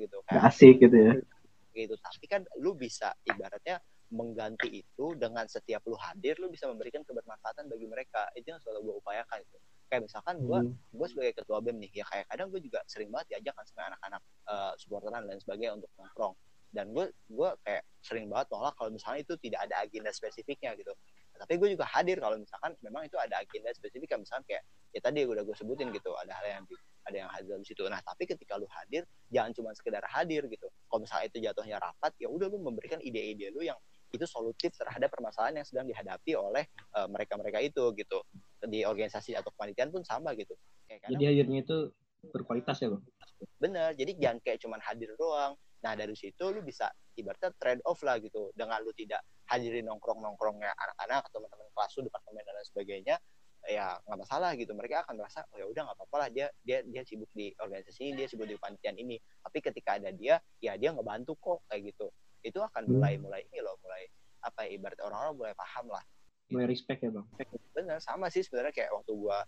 gitu 0.07 0.17
Nggak 0.23 0.31
kayak 0.31 0.49
asik 0.51 0.75
gitu 0.79 0.97
ya. 0.97 1.13
Gitu. 1.75 1.93
Tapi 1.99 2.25
kan 2.31 2.41
lu 2.63 2.71
bisa 2.79 3.11
ibaratnya 3.27 3.83
mengganti 4.15 4.69
itu 4.79 5.05
dengan 5.17 5.43
setiap 5.49 5.83
lu 5.89 5.97
hadir 5.99 6.39
lu 6.39 6.47
bisa 6.47 6.71
memberikan 6.71 7.03
kebermanfaatan 7.03 7.67
bagi 7.67 7.87
mereka. 7.89 8.31
Itu 8.31 8.55
yang 8.55 8.61
selalu 8.63 8.91
gue 8.91 8.95
upayakan 9.03 9.39
itu 9.43 9.57
kayak 9.89 10.03
misalkan 10.09 10.35
gue 10.41 10.59
Hmm. 10.65 10.73
gue 10.73 11.07
sebagai 11.07 11.33
ketua 11.41 11.57
bem 11.61 11.77
nih 11.77 11.91
ya 12.01 12.05
kayak 12.07 12.25
kadang 12.31 12.47
gue 12.49 12.61
juga 12.63 12.79
sering 12.89 13.09
banget 13.13 13.37
diajak 13.37 13.53
kan 13.55 13.65
sama 13.69 13.81
anak-anak 13.93 14.21
eh, 14.49 14.73
supporteran 14.81 15.23
dan 15.29 15.37
sebagainya 15.41 15.73
untuk 15.77 15.91
nongkrong. 15.99 16.33
Dan 16.75 16.85
gue 16.91 17.05
gue 17.31 17.49
kayak 17.63 17.83
sering 18.03 18.27
banget 18.27 18.47
nolak 18.51 18.73
kalau 18.75 18.91
misalnya 18.91 19.23
itu 19.23 19.33
tidak 19.39 19.59
ada 19.69 19.75
agenda 19.79 20.11
spesifiknya 20.11 20.75
gitu. 20.75 20.91
Tapi 21.35 21.59
gue 21.59 21.69
juga 21.75 21.83
hadir 21.91 22.19
kalau 22.23 22.39
misalkan 22.39 22.71
memang 22.79 23.07
itu 23.07 23.19
ada 23.19 23.43
agenda 23.43 23.67
spesifik 23.75 24.07
kan 24.15 24.19
misalkan 24.23 24.43
kayak 24.47 24.63
ya 24.95 24.99
tadi 25.03 25.27
udah 25.27 25.43
gue 25.43 25.55
sebutin 25.55 25.91
gitu 25.91 26.15
ada 26.15 26.31
hal 26.31 26.47
yang 26.47 26.63
ada 27.05 27.17
yang 27.21 27.29
hadir 27.31 27.59
di 27.59 27.67
situ. 27.67 27.83
Nah 27.87 27.99
tapi 28.01 28.23
ketika 28.23 28.55
lu 28.55 28.67
hadir 28.71 29.03
jangan 29.31 29.51
cuma 29.51 29.69
sekedar 29.75 30.03
hadir 30.07 30.47
gitu. 30.47 30.67
Kalau 30.87 30.99
misalnya 31.03 31.25
itu 31.27 31.37
jatuhnya 31.43 31.77
rapat 31.79 32.11
ya 32.19 32.27
udah 32.31 32.47
lu 32.47 32.59
memberikan 32.63 32.99
ide-ide 33.03 33.51
lu 33.51 33.63
yang 33.67 33.75
itu 34.15 34.25
solutif 34.25 34.71
terhadap 34.75 35.11
permasalahan 35.11 35.61
yang 35.61 35.67
sedang 35.67 35.85
dihadapi 35.85 36.31
oleh 36.35 36.65
eh, 36.71 37.07
mereka-mereka 37.07 37.59
itu 37.61 37.91
gitu. 37.95 38.19
Di 38.65 38.81
organisasi 38.87 39.37
atau 39.37 39.53
kepanitiaan 39.53 39.93
pun 39.93 40.01
sama 40.01 40.33
gitu. 40.33 40.55
Kayak 40.89 41.05
kadang 41.05 41.13
jadi 41.19 41.23
hadirnya 41.31 41.59
itu 41.61 41.77
berkualitas 42.33 42.81
ya 42.81 42.87
bang? 42.89 43.03
Bener 43.61 43.89
jadi 43.93 44.11
jangan 44.17 44.39
kayak 44.41 44.59
cuman 44.63 44.79
hadir 44.81 45.09
doang. 45.19 45.53
Nah 45.85 45.93
dari 45.93 46.17
situ 46.17 46.43
lu 46.49 46.65
bisa 46.65 46.89
ibaratnya 47.13 47.53
trade 47.61 47.83
off 47.85 48.01
lah 48.01 48.17
gitu. 48.17 48.49
Dengan 48.57 48.81
lu 48.81 48.89
tidak 48.97 49.21
hadirin 49.45 49.85
nongkrong 49.85 50.23
nongkrongnya 50.23 50.73
anak-anak 50.73 51.29
atau 51.29 51.37
teman-teman 51.37 51.69
kelas 51.77 51.91
lu 51.97 52.01
departemen 52.09 52.41
dan 52.41 52.53
lain 52.57 52.67
sebagainya 52.73 53.15
ya 53.65 53.85
nggak 54.01 54.19
masalah 54.25 54.51
gitu. 54.57 54.71
Mereka 54.73 55.05
akan 55.05 55.15
merasa 55.21 55.45
oh 55.53 55.57
ya 55.61 55.65
udah 55.69 55.81
nggak 55.85 55.97
apa-apa 56.01 56.15
lah 56.25 56.29
dia 56.33 56.47
dia 56.65 56.81
dia 56.85 57.01
sibuk 57.05 57.29
di 57.33 57.53
organisasi 57.61 58.01
ini 58.09 58.25
dia 58.25 58.27
sibuk 58.29 58.49
di 58.49 58.57
panitian 58.57 58.97
ini. 58.97 59.21
Tapi 59.45 59.57
ketika 59.61 60.01
ada 60.01 60.09
dia 60.09 60.41
ya 60.57 60.73
dia 60.77 60.89
ngebantu 60.89 61.37
kok 61.37 61.59
kayak 61.69 61.93
gitu 61.93 62.09
itu 62.45 62.59
akan 62.61 62.85
Hmm. 62.85 63.01
mulai 63.01 63.13
mulai 63.17 63.41
ini 63.49 63.59
loh 63.65 63.75
mulai 63.81 64.05
apa 64.45 64.69
ya 64.69 64.77
ibarat 64.77 64.99
orang-orang 65.01 65.33
mulai 65.33 65.53
paham 65.57 65.89
lah 65.89 66.05
mulai 66.53 66.69
respect 66.69 67.01
ya 67.01 67.09
bang? 67.09 67.25
Bener 67.73 67.97
sama 67.97 68.29
sih 68.29 68.45
sebenarnya 68.45 68.69
kayak 68.69 68.93
waktu 68.93 69.11
gua 69.17 69.41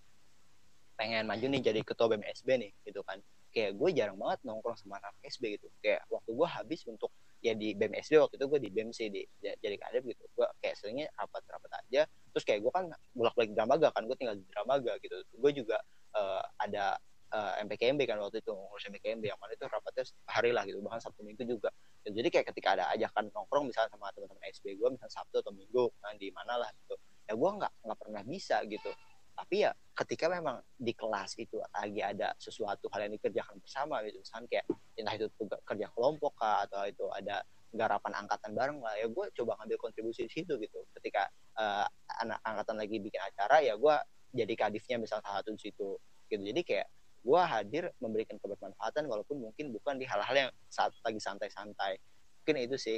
pengen 0.97 1.29
maju 1.29 1.45
nih 1.45 1.61
jadi 1.61 1.79
ketua 1.85 2.09
BMSB 2.09 2.47
nih 2.57 2.71
gitu 2.81 3.05
kan. 3.05 3.21
Kayak 3.53 3.77
gue 3.77 3.89
jarang 3.93 4.17
banget 4.17 4.41
nongkrong 4.41 4.77
sama 4.81 4.97
anak 4.97 5.13
SB 5.21 5.61
gitu. 5.61 5.69
Kayak 5.77 6.01
waktu 6.09 6.29
gua 6.33 6.49
habis 6.49 6.81
untuk 6.89 7.13
ya 7.37 7.53
di 7.53 7.77
BMSB 7.77 8.17
waktu 8.17 8.35
itu 8.41 8.45
gue 8.49 8.59
di 8.65 8.69
BEM 8.73 8.89
sih 8.89 9.13
di 9.13 9.21
jadi 9.37 9.77
kadep 9.77 10.09
gitu. 10.09 10.25
Gue 10.33 10.49
kayak 10.57 10.73
seringnya 10.73 11.05
rapat-rapat 11.13 11.85
aja. 11.85 12.09
Terus 12.33 12.43
kayak 12.49 12.65
gue 12.65 12.71
kan 12.73 12.89
bolak-balik 13.13 13.53
Dramaga 13.53 13.93
kan 13.93 14.09
gue 14.09 14.17
tinggal 14.17 14.41
di 14.41 14.45
Dramaga 14.49 14.97
gitu. 15.05 15.21
Gue 15.37 15.51
juga 15.53 15.77
eh, 16.17 16.43
ada 16.57 16.97
eh, 17.33 17.53
MPKMB 17.63 18.01
kan 18.07 18.17
waktu 18.23 18.39
itu 18.39 18.51
ngurus 18.51 18.83
MPKMB 18.87 19.23
yang 19.27 19.39
mana 19.39 19.51
itu 19.55 19.65
rapatnya 19.67 20.03
hari 20.27 20.51
lah 20.55 20.63
gitu 20.63 20.79
bahkan 20.79 21.01
Sabtu 21.03 21.21
Minggu 21.23 21.43
juga. 21.43 21.69
Dan 22.03 22.15
jadi 22.15 22.27
kayak 22.31 22.45
ketika 22.55 22.79
ada 22.79 22.85
ajakan 22.95 23.27
nongkrong 23.35 23.67
misalnya 23.67 23.91
sama 23.91 24.07
teman-teman 24.15 24.43
SB 24.47 24.79
gue 24.79 24.89
misalnya 24.95 25.13
Sabtu 25.13 25.35
atau 25.43 25.51
Minggu 25.51 25.91
nah, 25.99 26.15
di 26.15 26.29
mana 26.31 26.53
lah 26.63 26.69
gitu. 26.71 26.95
Ya 27.27 27.33
gue 27.35 27.49
nggak 27.59 27.73
nggak 27.83 27.99
pernah 27.99 28.21
bisa 28.23 28.63
gitu. 28.63 28.91
Tapi 29.37 29.55
ya 29.61 29.71
ketika 29.93 30.25
memang 30.33 30.57
di 30.73 30.93
kelas 30.97 31.37
itu 31.37 31.61
lagi 31.61 32.01
ada 32.01 32.33
sesuatu 32.41 32.89
hal 32.89 33.05
yang 33.05 33.13
dikerjakan 33.21 33.61
bersama 33.61 34.01
gitu 34.01 34.17
misalnya 34.21 34.47
kayak 34.49 34.65
entah 34.97 35.13
itu 35.13 35.27
tugas 35.37 35.61
kerja 35.61 35.87
kelompok 35.93 36.33
kah 36.41 36.65
atau 36.65 36.89
itu 36.89 37.05
ada 37.13 37.45
garapan 37.69 38.25
angkatan 38.25 38.57
bareng 38.57 38.79
lah 38.81 38.97
ya 38.97 39.05
gue 39.05 39.25
coba 39.37 39.59
ngambil 39.61 39.77
kontribusi 39.77 40.25
di 40.25 40.31
situ 40.31 40.57
gitu. 40.57 40.79
Ketika 40.95 41.29
eh, 41.59 41.85
anak 42.23 42.39
angkatan 42.41 42.81
lagi 42.81 42.97
bikin 42.97 43.21
acara 43.21 43.61
ya 43.61 43.77
gue 43.77 43.95
jadi 44.33 44.53
kadifnya 44.57 44.97
misalnya 44.99 45.23
salah 45.23 45.39
satu 45.43 45.53
di 45.53 45.61
situ 45.61 45.89
gitu. 46.27 46.41
Jadi 46.43 46.61
kayak 46.63 46.87
gue 47.27 47.41
hadir 47.43 47.83
memberikan 47.99 48.39
kebermanfaatan 48.39 49.03
walaupun 49.11 49.43
mungkin 49.43 49.75
bukan 49.75 49.99
di 49.99 50.07
hal-hal 50.07 50.47
yang 50.47 50.51
saat 50.71 50.95
lagi 51.03 51.19
santai-santai. 51.19 51.99
Mungkin 52.43 52.55
itu 52.63 52.79
sih 52.79 52.97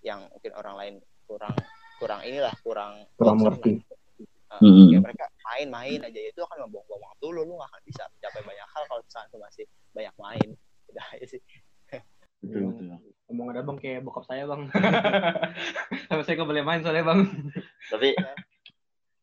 yang 0.00 0.24
mungkin 0.32 0.56
orang 0.56 0.74
lain 0.80 0.94
kurang 1.28 1.52
kurang 2.00 2.24
inilah 2.24 2.54
kurang 2.64 3.04
kurang 3.20 3.44
ngerti. 3.44 3.84
Uh, 4.48 4.64
Hmm. 4.64 4.88
kayak 4.88 5.04
mereka 5.04 5.24
main-main 5.44 6.00
aja 6.08 6.20
itu 6.24 6.40
akan 6.40 6.64
membuang-buang 6.64 7.04
waktu 7.04 7.26
lu 7.36 7.44
lu 7.44 7.60
gak 7.60 7.68
akan 7.68 7.82
bisa 7.84 8.02
mencapai 8.08 8.40
banyak 8.48 8.68
hal 8.72 8.82
kalau 8.88 9.00
misalnya 9.04 9.28
lu 9.28 9.38
masih 9.44 9.64
banyak 9.92 10.14
main. 10.16 10.48
Udah 10.88 11.04
aja 11.12 11.26
sih. 11.28 11.42
Betul, 12.38 12.70
betul, 12.70 12.86
ngomong 13.28 13.50
ada 13.50 13.60
bang 13.66 13.76
kayak 13.82 14.00
bokap 14.06 14.24
saya 14.24 14.46
bang. 14.46 14.62
Sama 16.08 16.22
saya 16.22 16.34
nggak 16.38 16.48
boleh 16.48 16.64
main 16.64 16.80
soalnya 16.86 17.04
bang. 17.04 17.20
Tapi 17.90 18.08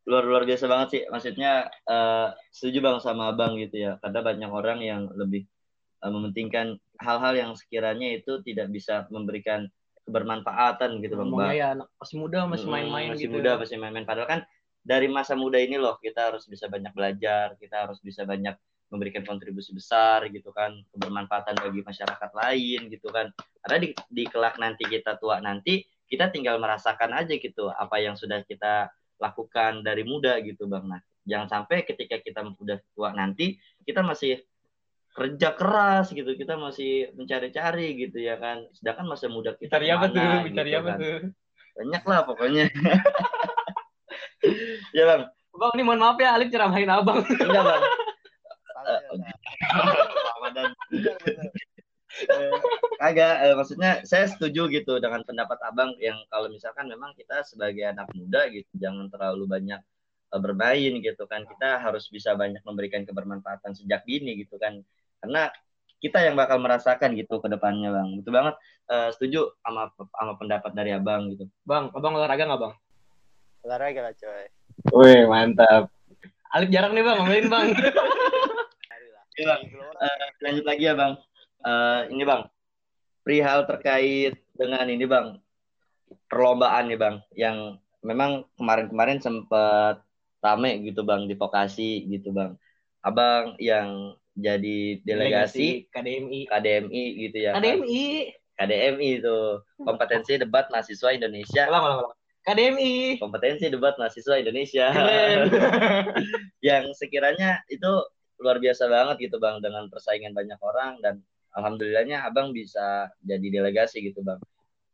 luar 0.06 0.24
luar 0.26 0.44
biasa 0.46 0.66
banget 0.70 0.88
sih. 0.94 1.02
Maksudnya 1.10 1.70
eh, 1.70 2.28
setuju 2.54 2.78
bang 2.82 2.98
sama 3.02 3.34
abang 3.34 3.58
gitu 3.58 3.82
ya. 3.82 3.98
Karena 4.02 4.20
banyak 4.22 4.52
orang 4.52 4.80
yang 4.82 5.02
lebih 5.14 5.46
eh, 6.02 6.12
mementingkan 6.12 6.78
hal-hal 7.02 7.34
yang 7.36 7.52
sekiranya 7.58 8.16
itu 8.16 8.40
tidak 8.46 8.72
bisa 8.72 9.10
memberikan 9.12 9.68
kebermanfaatan 10.06 11.02
gitu 11.02 11.18
bang. 11.18 11.30
Bang. 11.34 11.52
ya 11.52 11.68
anak 11.74 11.88
masih 11.98 12.16
muda 12.22 12.40
masih 12.46 12.68
main-main 12.70 13.10
masih 13.18 13.26
gitu 13.26 13.42
muda 13.42 13.52
masih 13.58 13.76
main-main 13.82 14.06
padahal 14.06 14.30
kan 14.30 14.42
dari 14.86 15.10
masa 15.10 15.34
muda 15.34 15.58
ini 15.58 15.82
loh 15.82 15.98
kita 15.98 16.30
harus 16.30 16.46
bisa 16.46 16.70
banyak 16.70 16.94
belajar 16.94 17.58
kita 17.58 17.90
harus 17.90 17.98
bisa 18.06 18.22
banyak 18.22 18.54
memberikan 18.94 19.26
kontribusi 19.26 19.74
besar 19.74 20.30
gitu 20.30 20.54
kan 20.54 20.78
kebermanfaatan 20.94 21.58
bagi 21.58 21.82
masyarakat 21.82 22.32
lain 22.38 22.80
gitu 22.94 23.10
kan 23.10 23.34
karena 23.66 23.78
di, 23.82 23.90
di 24.14 24.24
kelak 24.30 24.62
nanti 24.62 24.86
kita 24.86 25.18
tua 25.18 25.42
nanti 25.42 25.82
kita 26.06 26.30
tinggal 26.30 26.62
merasakan 26.62 27.18
aja 27.18 27.34
gitu 27.34 27.74
apa 27.74 27.98
yang 27.98 28.14
sudah 28.14 28.46
kita 28.46 28.94
lakukan 29.20 29.82
dari 29.82 30.04
muda 30.04 30.40
gitu 30.44 30.68
bang. 30.68 30.86
Nah 30.86 31.02
jangan 31.26 31.48
sampai 31.50 31.84
ketika 31.88 32.22
kita 32.22 32.46
udah 32.46 32.78
tua 32.94 33.10
nanti 33.16 33.58
kita 33.84 34.06
masih 34.06 34.42
kerja 35.16 35.56
keras 35.56 36.12
gitu 36.12 36.36
kita 36.36 36.60
masih 36.60 37.16
mencari-cari 37.16 37.96
gitu 38.08 38.18
ya 38.20 38.36
kan. 38.36 38.68
Sedangkan 38.76 39.06
masa 39.10 39.32
muda 39.32 39.56
kita 39.56 39.80
cari 39.80 39.88
apa 39.90 40.06
tuh? 40.12 40.20
ke 40.20 40.22
mana 40.22 40.52
cari 40.52 40.72
gitu 40.72 40.80
apa 40.80 40.90
kan. 40.92 41.00
tuh? 41.00 41.20
Banyak 41.76 42.04
lah 42.04 42.20
pokoknya. 42.28 42.66
Ya 44.94 45.10
bang. 45.10 45.22
Bang 45.58 45.72
ini 45.74 45.82
mohon 45.82 45.98
maaf 46.06 46.22
ya 46.22 46.38
Alif 46.38 46.54
ceramahin 46.54 46.86
abang. 46.86 47.26
Enggak 47.26 47.64
bang. 47.66 47.82
Salah. 48.70 49.02
Ramadan 50.38 50.70
Eh, 52.16 52.56
kagak 52.96 53.36
eh, 53.44 53.56
maksudnya 53.60 53.92
saya 54.08 54.32
setuju 54.32 54.72
gitu 54.72 55.04
dengan 55.04 55.20
pendapat 55.28 55.60
abang 55.68 55.92
yang 56.00 56.16
kalau 56.32 56.48
misalkan 56.48 56.88
memang 56.88 57.12
kita 57.20 57.44
sebagai 57.44 57.84
anak 57.92 58.08
muda 58.16 58.48
gitu 58.48 58.72
jangan 58.80 59.12
terlalu 59.12 59.44
banyak 59.52 59.82
eh, 60.32 60.40
bermain 60.40 60.94
gitu 61.04 61.24
kan 61.28 61.44
kita 61.44 61.84
harus 61.84 62.08
bisa 62.08 62.32
banyak 62.40 62.64
memberikan 62.64 63.04
kebermanfaatan 63.04 63.76
sejak 63.76 64.08
dini 64.08 64.40
gitu 64.40 64.56
kan 64.56 64.80
karena 65.20 65.52
kita 66.00 66.24
yang 66.24 66.40
bakal 66.40 66.60
merasakan 66.62 67.20
gitu 67.20 67.44
ke 67.44 67.48
depannya 67.52 67.92
bang 67.92 68.10
betul 68.20 68.34
banget 68.36 68.56
Eh, 68.86 69.10
setuju 69.18 69.50
sama 69.66 69.90
sama 69.98 70.38
pendapat 70.38 70.70
dari 70.78 70.94
abang 70.94 71.34
gitu 71.34 71.50
bang 71.66 71.90
abang 71.90 72.22
olahraga 72.22 72.46
nggak 72.46 72.62
bang 72.70 72.74
olahraga 73.66 74.00
lah 74.06 74.14
coy 74.14 74.46
Wih, 74.94 75.26
mantap. 75.26 75.90
Alif 76.54 76.70
jarang 76.70 76.94
nih 76.94 77.04
bang, 77.04 77.16
ngomelin 77.18 77.48
bang. 77.50 77.68
Iya, 79.36 79.52
Bang. 79.52 79.62
Eh, 80.00 80.28
lanjut 80.48 80.64
lagi 80.64 80.84
ya 80.88 80.94
bang. 80.96 81.12
Eh, 81.66 82.02
ini 82.14 82.22
bang, 82.22 82.46
perihal 83.26 83.66
terkait 83.66 84.38
dengan 84.54 84.86
ini 84.86 85.02
bang, 85.10 85.42
perlombaan 86.30 86.94
nih 86.94 87.00
bang, 87.02 87.16
yang 87.34 87.82
memang 88.06 88.46
kemarin-kemarin 88.54 89.18
sempat 89.18 90.06
rame 90.46 90.86
gitu 90.86 91.02
bang 91.02 91.26
di 91.26 91.34
vokasi 91.34 92.06
gitu 92.06 92.30
bang. 92.30 92.54
Abang 93.02 93.58
yang 93.58 94.14
jadi 94.38 95.02
delegasi 95.02 95.90
KDMI. 95.90 96.54
KDMI 96.54 97.04
gitu 97.26 97.38
ya. 97.42 97.52
KDMI. 97.58 98.06
KDMI 98.56 99.10
itu 99.26 99.38
kompetensi 99.82 100.38
debat 100.38 100.70
mahasiswa 100.70 101.10
Indonesia. 101.18 101.66
Ulang, 101.66 101.82
ulang, 101.82 102.00
ulang. 102.06 102.18
KDMI. 102.46 103.18
Kompetensi 103.18 103.74
debat 103.74 103.98
mahasiswa 103.98 104.38
Indonesia. 104.38 104.94
Yang 106.68 106.94
sekiranya 107.02 107.66
itu 107.74 107.90
luar 108.38 108.62
biasa 108.62 108.86
banget 108.86 109.32
gitu 109.32 109.42
bang 109.42 109.66
dengan 109.66 109.90
persaingan 109.90 110.38
banyak 110.38 110.60
orang 110.62 111.02
dan 111.02 111.26
alhamdulillahnya 111.56 112.24
abang 112.28 112.52
bisa 112.52 113.10
jadi 113.24 113.62
delegasi 113.62 114.04
gitu 114.04 114.22
bang 114.22 114.40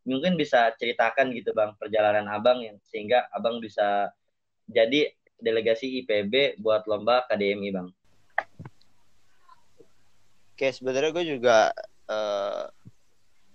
mungkin 0.06 0.34
bisa 0.38 0.74
ceritakan 0.78 1.34
gitu 1.34 1.54
bang 1.54 1.74
perjalanan 1.78 2.26
abang 2.30 2.62
yang 2.62 2.78
sehingga 2.90 3.30
abang 3.34 3.62
bisa 3.62 4.10
jadi 4.70 5.14
delegasi 5.42 6.06
IPB 6.06 6.62
buat 6.62 6.86
lomba 6.86 7.26
KDMI 7.30 7.70
bang 7.74 7.90
Oke, 10.62 10.70
sebenarnya 10.78 11.10
gue 11.10 11.26
juga 11.26 11.74
eh, 12.06 12.64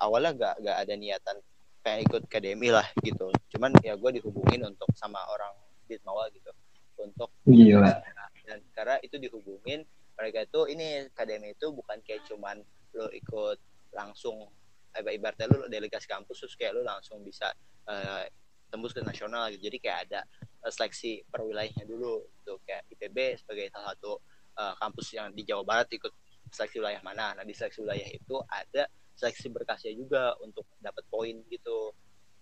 awalnya 0.03 0.35
gak, 0.35 0.55
gak 0.59 0.79
ada 0.83 0.95
niatan 0.99 1.39
pengen 1.87 2.03
ikut 2.03 2.27
KDMI 2.27 2.75
lah 2.75 2.87
gitu. 2.99 3.31
Cuman 3.55 3.71
ya 3.79 3.95
gue 3.95 4.11
dihubungin 4.19 4.67
untuk 4.67 4.91
sama 4.99 5.23
orang 5.31 5.55
Ditmawa 5.87 6.27
gitu 6.35 6.51
untuk 6.99 7.31
Gila. 7.47 8.03
dan 8.47 8.59
karena 8.75 8.97
itu 9.07 9.19
dihubungin 9.23 9.87
mereka 10.17 10.47
itu 10.47 10.61
ini 10.71 11.07
KDMI 11.15 11.55
itu 11.55 11.71
bukan 11.71 11.99
kayak 12.03 12.27
cuman 12.27 12.63
lo 12.97 13.09
ikut 13.13 13.59
langsung 13.93 14.49
ibaratnya 14.97 15.47
lo 15.53 15.69
delegasi 15.69 16.09
kampus 16.09 16.45
terus 16.45 16.55
kayak 16.57 16.73
lo 16.77 16.83
langsung 16.83 17.21
bisa 17.21 17.53
eh, 17.89 18.27
tembus 18.73 18.93
ke 18.93 19.03
nasional 19.05 19.49
gitu. 19.55 19.69
Jadi 19.71 19.79
kayak 19.79 19.99
ada 20.11 20.21
eh, 20.39 20.73
seleksi 20.73 21.25
per 21.29 21.45
wilayahnya 21.45 21.85
dulu 21.87 22.25
tuh 22.43 22.59
kayak 22.65 22.89
IPB 22.93 23.41
sebagai 23.41 23.71
salah 23.71 23.95
satu 23.95 24.19
eh, 24.57 24.75
kampus 24.81 25.07
yang 25.15 25.29
di 25.33 25.43
Jawa 25.47 25.63
Barat 25.63 25.89
ikut 25.93 26.13
seleksi 26.51 26.81
wilayah 26.83 27.03
mana. 27.03 27.35
Nah, 27.37 27.45
di 27.45 27.55
seleksi 27.55 27.83
wilayah 27.83 28.09
itu 28.09 28.37
ada 28.49 28.85
seleksi 29.17 29.49
berkasnya 29.49 29.93
juga 29.97 30.37
untuk 30.43 30.67
dapat 30.79 31.05
poin 31.09 31.35
gitu. 31.49 31.93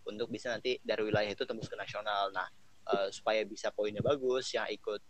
Untuk 0.05 0.29
bisa 0.29 0.53
nanti 0.53 0.77
dari 0.85 1.01
wilayah 1.07 1.33
itu 1.33 1.45
tembus 1.49 1.71
ke 1.71 1.77
nasional. 1.77 2.29
Nah, 2.33 2.49
eh, 2.93 3.09
supaya 3.11 3.43
bisa 3.47 3.73
poinnya 3.73 4.05
bagus, 4.05 4.53
yang 4.53 4.69
ikut 4.69 5.01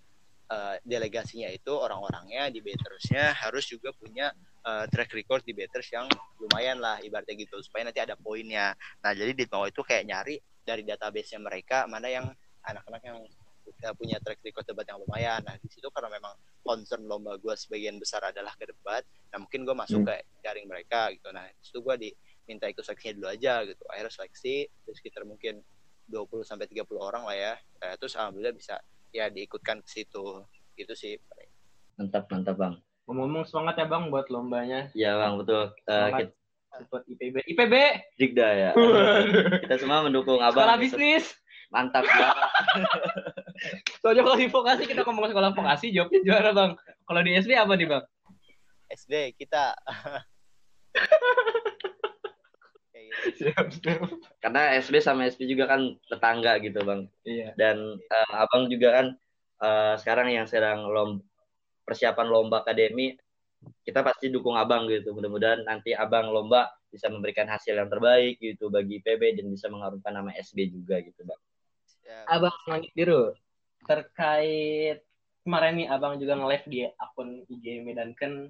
eh, 0.55 0.77
delegasinya 0.87 1.51
itu 1.51 1.75
orang-orangnya 1.75 2.55
di 2.55 2.63
Betersnya 2.63 3.35
harus 3.35 3.67
juga 3.67 3.91
punya 3.91 4.31
eh, 4.63 4.87
track 4.87 5.11
record 5.19 5.43
di 5.43 5.51
Beters 5.51 5.91
yang 5.91 6.07
lumayan 6.39 6.79
lah 6.79 7.03
ibaratnya 7.03 7.35
gitu 7.35 7.59
supaya 7.67 7.91
nanti 7.91 7.99
ada 7.99 8.15
poinnya. 8.15 8.79
Nah, 9.03 9.11
jadi 9.11 9.35
di 9.35 9.45
bawah 9.51 9.67
itu 9.67 9.83
kayak 9.83 10.07
nyari 10.07 10.39
dari 10.65 10.87
database-nya 10.87 11.43
mereka 11.43 11.85
mana 11.91 12.09
yang 12.09 12.27
anak-anak 12.65 13.03
yang 13.05 13.19
uh, 13.85 13.95
punya 13.97 14.17
track 14.25 14.41
record 14.41 14.65
debat 14.65 14.89
yang 14.89 14.99
lumayan. 15.01 15.41
Nah, 15.45 15.57
di 15.61 15.69
situ 15.69 15.87
karena 15.93 16.09
memang 16.13 16.33
concern 16.65 17.05
lomba 17.05 17.37
gue 17.37 17.53
sebagian 17.53 18.01
besar 18.01 18.25
adalah 18.25 18.57
ke 18.57 18.65
debat, 18.65 19.05
nah 19.29 19.45
mungkin 19.45 19.69
gue 19.69 19.77
masuk 19.77 20.01
ke 20.09 20.15
jaring 20.41 20.65
mereka 20.65 21.13
gitu. 21.13 21.29
Nah, 21.31 21.45
di 21.45 21.63
situ 21.65 21.85
gue 21.85 21.95
diminta 22.01 22.65
ikut 22.69 22.81
seleksinya 22.81 23.15
dulu 23.21 23.29
aja 23.29 23.55
gitu. 23.69 23.85
Akhirnya 23.93 24.13
seleksi 24.13 24.55
terus 24.85 24.97
sekitar 25.01 25.29
mungkin 25.29 25.61
20 26.09 26.45
sampai 26.45 26.69
30 26.69 26.89
orang 26.97 27.23
lah 27.29 27.37
ya. 27.37 27.55
Nah, 27.85 27.93
terus 28.01 28.17
alhamdulillah 28.17 28.57
bisa 28.57 28.81
ya 29.15 29.31
diikutkan 29.31 29.79
ke 29.79 29.89
situ. 29.89 30.43
Gitu 30.75 30.91
sih. 30.93 31.15
mantap 31.95 32.27
mantap 32.27 32.59
bang 32.59 32.75
Ngomong-ngomong 33.07 33.47
semangat 33.47 33.79
ya 33.79 33.87
bang 33.87 34.05
buat 34.09 34.27
lombanya. 34.27 34.91
ya 34.93 35.15
bang 35.15 35.39
betul 35.39 35.71
Eh, 35.81 35.87
Semangat. 35.87 36.19
kita 36.27 36.35
Buat 36.85 37.03
IPB. 37.07 37.37
IPB. 37.47 37.75
Jigda 38.17 38.49
ya 38.51 38.71
kita 39.63 39.75
semua 39.79 40.03
mendukung 40.03 40.43
abang 40.43 40.67
Sekolah 40.67 40.77
bisnis. 40.77 41.25
mantap 41.71 42.03
banget 42.03 42.35
Soalnya 44.03 44.23
kalau 44.23 44.37
di 44.37 44.49
vokasi 44.49 44.83
kita 44.85 45.01
ngomong 45.01 45.27
sekolah 45.27 45.51
vokasi 45.53 45.87
jawabnya 45.89 46.21
juara 46.21 46.51
bang. 46.51 46.71
Kalau 47.01 47.21
di 47.21 47.31
SD 47.33 47.55
apa 47.55 47.73
nih 47.73 47.87
bang? 47.89 48.05
SD 48.91 49.15
kita. 49.37 49.75
Siap, 53.39 53.67
siap. 53.79 54.01
karena 54.43 54.75
SB 54.81 55.01
sama 55.01 55.31
SP 55.31 55.47
juga 55.47 55.71
kan 55.71 55.95
tetangga 56.11 56.59
gitu 56.61 56.83
bang. 56.83 57.07
Iya. 57.25 57.55
dan 57.55 57.99
eh, 57.99 58.33
abang 58.35 58.67
juga 58.69 59.01
kan 59.01 59.07
eh, 59.63 59.95
sekarang 60.01 60.29
yang 60.35 60.47
sedang 60.51 60.89
lom 60.91 61.23
persiapan 61.85 62.27
lomba 62.27 62.65
akademi 62.65 63.15
kita 63.85 64.05
pasti 64.05 64.29
dukung 64.29 64.57
abang 64.57 64.85
gitu. 64.89 65.17
Mudah-mudahan 65.17 65.65
nanti 65.65 65.97
abang 65.97 66.29
lomba 66.33 66.69
bisa 66.93 67.09
memberikan 67.09 67.49
hasil 67.49 67.75
yang 67.75 67.91
terbaik 67.91 68.39
gitu 68.39 68.69
bagi 68.69 69.01
PB 69.01 69.41
dan 69.41 69.47
bisa 69.51 69.67
mengharumkan 69.73 70.15
nama 70.15 70.31
SB 70.37 70.71
juga 70.71 71.01
gitu 71.01 71.25
bang. 71.25 71.41
Ya, 72.05 72.19
Abang 72.29 72.55
Langit 72.69 72.93
Biru 72.93 73.33
terkait 73.85 75.01
kemarin 75.45 75.77
nih 75.77 75.89
abang 75.93 76.17
juga 76.17 76.41
nge-live 76.41 76.67
di 76.69 76.79
akun 76.97 77.45
IG 77.49 77.85
Medanken 77.85 78.49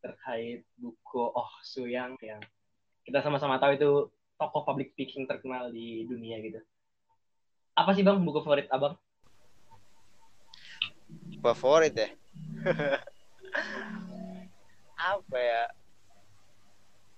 terkait 0.00 0.62
buku 0.78 1.22
Oh 1.22 1.52
Suyang 1.66 2.14
yang 2.22 2.40
kita 3.02 3.20
sama-sama 3.20 3.56
tahu 3.56 3.72
itu 3.74 3.90
tokoh 4.36 4.62
public 4.62 4.92
speaking 4.92 5.24
terkenal 5.24 5.68
di 5.68 6.04
dunia 6.04 6.40
gitu. 6.40 6.60
Apa 7.72 7.92
sih 7.92 8.02
bang 8.02 8.20
buku 8.20 8.40
favorit 8.40 8.66
abang? 8.68 8.96
favorit 11.40 11.96
ya 11.96 12.08
apa 15.00 15.36
ya 15.40 15.62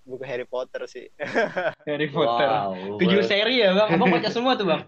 buku 0.02 0.22
Harry 0.22 0.46
Potter 0.46 0.86
sih 0.86 1.10
Harry 1.90 2.06
Potter. 2.06 2.46
wow 2.46 2.98
Tujuh 2.98 3.22
seri 3.26 3.62
ya 3.62 3.74
bang. 3.74 3.98
Abang 3.98 4.10
baca 4.10 4.30
semua 4.30 4.54
tuh 4.54 4.66
bang. 4.70 4.86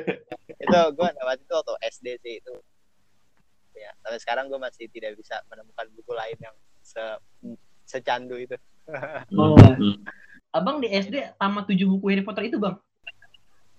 itu 0.64 0.78
gue 0.96 1.08
dapat 1.12 1.36
itu 1.40 1.52
waktu 1.52 1.74
SD 1.92 2.06
sih 2.20 2.34
itu 2.40 2.54
ya 3.76 3.92
sampai 4.00 4.20
sekarang 4.20 4.44
gue 4.48 4.60
masih 4.60 4.88
tidak 4.92 5.16
bisa 5.16 5.40
menemukan 5.48 5.88
buku 5.92 6.12
lain 6.12 6.36
yang 6.40 6.56
se 6.80 7.04
secandu 7.84 8.40
itu 8.40 8.56
Hmm, 8.90 9.38
Oh. 9.38 9.54
Abang 10.50 10.82
di 10.82 10.90
SD 10.90 11.38
tamat 11.38 11.64
tujuh 11.66 11.86
buku 11.86 12.10
Harry 12.10 12.22
Potter 12.22 12.46
itu 12.46 12.58
bang? 12.58 12.74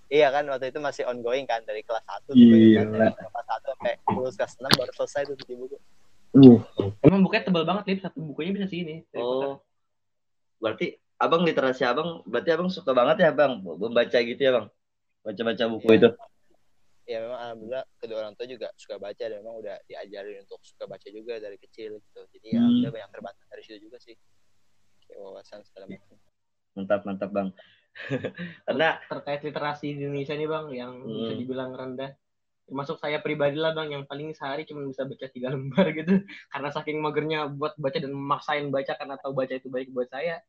iya 0.07 0.28
kan 0.28 0.43
waktu 0.43 0.76
itu 0.76 0.80
masih 0.80 1.07
ongoing 1.07 1.47
kan 1.47 1.63
dari 1.63 1.88
kelas 1.88 2.03
1 2.03 2.36
Gila. 2.36 2.84
dari 2.84 3.15
kelas 3.15 3.47
1 3.47 3.63
sampai 3.63 3.93
lulus 4.11 4.36
kelas 4.36 4.53
6 4.59 4.67
baru 4.76 4.91
selesai 4.91 5.22
tuh 5.24 5.36
tujuh 5.39 5.55
buku 5.57 5.78
Emang 6.99 7.24
bukunya 7.24 7.43
tebal 7.43 7.63
banget 7.63 7.84
lip 7.88 7.99
satu 8.01 8.19
bukunya 8.19 8.51
bisa 8.51 8.67
Potter. 8.67 9.07
oh 9.15 9.63
berarti 10.59 10.99
abang 11.15 11.47
literasi 11.47 11.88
abang 11.88 12.28
berarti 12.28 12.49
abang 12.51 12.67
suka 12.67 12.91
banget 12.91 13.24
ya 13.24 13.32
bang 13.32 13.63
membaca 13.63 14.19
gitu 14.19 14.36
ya 14.38 14.51
bang 14.51 14.67
baca-baca 15.24 15.63
buku 15.72 15.88
Iya. 15.88 15.95
itu 15.95 16.09
ya 17.07 17.17
memang 17.24 17.39
alhamdulillah 17.41 17.84
kedua 17.95 18.17
orang 18.19 18.34
tua 18.36 18.47
juga 18.47 18.67
suka 18.76 18.95
baca 18.95 19.24
dan 19.24 19.39
memang 19.39 19.55
udah 19.63 19.80
diajarin 19.86 20.43
untuk 20.43 20.59
suka 20.59 20.91
baca 20.91 21.07
juga 21.07 21.39
dari 21.39 21.55
kecil 21.55 21.97
gitu 21.97 22.19
jadi 22.36 22.47
ya 22.47 22.51
Hmm. 22.51 22.63
alhamdulillah 22.67 22.91
banyak 22.93 23.09
terbatas 23.09 23.45
dari 23.47 23.63
situ 23.63 23.80
juga 23.88 23.95
sih 23.95 24.15
kayak 25.07 25.19
wawasan 25.19 25.63
segala 25.63 25.88
macam 25.88 26.19
mantap 26.76 27.01
mantap 27.03 27.30
bang. 27.32 27.49
Karena 28.67 28.95
terkait 29.11 29.41
literasi 29.43 29.99
di 29.99 30.07
Indonesia 30.07 30.36
nih 30.36 30.47
bang 30.47 30.65
yang 30.72 30.91
bisa 31.03 31.32
Hmm. 31.36 31.39
dibilang 31.43 31.72
rendah. 31.76 32.11
Termasuk 32.72 33.03
saya 33.03 33.19
pribadi 33.19 33.59
lah 33.59 33.76
bang 33.76 33.91
yang 33.99 34.03
paling 34.07 34.32
sehari 34.32 34.63
cuma 34.63 34.88
bisa 34.88 35.03
baca 35.03 35.28
tiga 35.28 35.51
lembar 35.51 35.91
gitu. 35.99 36.24
Karena 36.47 36.69
saking 36.72 37.03
magernya 37.03 37.51
buat 37.51 37.76
baca 37.76 37.97
dan 37.99 38.15
memaksain 38.15 38.72
baca 38.72 38.93
karena 38.95 39.15
tahu 39.19 39.36
baca 39.36 39.53
itu 39.53 39.67
baik 39.67 39.91
buat 39.91 40.07
saya. 40.07 40.39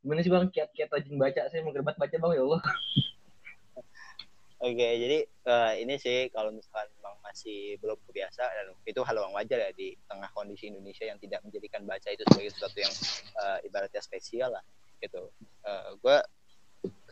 Gimana 0.00 0.22
sih 0.22 0.30
bang? 0.30 0.46
Kiat-kiat 0.48 0.88
rajin 0.94 1.16
baca. 1.18 1.40
Saya 1.50 1.60
mager 1.66 1.82
banget 1.82 1.98
baca 1.98 2.16
bang 2.22 2.32
ya 2.38 2.42
Allah. 2.46 2.62
Oke, 4.60 4.76
jadi 4.76 5.18
eh, 5.24 5.72
ini 5.80 5.96
sih 5.96 6.28
kalau 6.36 6.52
misalkan 6.52 6.84
memang 7.00 7.16
masih 7.24 7.80
belum 7.80 7.96
kebiasa 8.04 8.44
dan 8.44 8.76
itu 8.84 9.00
hal 9.00 9.16
yang 9.16 9.32
wajar 9.32 9.56
ya 9.56 9.72
di 9.72 9.96
tengah 10.04 10.28
kondisi 10.36 10.68
Indonesia 10.68 11.08
yang 11.08 11.16
tidak 11.16 11.40
menjadikan 11.40 11.88
baca 11.88 12.12
itu 12.12 12.20
sebagai 12.28 12.52
sesuatu 12.52 12.76
yang 12.76 12.92
eh, 13.40 13.58
ibaratnya 13.64 14.04
spesial 14.04 14.52
lah 14.52 14.60
gitu. 15.00 15.28
gue 16.00 16.18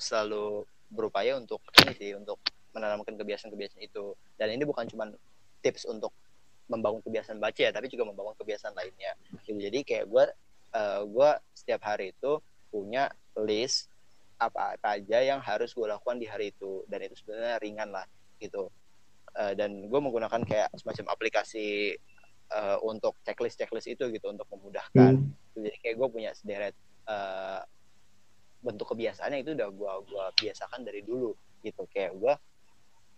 selalu 0.01 0.65
berupaya 0.89 1.37
untuk 1.37 1.61
ini 1.85 1.93
sih 1.95 2.11
untuk 2.17 2.41
menanamkan 2.73 3.17
kebiasaan-kebiasaan 3.17 3.85
itu 3.85 4.17
dan 4.41 4.49
ini 4.53 4.65
bukan 4.65 4.89
cuma 4.89 5.13
tips 5.61 5.85
untuk 5.85 6.13
membangun 6.69 7.05
kebiasaan 7.05 7.41
baca 7.41 7.61
ya 7.61 7.73
tapi 7.73 7.93
juga 7.93 8.09
membangun 8.09 8.37
kebiasaan 8.41 8.73
lainnya. 8.73 9.13
Gitu. 9.45 9.61
Jadi 9.61 9.79
kayak 9.85 10.07
gue 10.09 10.25
gue 11.09 11.31
setiap 11.53 11.83
hari 11.85 12.13
itu 12.17 12.41
punya 12.69 13.09
list 13.41 13.89
apa-apa 14.39 15.01
aja 15.01 15.19
yang 15.25 15.41
harus 15.43 15.75
gue 15.75 15.89
lakukan 15.89 16.21
di 16.21 16.29
hari 16.29 16.55
itu 16.55 16.85
dan 16.87 17.05
itu 17.05 17.17
sebenarnya 17.19 17.59
ringan 17.59 17.91
lah 17.91 18.07
gitu 18.39 18.71
Eh, 19.39 19.55
dan 19.55 19.87
gue 19.87 20.01
menggunakan 20.03 20.43
kayak 20.43 20.75
semacam 20.75 21.15
aplikasi 21.15 21.95
eh, 22.51 22.79
untuk 22.83 23.15
checklist 23.23 23.55
checklist 23.55 23.87
itu 23.87 24.11
gitu 24.11 24.35
untuk 24.35 24.51
memudahkan 24.51 25.15
jadi 25.55 25.79
kayak 25.79 25.95
gue 25.95 26.09
punya 26.11 26.31
sederet 26.35 26.75
eh, 27.07 27.61
bentuk 28.59 28.95
kebiasaannya 28.95 29.47
itu 29.47 29.55
udah 29.55 29.69
gue 29.71 29.93
gua 30.11 30.25
biasakan 30.35 30.83
dari 30.83 31.03
dulu 31.03 31.35
gitu. 31.63 31.87
Kayak 31.91 32.19
gue 32.19 32.35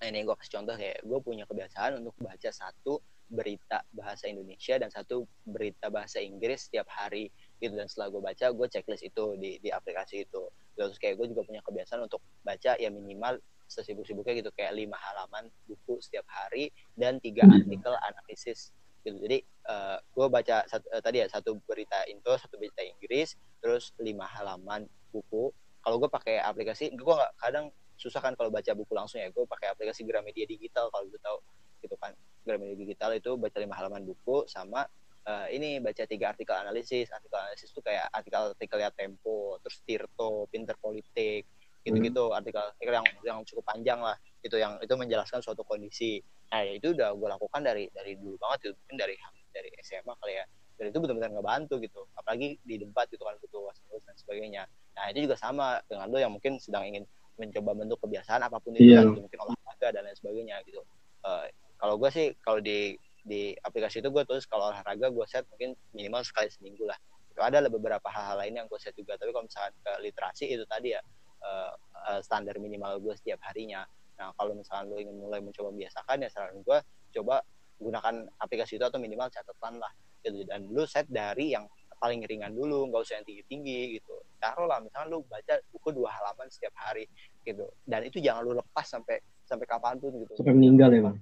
ini 0.00 0.24
gue 0.24 0.32
kasih 0.32 0.52
contoh 0.60 0.74
kayak 0.80 0.98
gue 1.04 1.18
punya 1.20 1.44
kebiasaan 1.44 2.00
untuk 2.00 2.16
baca 2.24 2.48
satu 2.48 3.04
berita 3.30 3.84
bahasa 3.94 4.26
Indonesia 4.26 4.74
dan 4.80 4.90
satu 4.90 5.28
berita 5.46 5.86
bahasa 5.92 6.18
Inggris 6.18 6.66
setiap 6.66 6.88
hari 6.88 7.28
gitu. 7.60 7.76
Dan 7.76 7.86
setelah 7.86 8.08
gue 8.12 8.22
baca 8.24 8.46
gue 8.48 8.66
checklist 8.72 9.04
itu 9.04 9.36
di 9.36 9.60
di 9.60 9.68
aplikasi 9.68 10.24
itu. 10.24 10.48
Terus 10.74 10.96
kayak 10.96 11.20
gue 11.20 11.26
juga 11.36 11.42
punya 11.44 11.60
kebiasaan 11.62 12.08
untuk 12.08 12.24
baca 12.40 12.80
ya 12.80 12.88
minimal 12.88 13.36
sesibuk-sibuknya 13.70 14.42
gitu 14.42 14.50
kayak 14.58 14.74
lima 14.74 14.98
halaman 14.98 15.46
buku 15.70 16.02
setiap 16.02 16.26
hari 16.26 16.74
dan 16.98 17.22
tiga 17.22 17.46
artikel 17.46 17.94
analisis 18.02 18.74
gitu. 19.06 19.16
Jadi 19.22 19.46
uh, 19.70 19.96
gue 20.02 20.26
baca 20.26 20.66
satu, 20.66 20.86
uh, 20.90 21.02
tadi 21.02 21.22
ya 21.22 21.26
satu 21.30 21.54
berita 21.62 22.02
Indo 22.10 22.34
satu 22.34 22.58
berita 22.58 22.82
Inggris 22.82 23.38
terus 23.62 23.94
lima 24.02 24.26
halaman 24.26 24.90
buku. 25.14 25.54
Kalau 25.80 25.96
gue 25.96 26.10
pakai 26.10 26.42
aplikasi 26.42 26.92
gue 26.92 27.14
gak 27.14 27.32
kadang 27.40 27.70
susah 27.94 28.20
kan 28.20 28.34
kalau 28.34 28.50
baca 28.50 28.74
buku 28.74 28.92
langsung 28.92 29.22
ya. 29.22 29.30
Gue 29.30 29.46
pakai 29.46 29.72
aplikasi 29.72 30.02
Gramedia 30.02 30.44
digital 30.44 30.90
kalau 30.90 31.06
gue 31.06 31.20
tahu 31.22 31.38
gitu 31.80 31.96
kan. 31.96 32.12
Gramedia 32.42 32.76
digital 32.76 33.14
itu 33.14 33.38
baca 33.38 33.56
lima 33.62 33.74
halaman 33.78 34.02
buku 34.04 34.44
sama 34.50 34.84
uh, 35.24 35.46
ini 35.48 35.78
baca 35.80 36.04
tiga 36.04 36.32
artikel 36.34 36.56
analisis. 36.56 37.08
Artikel 37.12 37.38
analisis 37.38 37.70
itu 37.70 37.80
kayak 37.80 38.08
artikel-artikelnya 38.12 38.90
Tempo 38.92 39.60
terus 39.62 39.80
Tirto 39.86 40.48
Pinter 40.50 40.76
Politik 40.76 41.46
gitu-gitu. 41.80 42.28
Hmm. 42.28 42.36
artikel, 42.36 42.60
artikel 42.60 42.92
yang 42.92 43.06
yang 43.24 43.38
cukup 43.48 43.64
panjang 43.64 44.00
lah. 44.04 44.16
Itu 44.44 44.60
yang 44.60 44.76
itu 44.84 44.92
menjelaskan 44.92 45.40
suatu 45.40 45.64
kondisi. 45.64 46.20
Nah 46.52 46.60
ya 46.66 46.76
itu 46.76 46.92
udah 46.92 47.14
gue 47.14 47.28
lakukan 47.30 47.60
dari 47.64 47.88
dari 47.92 48.18
dulu 48.20 48.36
banget 48.36 48.68
itu 48.68 48.72
mungkin 48.84 48.96
dari 49.00 49.14
dari 49.50 49.70
SMA 49.82 50.14
kali 50.18 50.38
ya. 50.38 50.44
Dan 50.80 50.94
itu 50.94 50.98
benar-benar 51.02 51.30
ngebantu 51.36 51.74
gitu. 51.84 52.08
Apalagi 52.16 52.56
di 52.64 52.80
tempat 52.80 53.12
gitu 53.12 53.22
kan 53.22 53.36
butuh 53.38 53.68
wasit 53.68 53.84
dan 53.90 54.16
sebagainya. 54.16 54.62
Nah 54.96 55.04
itu 55.12 55.28
juga 55.28 55.36
sama 55.36 55.78
dengan 55.86 56.08
lo 56.08 56.18
yang 56.18 56.32
mungkin 56.32 56.56
sedang 56.56 56.88
ingin 56.88 57.04
mencoba 57.36 57.72
bentuk 57.72 57.98
kebiasaan 58.04 58.44
apa 58.44 58.60
pun 58.60 58.76
itu 58.76 58.92
yeah. 58.92 59.04
kan, 59.04 59.16
mungkin 59.16 59.38
olahraga 59.40 59.88
dan 59.96 60.02
lain 60.08 60.16
sebagainya 60.16 60.56
gitu. 60.68 60.80
Uh, 61.24 61.48
kalau 61.80 61.96
gue 61.96 62.10
sih 62.12 62.26
kalau 62.44 62.60
di 62.60 62.96
di 63.20 63.52
aplikasi 63.60 64.00
itu 64.00 64.08
gue 64.08 64.24
tulis 64.24 64.44
kalau 64.48 64.72
olahraga 64.72 65.12
gue 65.12 65.26
set 65.28 65.44
mungkin 65.52 65.76
minimal 65.92 66.24
sekali 66.24 66.48
seminggu 66.48 66.84
lah. 66.88 66.96
Itu 67.32 67.40
ada 67.40 67.64
beberapa 67.68 68.08
hal-hal 68.08 68.40
lain 68.44 68.54
yang 68.60 68.66
gue 68.68 68.80
set 68.80 68.96
juga. 68.96 69.16
Tapi 69.16 69.32
kalau 69.32 69.48
misalnya 69.48 69.72
ke 69.80 69.92
literasi 70.04 70.44
itu 70.52 70.64
tadi 70.68 70.96
ya 70.96 71.00
uh, 71.44 71.72
uh, 72.08 72.20
standar 72.20 72.56
minimal 72.60 73.00
gue 73.00 73.14
setiap 73.16 73.40
harinya. 73.48 73.84
Nah, 74.20 74.36
kalau 74.36 74.52
misalnya 74.52 74.92
lo 74.92 74.96
ingin 75.00 75.16
mulai 75.16 75.40
mencoba 75.40 75.72
membiasakan 75.72 76.20
ya 76.20 76.28
saran 76.28 76.60
gue 76.60 76.78
coba 77.16 77.40
gunakan 77.80 78.28
aplikasi 78.36 78.76
itu 78.76 78.84
atau 78.84 79.00
minimal 79.00 79.32
catatan 79.32 79.80
lah 79.80 79.92
gitu. 80.20 80.44
Dan 80.44 80.68
lu 80.68 80.84
set 80.84 81.08
dari 81.08 81.56
yang 81.56 81.64
paling 82.00 82.24
ringan 82.24 82.56
dulu 82.56 82.88
nggak 82.88 83.00
usah 83.04 83.20
yang 83.20 83.26
tinggi 83.26 83.44
tinggi 83.48 83.80
gitu. 84.00 84.14
Taruh 84.40 84.68
lah 84.68 84.80
misalnya 84.80 85.16
lu 85.16 85.24
baca 85.24 85.60
buku 85.72 85.88
dua 85.92 86.12
halaman 86.12 86.48
setiap 86.52 86.72
hari 86.76 87.08
gitu. 87.44 87.64
Dan 87.84 88.06
itu 88.06 88.20
jangan 88.20 88.44
lu 88.44 88.52
lepas 88.56 88.84
sampai 88.84 89.20
sampai 89.44 89.66
kapan 89.66 89.96
pun 89.96 90.12
gitu. 90.20 90.32
Sampai 90.36 90.54
meninggal 90.54 90.92
ya 90.92 91.00
bang? 91.08 91.16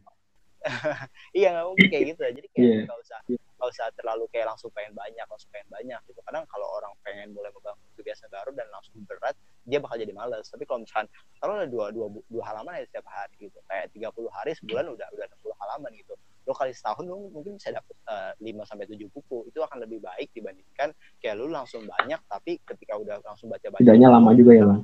Iya 1.38 1.48
nggak 1.54 1.66
mungkin 1.70 1.86
kayak 1.88 2.04
gitu. 2.14 2.20
Ya 2.26 2.32
jadi 2.34 2.48
kayak 2.50 2.66
yeah. 2.66 2.86
gak 2.90 2.98
usah 3.00 3.20
gak 3.58 3.68
usah 3.74 3.90
terlalu 3.98 4.24
kayak 4.30 4.46
langsung 4.54 4.70
pengen 4.70 4.94
banyak 4.94 5.26
langsung 5.26 5.50
pengen 5.50 5.68
banyak 5.68 6.00
gitu. 6.06 6.20
Kadang 6.22 6.46
kalau 6.46 6.66
orang 6.78 6.94
pengen 7.02 7.34
mulai 7.34 7.50
membangun 7.50 7.82
kebiasaan 7.98 8.30
baru 8.30 8.50
dan 8.54 8.66
langsung 8.70 8.94
berat 9.04 9.34
dia 9.66 9.78
bakal 9.82 9.98
jadi 9.98 10.14
males. 10.14 10.46
Tapi 10.46 10.64
kalau 10.64 10.86
misalkan 10.86 11.06
kalau 11.42 11.52
ada 11.58 11.66
dua, 11.66 11.90
dua, 11.90 12.06
dua 12.30 12.42
halaman 12.46 12.80
ya 12.80 12.84
setiap 12.86 13.06
hari 13.10 13.34
gitu. 13.36 13.58
Kayak 13.66 13.90
30 13.92 14.30
hari 14.30 14.50
sebulan 14.56 14.84
udah 14.94 15.06
udah 15.12 15.26
60 15.42 15.60
halaman 15.60 15.90
gitu. 15.98 16.14
Lo 16.48 16.56
kali 16.56 16.72
setahun 16.72 17.04
lo 17.04 17.28
mungkin 17.28 17.60
bisa 17.60 17.74
dapet 17.74 17.92
uh, 18.08 18.32
eh, 18.38 18.54
5 18.54 18.70
sampai 18.70 18.86
tujuh 18.88 19.08
buku. 19.12 19.50
Itu 19.52 19.60
akan 19.60 19.84
lebih 19.84 20.00
baik 20.00 20.32
dibandingkan 20.32 20.94
kayak 21.20 21.34
lo 21.36 21.50
langsung 21.50 21.84
banyak 21.84 22.20
tapi 22.30 22.62
ketika 22.62 22.94
udah 22.96 23.20
langsung 23.26 23.50
baca 23.52 23.66
baca 23.68 23.82
tidaknya 23.82 24.08
lama 24.08 24.30
juga 24.32 24.52
ya 24.54 24.64
bang? 24.64 24.80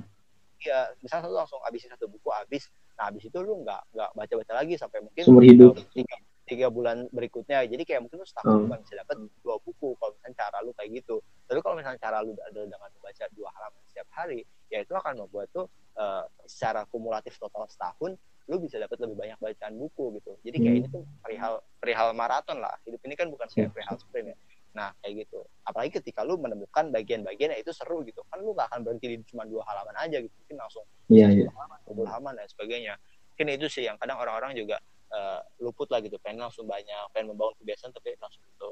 Iya 0.61 0.81
misalnya 1.01 1.27
lo 1.31 1.37
langsung 1.47 1.61
habisin 1.62 1.95
satu 1.95 2.11
buku 2.11 2.29
habis. 2.29 2.68
Nah 2.99 3.09
habis 3.09 3.25
itu 3.25 3.39
lu 3.41 3.64
nggak 3.64 3.83
nggak 3.97 4.11
baca 4.12 4.35
baca 4.43 4.53
lagi 4.59 4.75
sampai 4.77 4.99
mungkin 5.01 5.22
seumur 5.25 5.45
hidup. 5.47 5.72
tiga, 5.97 6.16
tiga 6.45 6.68
bulan 6.68 7.09
berikutnya 7.09 7.64
jadi 7.64 7.82
kayak 7.82 8.01
mungkin 8.05 8.20
lu 8.20 8.26
setahun 8.28 8.68
hmm. 8.68 8.80
bisa 8.84 8.95
dapat 9.01 9.16
dua 9.40 9.57
buku 9.64 9.97
kalau 9.97 10.12
misalnya 10.16 10.36
cara 10.36 10.57
lu 10.61 10.70
kayak 10.76 10.90
gitu 11.01 11.16
tapi 11.49 11.59
kalau 11.64 11.74
misalnya 11.80 12.01
cara 12.01 12.18
lu 12.20 12.36
adalah 12.36 12.68
dengan 12.68 12.90
membaca 12.92 13.24
dua 13.32 13.49
halaman 13.57 13.80
setiap 13.88 14.09
hari 14.12 14.40
ya 14.68 14.78
itu 14.84 14.92
akan 14.92 15.12
membuat 15.24 15.49
tuh 15.53 15.66
uh, 15.97 16.24
secara 16.45 16.84
kumulatif 16.92 17.36
total 17.40 17.64
setahun 17.68 18.16
lu 18.45 18.61
bisa 18.61 18.76
dapat 18.76 19.01
lebih 19.01 19.16
banyak 19.16 19.38
bacaan 19.40 19.74
buku 19.80 20.20
gitu 20.20 20.32
jadi 20.45 20.57
kayak 20.61 20.74
hmm. 20.76 20.80
ini 20.84 20.88
tuh 20.92 21.03
perihal 21.24 21.55
perihal 21.80 22.09
maraton 22.12 22.61
lah 22.61 22.76
hidup 22.84 23.01
ini 23.09 23.14
kan 23.16 23.32
bukan 23.32 23.49
kayak 23.49 23.72
perihal 23.72 23.97
sprint 23.97 24.32
ya 24.32 24.38
Nah, 24.74 24.90
kayak 25.01 25.24
gitu. 25.24 25.40
Apalagi 25.62 26.03
ketika 26.03 26.26
lu 26.26 26.34
menemukan 26.34 26.90
bagian-bagian 26.90 27.55
yang 27.55 27.61
itu 27.62 27.70
seru 27.70 28.03
gitu. 28.03 28.26
Kan 28.26 28.42
lu 28.42 28.53
gak 28.59 28.68
akan 28.74 28.82
berhenti 28.82 29.07
di 29.07 29.16
cuma 29.30 29.47
dua 29.47 29.62
halaman 29.70 29.95
aja 30.03 30.18
gitu. 30.18 30.34
Mungkin 30.45 30.57
langsung 30.59 30.84
yeah, 31.07 31.30
yeah. 31.30 31.47
halaman, 31.55 31.78
dua 31.86 32.07
halaman 32.11 32.32
dan 32.42 32.47
sebagainya. 32.51 32.95
Mungkin 33.34 33.47
itu 33.55 33.66
sih 33.70 33.86
yang 33.86 33.97
kadang 34.03 34.18
orang-orang 34.18 34.59
juga 34.59 34.82
uh, 35.13 35.41
luput 35.61 35.89
lah 35.91 36.01
gitu. 36.01 36.17
Pengen 36.23 36.45
langsung 36.47 36.65
banyak, 36.65 37.11
pengen 37.13 37.35
membangun 37.35 37.55
kebiasaan 37.61 37.91
tapi 37.93 38.17
langsung 38.17 38.45
itu. 38.45 38.71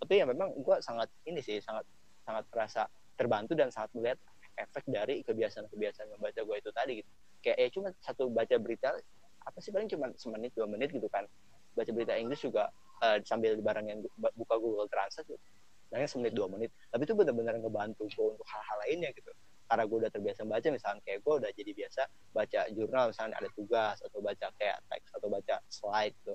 Tapi 0.00 0.12
ya 0.20 0.24
memang 0.28 0.52
gue 0.54 0.76
sangat 0.80 1.08
ini 1.28 1.40
sih, 1.40 1.60
sangat 1.60 1.84
sangat 2.24 2.44
merasa 2.52 2.82
terbantu 3.14 3.52
dan 3.56 3.68
sangat 3.68 3.90
melihat 3.96 4.18
efek 4.54 4.84
dari 4.86 5.20
kebiasaan-kebiasaan 5.26 6.14
membaca 6.14 6.40
gue 6.40 6.56
itu 6.56 6.70
tadi 6.70 6.92
gitu. 7.02 7.10
Kayak 7.44 7.58
ya 7.60 7.68
cuma 7.74 7.88
satu 8.00 8.22
baca 8.32 8.56
berita 8.56 8.96
apa 9.44 9.58
sih 9.60 9.68
paling 9.68 9.90
cuma 9.92 10.08
semenit 10.16 10.56
dua 10.56 10.64
menit 10.64 10.88
gitu 10.88 11.04
kan 11.12 11.28
baca 11.76 11.90
berita 11.92 12.16
Inggris 12.16 12.40
juga 12.40 12.72
uh, 13.04 13.20
sambil 13.26 13.58
barengin 13.60 14.00
buka 14.16 14.54
Google 14.56 14.88
Translate 14.88 15.28
gitu. 15.28 15.46
Nanya 15.92 16.08
semenit 16.08 16.34
dua 16.34 16.48
menit. 16.48 16.70
Tapi 16.90 17.02
itu 17.04 17.14
benar-benar 17.14 17.58
ngebantu 17.60 18.08
gue 18.08 18.26
untuk 18.34 18.46
hal-hal 18.46 18.76
lainnya 18.88 19.10
gitu. 19.12 19.30
Karena 19.74 19.90
gue 19.90 19.98
udah 20.06 20.12
terbiasa 20.14 20.46
baca, 20.46 20.68
misalnya 20.70 21.02
kayak 21.02 21.18
gue 21.26 21.34
udah 21.34 21.50
jadi 21.50 21.70
biasa 21.74 22.02
baca 22.30 22.60
jurnal, 22.70 23.04
misalnya 23.10 23.36
ada 23.42 23.50
tugas 23.58 23.98
atau 24.06 24.22
baca 24.22 24.46
kayak 24.54 24.78
teks 24.86 25.10
atau 25.18 25.26
baca 25.26 25.54
slide 25.66 26.14
gitu. 26.22 26.34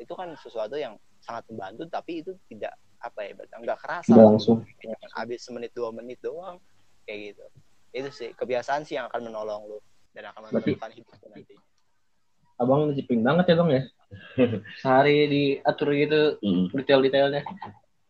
Itu 0.00 0.12
kan 0.16 0.32
sesuatu 0.40 0.80
yang 0.80 0.96
sangat 1.20 1.44
membantu, 1.52 1.92
tapi 1.92 2.24
itu 2.24 2.32
tidak 2.48 2.72
apa 3.04 3.20
ya, 3.20 3.36
nggak 3.36 3.78
kerasa. 3.84 4.16
langsung. 4.16 4.64
Habis 5.12 5.44
semenit 5.44 5.76
dua 5.76 5.92
menit 5.92 6.24
doang, 6.24 6.56
kayak 7.04 7.36
gitu. 7.36 7.44
Itu 7.92 8.08
sih 8.16 8.32
kebiasaan 8.32 8.88
sih 8.88 8.96
yang 8.96 9.12
akan 9.12 9.28
menolong 9.28 9.68
lo 9.68 9.84
dan 10.16 10.32
akan 10.32 10.48
menentukan 10.48 10.88
hidup 10.96 11.20
nanti. 11.28 11.60
Abang 12.56 12.88
disiplin 12.88 13.20
banget 13.20 13.52
ya 13.52 13.56
bang 13.60 13.70
ya 13.72 13.82
sehari 14.84 15.16
diatur 15.32 15.96
gitu 15.96 16.20
mm. 16.44 16.76
detail-detailnya 16.76 17.40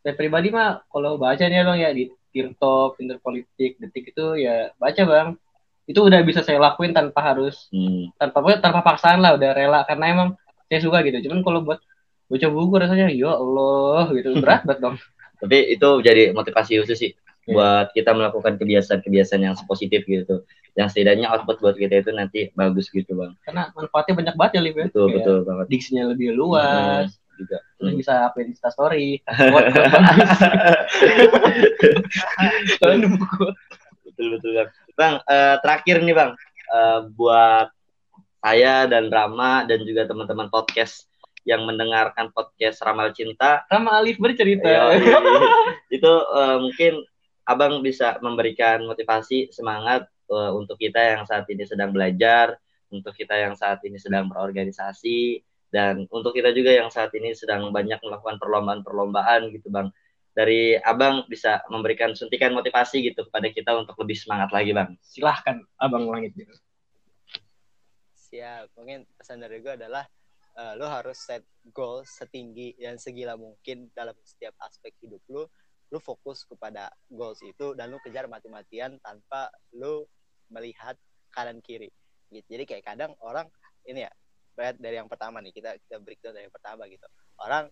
saya 0.03 0.15
pribadi 0.19 0.51
mah 0.51 0.83
kalau 0.91 1.15
baca 1.23 1.39
nih 1.39 1.63
bang 1.63 1.79
ya 1.79 1.91
di 1.95 2.11
Tirto, 2.31 2.95
Pinter 2.95 3.19
Politik, 3.19 3.79
Detik 3.79 4.15
itu 4.15 4.27
ya 4.41 4.71
baca 4.79 5.03
bang. 5.05 5.29
Itu 5.87 6.07
udah 6.07 6.23
bisa 6.23 6.47
saya 6.47 6.63
lakuin 6.63 6.95
tanpa 6.95 7.35
harus 7.35 7.67
mm. 7.75 8.15
tanpa 8.17 8.39
tanpa 8.63 8.81
paksaan 8.87 9.19
lah 9.21 9.35
udah 9.35 9.51
rela. 9.53 9.81
Karena 9.85 10.05
emang 10.15 10.29
saya 10.71 10.81
suka 10.83 11.03
gitu. 11.03 11.31
Cuman 11.31 11.43
kalau 11.43 11.61
buat 11.67 11.83
baca 12.31 12.47
buku 12.47 12.75
rasanya 12.79 13.11
ya 13.11 13.35
Allah 13.35 14.11
gitu. 14.15 14.35
Berat 14.43 14.63
banget 14.63 14.81
dong 14.83 14.97
tapi 15.41 15.73
itu 15.73 15.89
jadi 16.05 16.37
motivasi 16.37 16.85
khusus 16.85 16.99
sih 17.01 17.13
yeah. 17.49 17.57
buat 17.57 17.87
kita 17.97 18.13
melakukan 18.13 18.61
kebiasaan-kebiasaan 18.61 19.43
yang 19.43 19.57
positif 19.65 20.05
gitu. 20.05 20.45
Yang 20.79 20.95
setidaknya 20.95 21.33
output 21.33 21.59
buat 21.59 21.75
kita 21.75 22.05
itu 22.05 22.11
nanti 22.15 22.41
bagus 22.55 22.93
gitu 22.93 23.17
bang. 23.17 23.35
Karena 23.43 23.73
manfaatnya 23.75 24.15
banyak 24.15 24.35
banget 24.37 24.53
ya 24.55 24.61
Lib 24.63 24.77
ya. 24.77 24.87
Betul 24.87 25.07
Kayak 25.09 25.17
betul 25.19 25.39
banget. 25.49 25.67
diksinya 25.73 26.05
lebih 26.13 26.29
luas 26.37 27.09
hmm, 27.11 27.20
juga 27.41 27.59
hmm. 27.81 27.97
bisa 27.97 28.29
upload 28.29 28.53
Insta 28.53 28.69
story 28.69 29.25
betul 34.05 34.27
betul 34.37 34.51
bang 34.53 34.69
bang 34.99 35.15
uh, 35.25 35.57
terakhir 35.65 35.97
nih 36.05 36.13
bang 36.13 36.37
uh, 36.69 37.09
buat 37.17 37.73
saya 38.41 38.89
dan 38.89 39.13
Rama 39.13 39.69
dan 39.69 39.85
juga 39.85 40.09
teman-teman 40.09 40.49
podcast 40.49 41.11
yang 41.45 41.65
mendengarkan 41.65 42.29
podcast 42.33 42.81
Ramal 42.85 43.13
Cinta. 43.17 43.65
Rama 43.69 44.01
Alif 44.01 44.21
bercerita. 44.21 44.93
itu 45.97 46.13
uh, 46.33 46.61
mungkin 46.61 47.05
abang 47.49 47.81
bisa 47.81 48.21
memberikan 48.21 48.85
motivasi 48.85 49.51
semangat 49.51 50.07
uh, 50.31 50.53
untuk 50.55 50.77
kita 50.79 51.01
yang 51.01 51.23
saat 51.25 51.49
ini 51.49 51.65
sedang 51.65 51.91
belajar, 51.91 52.57
untuk 52.93 53.17
kita 53.17 53.35
yang 53.37 53.57
saat 53.57 53.81
ini 53.83 53.97
sedang 53.97 54.29
berorganisasi, 54.29 55.41
dan 55.71 56.11
untuk 56.11 56.35
kita 56.35 56.51
juga 56.51 56.75
yang 56.75 56.91
saat 56.91 57.15
ini 57.15 57.31
sedang 57.31 57.71
banyak 57.71 58.03
melakukan 58.03 58.43
perlombaan-perlombaan 58.43 59.55
gitu 59.55 59.71
bang. 59.71 59.89
Dari 60.31 60.79
abang 60.79 61.27
bisa 61.27 61.63
memberikan 61.71 62.15
suntikan 62.15 62.55
motivasi 62.55 63.03
gitu 63.03 63.27
kepada 63.27 63.51
kita 63.51 63.75
untuk 63.75 63.99
lebih 63.99 64.15
semangat 64.19 64.51
lagi 64.55 64.75
bang. 64.75 64.95
Silahkan 65.03 65.63
abang 65.79 66.07
langit 66.11 66.35
gitu. 66.39 66.55
Siap, 68.15 68.71
mungkin 68.79 69.07
pesan 69.19 69.43
dari 69.43 69.59
gue 69.59 69.75
adalah 69.75 70.07
uh, 70.59 70.75
lo 70.79 70.87
harus 70.87 71.19
set 71.19 71.43
goal 71.75 72.03
setinggi 72.07 72.79
dan 72.79 72.99
segila 72.99 73.35
mungkin 73.35 73.91
dalam 73.95 74.15
setiap 74.23 74.55
aspek 74.63 74.95
hidup 75.03 75.23
lo 75.31 75.51
lu 75.91 75.99
fokus 75.99 76.47
kepada 76.47 76.87
goals 77.11 77.43
itu 77.43 77.75
dan 77.75 77.91
lu 77.91 77.99
kejar 77.99 78.31
mati-matian 78.31 79.03
tanpa 79.03 79.51
lu 79.75 80.07
melihat 80.47 80.95
kanan 81.35 81.59
kiri 81.59 81.91
gitu 82.31 82.47
jadi 82.47 82.63
kayak 82.63 82.85
kadang 82.87 83.13
orang 83.19 83.51
ini 83.83 84.07
ya 84.07 84.13
dari 84.57 84.97
yang 84.99 85.09
pertama 85.09 85.41
nih 85.41 85.53
kita 85.55 85.77
kita 85.87 85.97
breakdown 86.03 86.35
dari 86.37 86.47
yang 86.47 86.55
pertama 86.55 86.87
gitu. 86.91 87.07
Orang 87.41 87.71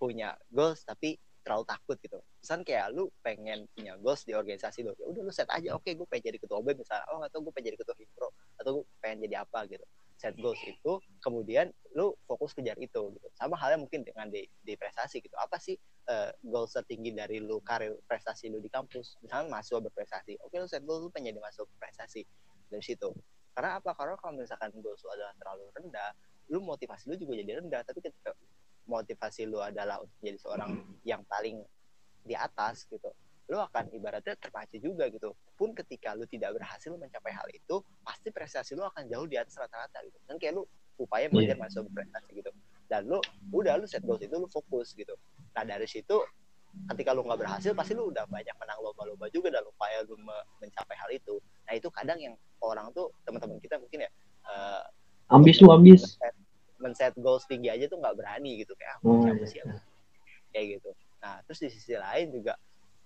punya 0.00 0.34
goals 0.50 0.82
tapi 0.82 1.18
terlalu 1.42 1.64
takut 1.66 1.96
gitu. 1.98 2.18
Pesan 2.38 2.62
kayak 2.62 2.94
lu 2.94 3.10
pengen 3.22 3.66
punya 3.74 3.98
goals 3.98 4.22
di 4.22 4.32
organisasi 4.32 4.86
lu 4.86 4.94
ya 4.98 5.06
udah 5.10 5.22
lu 5.26 5.32
set 5.34 5.50
aja 5.50 5.74
oke 5.74 5.82
okay, 5.86 5.98
gue 5.98 6.06
pengen 6.06 6.32
jadi 6.32 6.38
ketua 6.38 6.62
OB 6.62 6.78
misalnya 6.78 7.04
oh 7.10 7.22
atau 7.22 7.38
gue 7.42 7.52
pengen 7.54 7.74
jadi 7.74 7.78
ketua 7.82 7.96
hipro 7.98 8.28
atau 8.58 8.70
gue 8.80 8.84
pengen 9.02 9.26
jadi 9.26 9.42
apa 9.42 9.66
gitu. 9.66 9.86
Set 10.18 10.38
goals 10.38 10.58
itu 10.62 10.92
kemudian 11.18 11.74
lu 11.98 12.14
fokus 12.30 12.54
kejar 12.54 12.78
itu 12.78 13.02
gitu. 13.18 13.28
Sama 13.34 13.58
halnya 13.58 13.82
mungkin 13.82 14.06
dengan 14.06 14.30
di, 14.30 14.46
di 14.62 14.74
prestasi 14.78 15.18
gitu. 15.18 15.34
Apa 15.34 15.58
sih 15.58 15.74
uh, 16.08 16.30
goals 16.46 16.72
tertinggi 16.78 17.10
dari 17.10 17.42
lu 17.42 17.58
karir 17.62 17.98
prestasi 18.06 18.46
lu 18.50 18.62
di 18.62 18.70
kampus? 18.70 19.18
Misalnya 19.22 19.50
mahasiswa 19.50 19.82
berprestasi 19.82 20.38
oke 20.46 20.54
lu 20.54 20.70
set 20.70 20.86
goals 20.86 21.02
lu 21.02 21.10
pengen 21.10 21.34
jadi 21.34 21.42
mahasiswa 21.42 21.66
berprestasi. 21.66 22.22
Dari 22.70 22.80
situ 22.80 23.10
karena 23.52 23.70
apa? 23.78 23.90
Karena 23.92 24.14
kalau 24.16 24.34
misalkan 24.40 24.70
goals 24.80 25.00
lu 25.04 25.10
adalah 25.12 25.34
terlalu 25.36 25.64
rendah 25.76 26.10
lu 26.50 26.58
motivasi 26.60 27.08
lu 27.08 27.16
juga 27.16 27.32
jadi 27.38 27.60
rendah. 27.64 27.80
Tapi 27.84 28.00
ketika 28.00 28.32
motivasi 28.88 29.48
lu 29.48 29.60
adalah 29.62 30.02
untuk 30.02 30.16
jadi 30.20 30.38
seorang 30.40 30.70
yang 31.06 31.22
paling 31.28 31.62
di 32.22 32.34
atas 32.38 32.86
gitu 32.86 33.10
lu 33.50 33.58
akan 33.58 33.90
ibaratnya 33.92 34.32
terpacu 34.38 34.80
juga 34.80 35.12
gitu. 35.12 35.36
Pun 35.60 35.76
ketika 35.76 36.16
lu 36.16 36.24
tidak 36.24 36.56
berhasil 36.56 36.88
mencapai 36.94 37.36
hal 37.36 37.44
itu 37.52 37.84
pasti 38.00 38.32
prestasi 38.32 38.72
lu 38.72 38.86
akan 38.86 39.04
jauh 39.12 39.28
di 39.28 39.36
atas 39.36 39.60
rata-rata 39.60 40.00
gitu. 40.08 40.16
Kan 40.24 40.40
kayak 40.40 40.56
lu 40.56 40.64
upaya 40.96 41.28
belajar 41.28 41.58
yeah. 41.58 41.64
masuk 41.66 41.84
berprestasi 41.90 42.30
gitu. 42.38 42.50
Dan 42.88 43.04
lu 43.10 43.18
udah 43.52 43.76
lu 43.76 43.84
set 43.84 44.00
goals 44.08 44.24
itu 44.24 44.32
lu 44.32 44.48
fokus 44.48 44.96
gitu. 44.96 45.12
Nah 45.52 45.68
dari 45.68 45.84
situ 45.84 46.16
ketika 46.96 47.12
lu 47.12 47.28
nggak 47.28 47.40
berhasil 47.44 47.76
pasti 47.76 47.92
lu 47.92 48.08
udah 48.08 48.24
banyak 48.24 48.56
menang 48.56 48.78
lomba-lomba 48.80 49.28
juga 49.28 49.52
dalam 49.52 49.68
upaya 49.68 50.00
lu 50.08 50.16
mencapai 50.56 50.96
hal 50.96 51.10
itu 51.12 51.36
nah 51.66 51.72
itu 51.76 51.88
kadang 51.94 52.18
yang 52.18 52.34
orang 52.62 52.90
tuh 52.94 53.10
teman-teman 53.26 53.58
kita 53.58 53.78
mungkin 53.78 54.06
ya 54.06 54.10
uh, 54.46 54.82
ambis 55.32 55.58
lu 55.62 55.70
ambis. 55.72 56.18
men-set 56.82 57.14
goals 57.22 57.46
tinggi 57.46 57.70
aja 57.70 57.86
tuh 57.86 58.02
nggak 58.02 58.18
berani 58.18 58.58
gitu 58.58 58.74
kayak 58.74 58.98
oh, 59.06 59.22
siapa 59.22 59.44
sih 59.46 59.62
iya. 59.62 59.78
kayak 60.50 60.66
gitu. 60.78 60.90
Nah 61.22 61.38
terus 61.46 61.62
di 61.62 61.70
sisi 61.70 61.94
lain 61.94 62.34
juga 62.34 62.58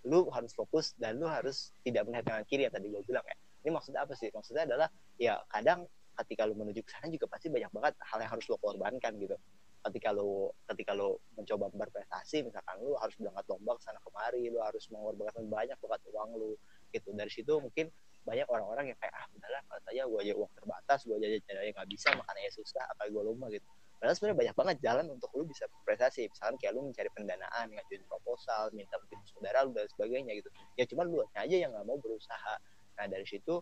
lu 0.09 0.33
harus 0.33 0.57
fokus 0.57 0.97
dan 0.97 1.21
lu 1.21 1.29
harus 1.29 1.77
tidak 1.85 2.09
melihat 2.09 2.25
kanan 2.25 2.45
kiri 2.49 2.65
yang 2.65 2.73
tadi 2.73 2.89
gue 2.89 3.05
bilang 3.05 3.21
ya 3.29 3.37
ini 3.67 3.75
maksudnya 3.75 4.07
apa 4.07 4.15
sih? 4.15 4.31
Maksudnya 4.31 4.63
adalah 4.63 4.89
ya 5.19 5.43
kadang 5.51 5.91
ketika 6.23 6.47
lu 6.47 6.55
menuju 6.55 6.81
ke 6.87 6.91
sana 6.95 7.11
juga 7.11 7.27
pasti 7.29 7.51
banyak 7.51 7.69
banget 7.75 7.95
hal 8.01 8.19
yang 8.23 8.31
harus 8.31 8.47
lu 8.47 8.57
korbankan 8.63 9.13
gitu. 9.19 9.37
Ketika 9.83 10.15
lu 10.15 10.55
ketika 10.71 10.95
lu 10.95 11.19
mencoba 11.35 11.67
berprestasi 11.75 12.47
misalkan 12.47 12.79
lu 12.81 12.95
harus 12.97 13.19
berangkat 13.19 13.45
lomba 13.51 13.75
ke 13.77 13.83
sana 13.83 13.99
kemari 14.07 14.49
lu 14.49 14.63
harus 14.63 14.87
mengorbankan 14.95 15.45
banyak 15.51 15.79
banget 15.83 16.01
uang 16.15 16.31
lu 16.39 16.53
gitu. 16.95 17.11
Dari 17.11 17.29
situ 17.29 17.53
mungkin 17.59 17.91
banyak 18.27 18.47
orang-orang 18.51 18.91
yang 18.91 18.99
kayak 18.99 19.15
ah 19.15 19.27
udahlah 19.31 19.63
kalau 19.71 19.81
saja 19.87 20.03
gue 20.03 20.21
aja 20.27 20.35
uang 20.35 20.53
terbatas 20.59 21.01
gue 21.07 21.17
aja 21.23 21.39
caranya 21.47 21.71
nggak 21.79 21.89
bisa 21.95 22.09
makanya 22.19 22.51
susah 22.51 22.85
apa 22.91 23.07
gue 23.07 23.23
lomba 23.23 23.47
gitu 23.55 23.67
Padahal 23.97 24.13
sebenarnya 24.13 24.39
banyak 24.39 24.57
banget 24.61 24.77
jalan 24.85 25.07
untuk 25.17 25.31
lu 25.33 25.49
bisa 25.49 25.65
prestasi. 25.81 26.29
Misalkan 26.29 26.61
kayak 26.61 26.73
lu 26.77 26.85
mencari 26.85 27.11
pendanaan, 27.17 27.67
ngajuin 27.73 28.05
proposal, 28.05 28.69
minta 28.77 29.01
mungkin 29.01 29.19
saudara 29.25 29.65
lu 29.65 29.73
dan 29.73 29.89
sebagainya 29.89 30.37
gitu. 30.37 30.53
Ya 30.77 30.85
cuma 30.85 31.09
lu 31.09 31.25
aja 31.33 31.57
yang 31.57 31.73
nggak 31.73 31.87
mau 31.89 31.97
berusaha. 31.97 32.55
Nah 33.01 33.05
dari 33.09 33.25
situ 33.25 33.57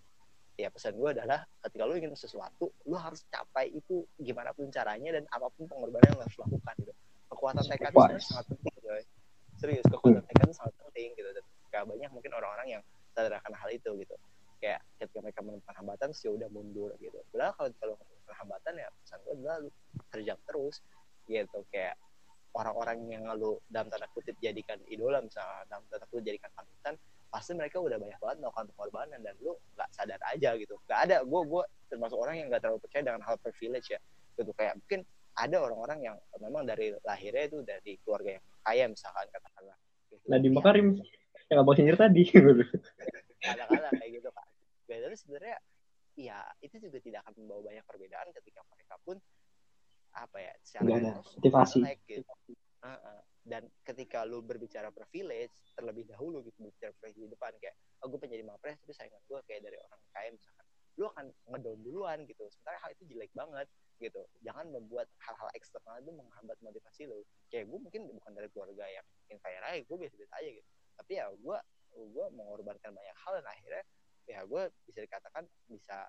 ya 0.59 0.71
pesan 0.71 0.99
gue 0.99 1.11
adalah 1.15 1.47
ketika 1.67 1.83
lu 1.87 1.95
ingin 1.99 2.15
sesuatu, 2.19 2.71
lu 2.87 2.99
harus 2.99 3.23
capai 3.31 3.71
itu 3.75 4.07
gimana 4.19 4.51
pun 4.55 4.71
caranya 4.75 5.19
dan 5.19 5.25
apa 5.31 5.51
pun 5.55 5.71
pengorbanan 5.71 6.19
yang 6.19 6.23
harus 6.23 6.39
lakukan 6.39 6.75
gitu. 6.83 6.93
Kekuatan 7.31 7.65
tekad 7.67 7.93
itu 7.95 8.27
sangat 8.27 8.47
penting, 8.51 8.75
coy. 8.83 9.03
Serius, 9.59 9.87
kekuatan 9.87 10.23
tekad 10.27 10.51
itu 10.51 10.55
sangat 10.59 10.75
penting 10.83 11.09
gitu. 11.15 11.31
Dan 11.31 11.45
gak 11.71 11.85
banyak 11.87 12.11
mungkin 12.11 12.31
orang-orang 12.35 12.79
yang 12.79 12.83
sadar 13.15 13.39
akan 13.39 13.55
hal 13.55 13.71
itu 13.71 13.91
gitu. 14.03 14.15
Kayak 14.65 14.81
ketika 14.97 15.21
mereka 15.21 15.41
menemukan 15.45 15.75
hambatan, 15.77 16.09
sih 16.17 16.33
udah 16.33 16.49
mundur 16.49 16.97
gitu. 16.97 17.21
Padahal 17.29 17.53
kalau 17.77 18.01
kalau 18.01 18.37
hambatan 18.41 18.81
ya 18.81 18.89
pesan 19.05 19.21
gue 19.21 19.35
adalah 19.37 19.57
lu 19.61 19.69
terjang 20.09 20.41
terus 20.49 20.81
gitu. 21.29 21.59
Kayak 21.69 22.01
orang-orang 22.57 22.99
yang 23.13 23.29
lu 23.37 23.61
dalam 23.69 23.93
tanda 23.93 24.09
kutip 24.17 24.33
jadikan 24.41 24.81
idola 24.89 25.21
misalnya 25.21 25.69
dalam 25.69 25.85
tanda 25.93 26.09
kutip 26.09 26.33
jadikan 26.33 26.49
panutan 26.57 26.97
pasti 27.29 27.53
mereka 27.53 27.77
udah 27.83 28.01
banyak 28.01 28.17
banget 28.17 28.37
melakukan 28.41 28.67
pengorbanan 28.73 29.21
dan 29.21 29.35
lu 29.45 29.53
nggak 29.77 29.89
sadar 29.93 30.21
aja 30.33 30.57
gitu. 30.57 30.81
Nggak 30.89 31.01
ada 31.05 31.17
gue 31.29 31.41
gue 31.45 31.63
termasuk 31.93 32.17
orang 32.17 32.41
yang 32.41 32.49
nggak 32.49 32.65
terlalu 32.65 32.81
percaya 32.81 33.03
dengan 33.05 33.21
hal 33.21 33.37
privilege 33.37 33.93
ya 33.93 34.01
gitu. 34.41 34.51
Kayak 34.57 34.81
mungkin 34.81 35.01
ada 35.37 35.57
orang-orang 35.61 35.99
yang 36.09 36.17
memang 36.41 36.65
dari 36.65 36.97
lahirnya 37.05 37.45
itu 37.53 37.59
dari 37.69 38.01
keluarga 38.01 38.41
yang 38.41 38.45
kaya 38.65 38.85
misalkan 38.89 39.27
katakanlah. 39.29 39.77
Gitu. 40.09 40.25
Nadiem 40.25 40.55
Makarim 40.57 40.89
yang 41.53 41.59
abang 41.61 41.77
sendiri 41.77 41.99
tadi 42.01 42.23
kala-kala 43.45 43.89
kayak 44.01 44.11
gitu 44.17 44.29
kan 44.33 44.44
tapi 45.03 45.17
sebenarnya 45.19 45.57
ya 46.15 46.39
itu 46.63 46.77
juga 46.79 46.99
tidak 47.03 47.21
akan 47.27 47.35
membawa 47.43 47.61
banyak 47.75 47.85
perbedaan 47.87 48.29
ketika 48.31 48.61
mereka 48.71 48.95
pun 49.03 49.17
apa 50.15 50.39
ya 50.39 50.53
secara 50.63 50.87
motivasi. 51.19 51.79
gitu. 52.07 52.23
uh 52.23 52.87
-uh. 52.87 53.19
dan 53.43 53.67
ketika 53.83 54.23
lu 54.23 54.39
berbicara 54.47 54.95
privilege 54.95 55.51
terlebih 55.75 56.07
dahulu 56.07 56.47
gitu 56.47 56.55
berbicara 56.71 56.95
privilege 57.03 57.19
di 57.19 57.35
depan 57.35 57.53
kayak 57.59 57.75
oh 58.05 58.07
gue 58.07 58.19
pengen 58.23 58.39
jadi 58.39 58.47
mapres 58.47 58.79
tapi 58.79 58.95
saingan 58.95 59.19
gue 59.27 59.39
kayak 59.49 59.65
dari 59.65 59.77
orang 59.81 60.01
kaya 60.15 60.29
misalkan. 60.31 60.67
Lu 60.95 61.11
akan 61.11 61.27
ngedown 61.51 61.81
duluan 61.83 62.19
gitu. 62.23 62.47
Sementara 62.55 62.79
hal 62.87 62.95
itu 62.95 63.03
jelek 63.11 63.33
banget 63.35 63.67
gitu. 63.99 64.23
Jangan 64.47 64.71
membuat 64.71 65.11
hal-hal 65.27 65.51
eksternal 65.59 65.99
itu 65.99 66.15
menghambat 66.15 66.55
motivasi 66.63 67.11
lu. 67.11 67.27
Kayak 67.51 67.67
gue 67.73 67.79
mungkin 67.83 68.01
bukan 68.15 68.31
dari 68.31 68.49
keluarga 68.55 68.87
yang 68.87 69.39
kaya 69.43 69.59
raya 69.59 69.83
gue 69.83 69.97
biasa-biasa 69.99 70.35
aja 70.39 70.51
gitu. 70.55 70.69
Tapi 70.95 71.13
ya 71.19 71.27
gue 71.35 71.57
gue 71.95 72.27
mengorbankan 72.35 72.91
banyak 72.95 73.17
hal 73.27 73.33
dan 73.43 73.47
akhirnya 73.51 73.83
ya 74.25 74.45
gue 74.45 74.63
bisa 74.89 75.05
dikatakan 75.05 75.45
bisa 75.69 76.09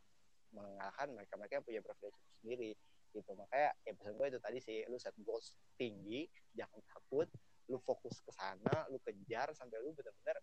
mengalahkan 0.56 1.12
mereka-mereka 1.12 1.54
yang 1.60 1.66
punya 1.68 1.82
privilege 1.84 2.20
sendiri 2.40 2.72
gitu. 3.12 3.32
Makanya 3.36 3.70
ya 3.84 3.92
pesan 3.96 4.14
gue 4.16 4.28
itu 4.32 4.40
tadi 4.40 4.60
sih 4.64 4.78
lu 4.88 4.98
set 5.00 5.16
goals 5.24 5.56
tinggi 5.80 6.28
jangan 6.56 6.80
takut 6.92 7.28
lu 7.66 7.82
fokus 7.82 8.22
ke 8.22 8.32
sana 8.36 8.86
lu 8.94 9.02
kejar 9.02 9.50
sampai 9.58 9.82
lu 9.82 9.92
benar-benar 9.98 10.38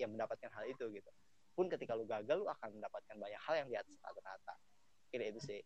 ya 0.00 0.06
mendapatkan 0.08 0.50
hal 0.52 0.64
itu 0.68 0.84
gitu. 0.92 1.10
Pun 1.56 1.68
ketika 1.68 1.92
lu 1.96 2.08
gagal 2.08 2.40
lu 2.40 2.48
akan 2.48 2.68
mendapatkan 2.76 3.16
banyak 3.16 3.40
hal 3.40 3.54
yang 3.64 3.68
di 3.68 3.76
atas 3.76 3.96
rata-rata. 4.00 4.54
Kira 5.10 5.24
itu 5.28 5.40
sih. 5.42 5.60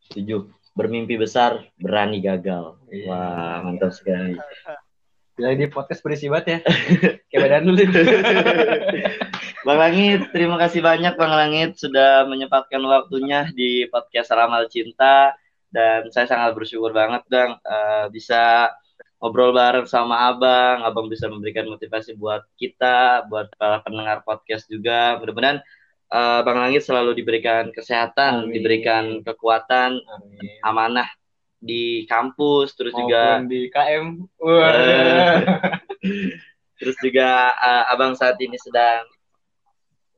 Setuju. 0.00 0.50
Bermimpi 0.74 1.20
besar 1.20 1.60
berani 1.76 2.24
gagal. 2.24 2.78
Iya. 2.88 3.06
wah 3.10 3.58
mantap 3.66 3.94
sekali. 3.94 4.38
Ya 5.40 5.56
ini 5.56 5.72
podcast 5.72 6.04
berisi 6.04 6.28
banget 6.28 6.46
ya. 6.52 6.58
Kayak 7.32 7.40
badan 7.48 7.64
dulu. 7.64 7.80
Bang 9.60 9.76
Langit, 9.76 10.32
terima 10.32 10.56
kasih 10.56 10.80
banyak 10.80 11.20
Bang 11.20 11.36
Langit 11.36 11.76
sudah 11.76 12.24
menyempatkan 12.24 12.80
waktunya 12.80 13.44
di 13.52 13.84
podcast 13.92 14.32
Ramal 14.32 14.72
Cinta 14.72 15.36
dan 15.68 16.08
saya 16.08 16.24
sangat 16.24 16.56
bersyukur 16.56 16.96
banget 16.96 17.28
Bang 17.28 17.60
uh, 17.68 18.08
bisa 18.08 18.72
ngobrol 19.20 19.52
bareng 19.52 19.84
sama 19.84 20.32
Abang, 20.32 20.80
Abang 20.80 21.12
bisa 21.12 21.28
memberikan 21.28 21.68
motivasi 21.68 22.16
buat 22.16 22.40
kita, 22.56 23.28
buat 23.28 23.52
para 23.60 23.84
pendengar 23.84 24.24
podcast 24.24 24.64
juga. 24.64 25.20
Mudah-mudahan 25.20 25.60
uh, 26.08 26.40
Bang 26.40 26.56
Langit 26.56 26.88
selalu 26.88 27.20
diberikan 27.20 27.68
kesehatan, 27.68 28.48
Amin. 28.48 28.56
diberikan 28.56 29.20
kekuatan, 29.20 30.00
Amin. 30.00 30.56
amanah 30.64 31.08
di 31.60 32.08
kampus, 32.08 32.72
terus 32.80 32.96
Maupun 32.96 33.12
juga 33.12 33.44
di 33.44 33.68
KM. 33.68 34.24
Uh, 34.40 35.36
terus 36.80 36.96
juga 37.04 37.52
uh, 37.60 37.92
Abang 37.92 38.16
saat 38.16 38.40
ini 38.40 38.56
sedang 38.56 39.04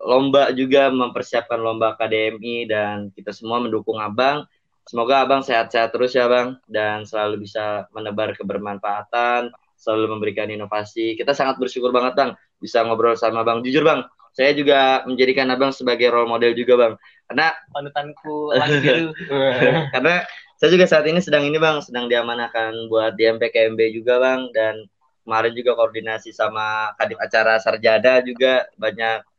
lomba 0.03 0.51
juga 0.51 0.91
mempersiapkan 0.91 1.63
lomba 1.63 1.95
akademi 1.95 2.67
dan 2.67 3.15
kita 3.15 3.31
semua 3.31 3.63
mendukung 3.63 4.03
abang. 4.03 4.45
Semoga 4.83 5.23
abang 5.23 5.47
sehat-sehat 5.47 5.95
terus 5.95 6.19
ya 6.19 6.27
bang 6.27 6.59
dan 6.67 7.07
selalu 7.07 7.47
bisa 7.47 7.87
menebar 7.95 8.35
kebermanfaatan, 8.35 9.55
selalu 9.79 10.19
memberikan 10.19 10.51
inovasi. 10.51 11.15
Kita 11.15 11.31
sangat 11.31 11.63
bersyukur 11.63 11.95
banget 11.95 12.19
bang 12.19 12.31
bisa 12.59 12.83
ngobrol 12.83 13.15
sama 13.15 13.47
bang. 13.47 13.63
Jujur 13.63 13.87
bang, 13.87 14.03
saya 14.35 14.51
juga 14.59 15.07
menjadikan 15.07 15.47
abang 15.55 15.71
sebagai 15.71 16.11
role 16.11 16.27
model 16.27 16.59
juga 16.59 16.75
bang. 16.75 16.95
Karena 17.31 17.47
panutanku 17.71 18.51
gitu. 18.83 19.15
Karena 19.95 20.27
saya 20.59 20.71
juga 20.75 20.87
saat 20.91 21.07
ini 21.07 21.23
sedang 21.23 21.47
ini 21.47 21.63
bang, 21.63 21.79
sedang 21.79 22.11
diamanahkan 22.11 22.91
buat 22.91 23.15
di 23.15 23.31
MPKMB 23.31 23.81
juga 23.95 24.19
bang 24.19 24.51
dan 24.51 24.75
kemarin 25.23 25.55
juga 25.55 25.79
koordinasi 25.79 26.35
sama 26.35 26.91
kadip 26.99 27.23
acara 27.23 27.63
Sarjada 27.63 28.19
juga 28.27 28.67
banyak 28.75 29.32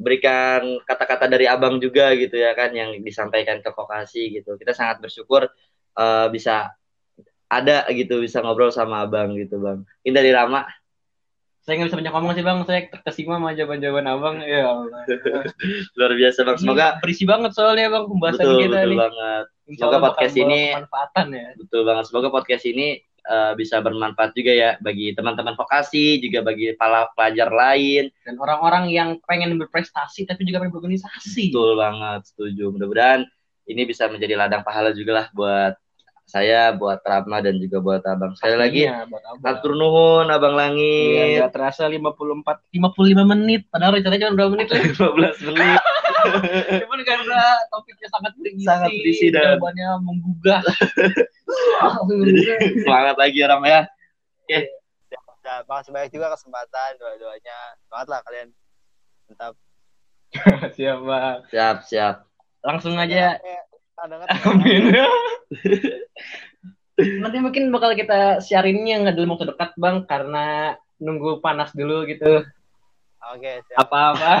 berikan 0.00 0.80
kata-kata 0.88 1.28
dari 1.28 1.44
abang 1.44 1.76
juga 1.76 2.16
gitu 2.16 2.40
ya 2.40 2.56
kan 2.56 2.72
yang 2.72 2.96
disampaikan 3.04 3.60
ke 3.60 3.68
vokasi 3.68 4.40
gitu. 4.40 4.56
Kita 4.56 4.72
sangat 4.72 5.04
bersyukur 5.04 5.52
uh, 6.00 6.26
bisa 6.32 6.72
ada 7.50 7.84
gitu 7.92 8.24
bisa 8.24 8.40
ngobrol 8.40 8.72
sama 8.72 9.04
abang 9.04 9.36
gitu 9.36 9.60
bang. 9.60 9.84
Ini 10.06 10.12
dari 10.16 10.30
Rama. 10.32 10.64
Saya 11.60 11.76
nggak 11.76 11.92
bisa 11.92 11.98
banyak 12.00 12.12
ngomong 12.16 12.32
sih 12.32 12.44
bang. 12.46 12.58
Saya 12.64 12.80
terkesima 12.88 13.36
sama 13.36 13.52
jawaban-jawaban 13.52 14.06
abang. 14.08 14.36
Ya 14.40 14.64
luar 16.00 16.12
biasa 16.16 16.38
bang. 16.48 16.56
Semoga 16.56 16.86
berisi 17.04 17.28
banget 17.28 17.52
soalnya 17.52 17.92
bang 17.92 18.04
pembahasan 18.08 18.44
betul, 18.48 18.58
kita 18.64 18.78
betul 18.80 18.88
nih. 18.88 18.98
banget. 18.98 19.44
Semoga 19.76 19.98
podcast 20.00 20.34
ini 20.40 20.60
ya. 20.72 21.50
Betul 21.60 21.80
banget. 21.84 22.04
Semoga 22.08 22.28
podcast 22.32 22.64
ini 22.64 22.86
uh, 23.26 23.52
bisa 23.58 23.82
bermanfaat 23.82 24.32
juga 24.32 24.52
ya 24.52 24.70
bagi 24.80 25.12
teman-teman 25.12 25.58
vokasi, 25.58 26.20
juga 26.22 26.40
bagi 26.46 26.72
para 26.78 27.10
pelajar 27.12 27.50
lain 27.50 28.08
dan 28.24 28.34
orang-orang 28.38 28.88
yang 28.88 29.10
pengen 29.26 29.56
berprestasi 29.60 30.24
tapi 30.24 30.46
juga 30.46 30.62
pengen 30.62 30.72
berorganisasi. 30.76 31.52
Betul 31.52 31.76
banget, 31.76 32.20
setuju. 32.32 32.72
Mudah-mudahan 32.72 33.26
ini 33.68 33.82
bisa 33.86 34.08
menjadi 34.08 34.34
ladang 34.38 34.62
pahala 34.64 34.90
juga 34.96 35.12
lah 35.22 35.26
buat 35.34 35.74
saya, 36.30 36.70
buat 36.70 37.02
Rama 37.02 37.42
dan 37.42 37.58
juga 37.58 37.82
buat 37.82 37.98
Abang. 38.06 38.38
Sekali 38.38 38.54
lagi, 38.54 38.86
atur 39.42 39.74
nuhun 39.74 40.30
Abang 40.30 40.54
Langit. 40.54 41.42
Iya, 41.42 41.50
terasa 41.50 41.90
54 41.90 42.70
55 42.70 43.26
menit 43.26 43.66
padahal 43.66 43.98
rencananya 43.98 44.30
cuma 44.30 44.36
berapa 44.38 44.50
menit? 44.54 44.68
15 44.94 45.46
menit. 45.50 45.80
Cuman 46.86 47.00
karena 47.02 47.40
topiknya 47.72 48.08
sangat 48.12 48.32
berisi, 48.38 48.62
Sangat 48.62 48.90
berisi 48.92 49.26
dan- 49.34 49.56
jawabannya 49.58 49.88
menggugah. 50.06 50.60
Semangat 52.86 53.16
lagi 53.18 53.38
Ram 53.42 53.64
ya. 53.66 53.88
Nah, 55.40 55.64
makasih 55.66 55.90
banyak 55.90 56.10
juga 56.14 56.30
kesempatan 56.36 57.00
doa-doanya. 57.00 57.58
Semangat 57.88 58.06
lah 58.06 58.20
kalian. 58.22 58.48
Mantap. 59.26 59.54
Siap 60.76 60.98
bang. 61.02 61.36
Siap, 61.50 61.76
siap. 61.88 62.16
Langsung 62.60 62.94
aja. 63.00 63.40
Eh, 63.40 63.62
Pandangan 64.00 64.28
Amin. 64.48 64.96
Nanti 67.20 67.36
mungkin 67.40 67.68
bakal 67.68 67.92
kita 67.92 68.40
siarinnya 68.40 69.04
nggak 69.04 69.14
dalam 69.16 69.36
waktu 69.36 69.52
dekat 69.52 69.70
bang, 69.76 70.08
karena 70.08 70.76
nunggu 70.96 71.44
panas 71.44 71.72
dulu 71.76 72.08
gitu. 72.08 72.44
Oke, 73.36 73.60
siap. 73.60 73.76
Apa-apa. 73.84 74.32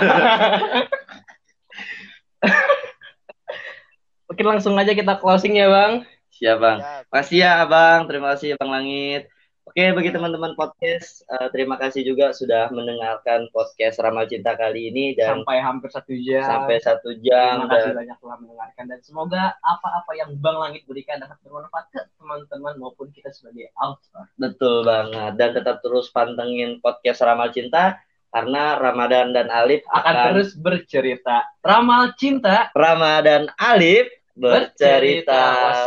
Mungkin 4.32 4.46
langsung 4.56 4.72
aja 4.80 4.96
kita 4.96 5.20
closing 5.20 5.60
ya 5.60 5.68
bang. 5.68 6.08
Siap, 6.40 6.56
Bang. 6.56 6.80
Siap. 6.80 7.04
Makasih 7.12 7.38
ya, 7.44 7.50
Abang. 7.60 8.08
Terima 8.08 8.32
kasih, 8.32 8.56
Bang 8.56 8.72
Langit. 8.72 9.28
Oke, 9.70 9.86
bagi 9.94 10.10
teman-teman 10.10 10.58
podcast, 10.58 11.22
eh, 11.30 11.46
terima 11.54 11.78
kasih 11.78 12.02
juga 12.02 12.34
sudah 12.34 12.74
mendengarkan 12.74 13.46
podcast 13.54 14.02
Ramal 14.02 14.26
Cinta 14.26 14.58
kali 14.58 14.90
ini 14.90 15.14
dan 15.14 15.46
Sampai 15.46 15.62
hampir 15.62 15.94
satu 15.94 16.10
jam. 16.10 16.42
sampai 16.42 16.82
satu 16.82 17.14
jam 17.22 17.62
Terima 17.62 17.78
kasih 17.78 17.94
dan 17.94 17.98
banyak 18.02 18.18
telah 18.18 18.36
mendengarkan 18.42 18.84
dan 18.90 18.98
semoga 19.06 19.54
apa-apa 19.62 20.10
yang 20.18 20.34
Bang 20.42 20.58
Langit 20.58 20.82
berikan 20.90 21.22
dapat 21.22 21.38
bermanfaat 21.46 21.86
ke 21.94 22.02
teman-teman 22.18 22.82
maupun 22.82 23.14
kita 23.14 23.30
sebagai 23.30 23.70
author. 23.78 24.26
betul 24.42 24.82
banget 24.82 25.38
dan 25.38 25.54
tetap 25.54 25.78
terus 25.86 26.10
pantengin 26.10 26.82
podcast 26.82 27.22
Ramal 27.22 27.54
Cinta 27.54 28.02
karena 28.34 28.74
Ramadan 28.74 29.30
dan 29.30 29.54
Alif 29.54 29.86
Akan 29.86 30.34
terus 30.34 30.58
bercerita. 30.58 31.46
Ramal 31.62 32.10
cinta. 32.18 32.74
Ramadan 32.74 33.46
Alif 33.54 34.10
bercerita. 34.34 35.30
Bercerita. 35.30 35.42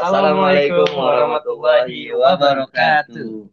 Wassalamualaikum 0.07 0.87
warahmatullahi 0.95 2.15
wabarakatuh. 2.15 3.52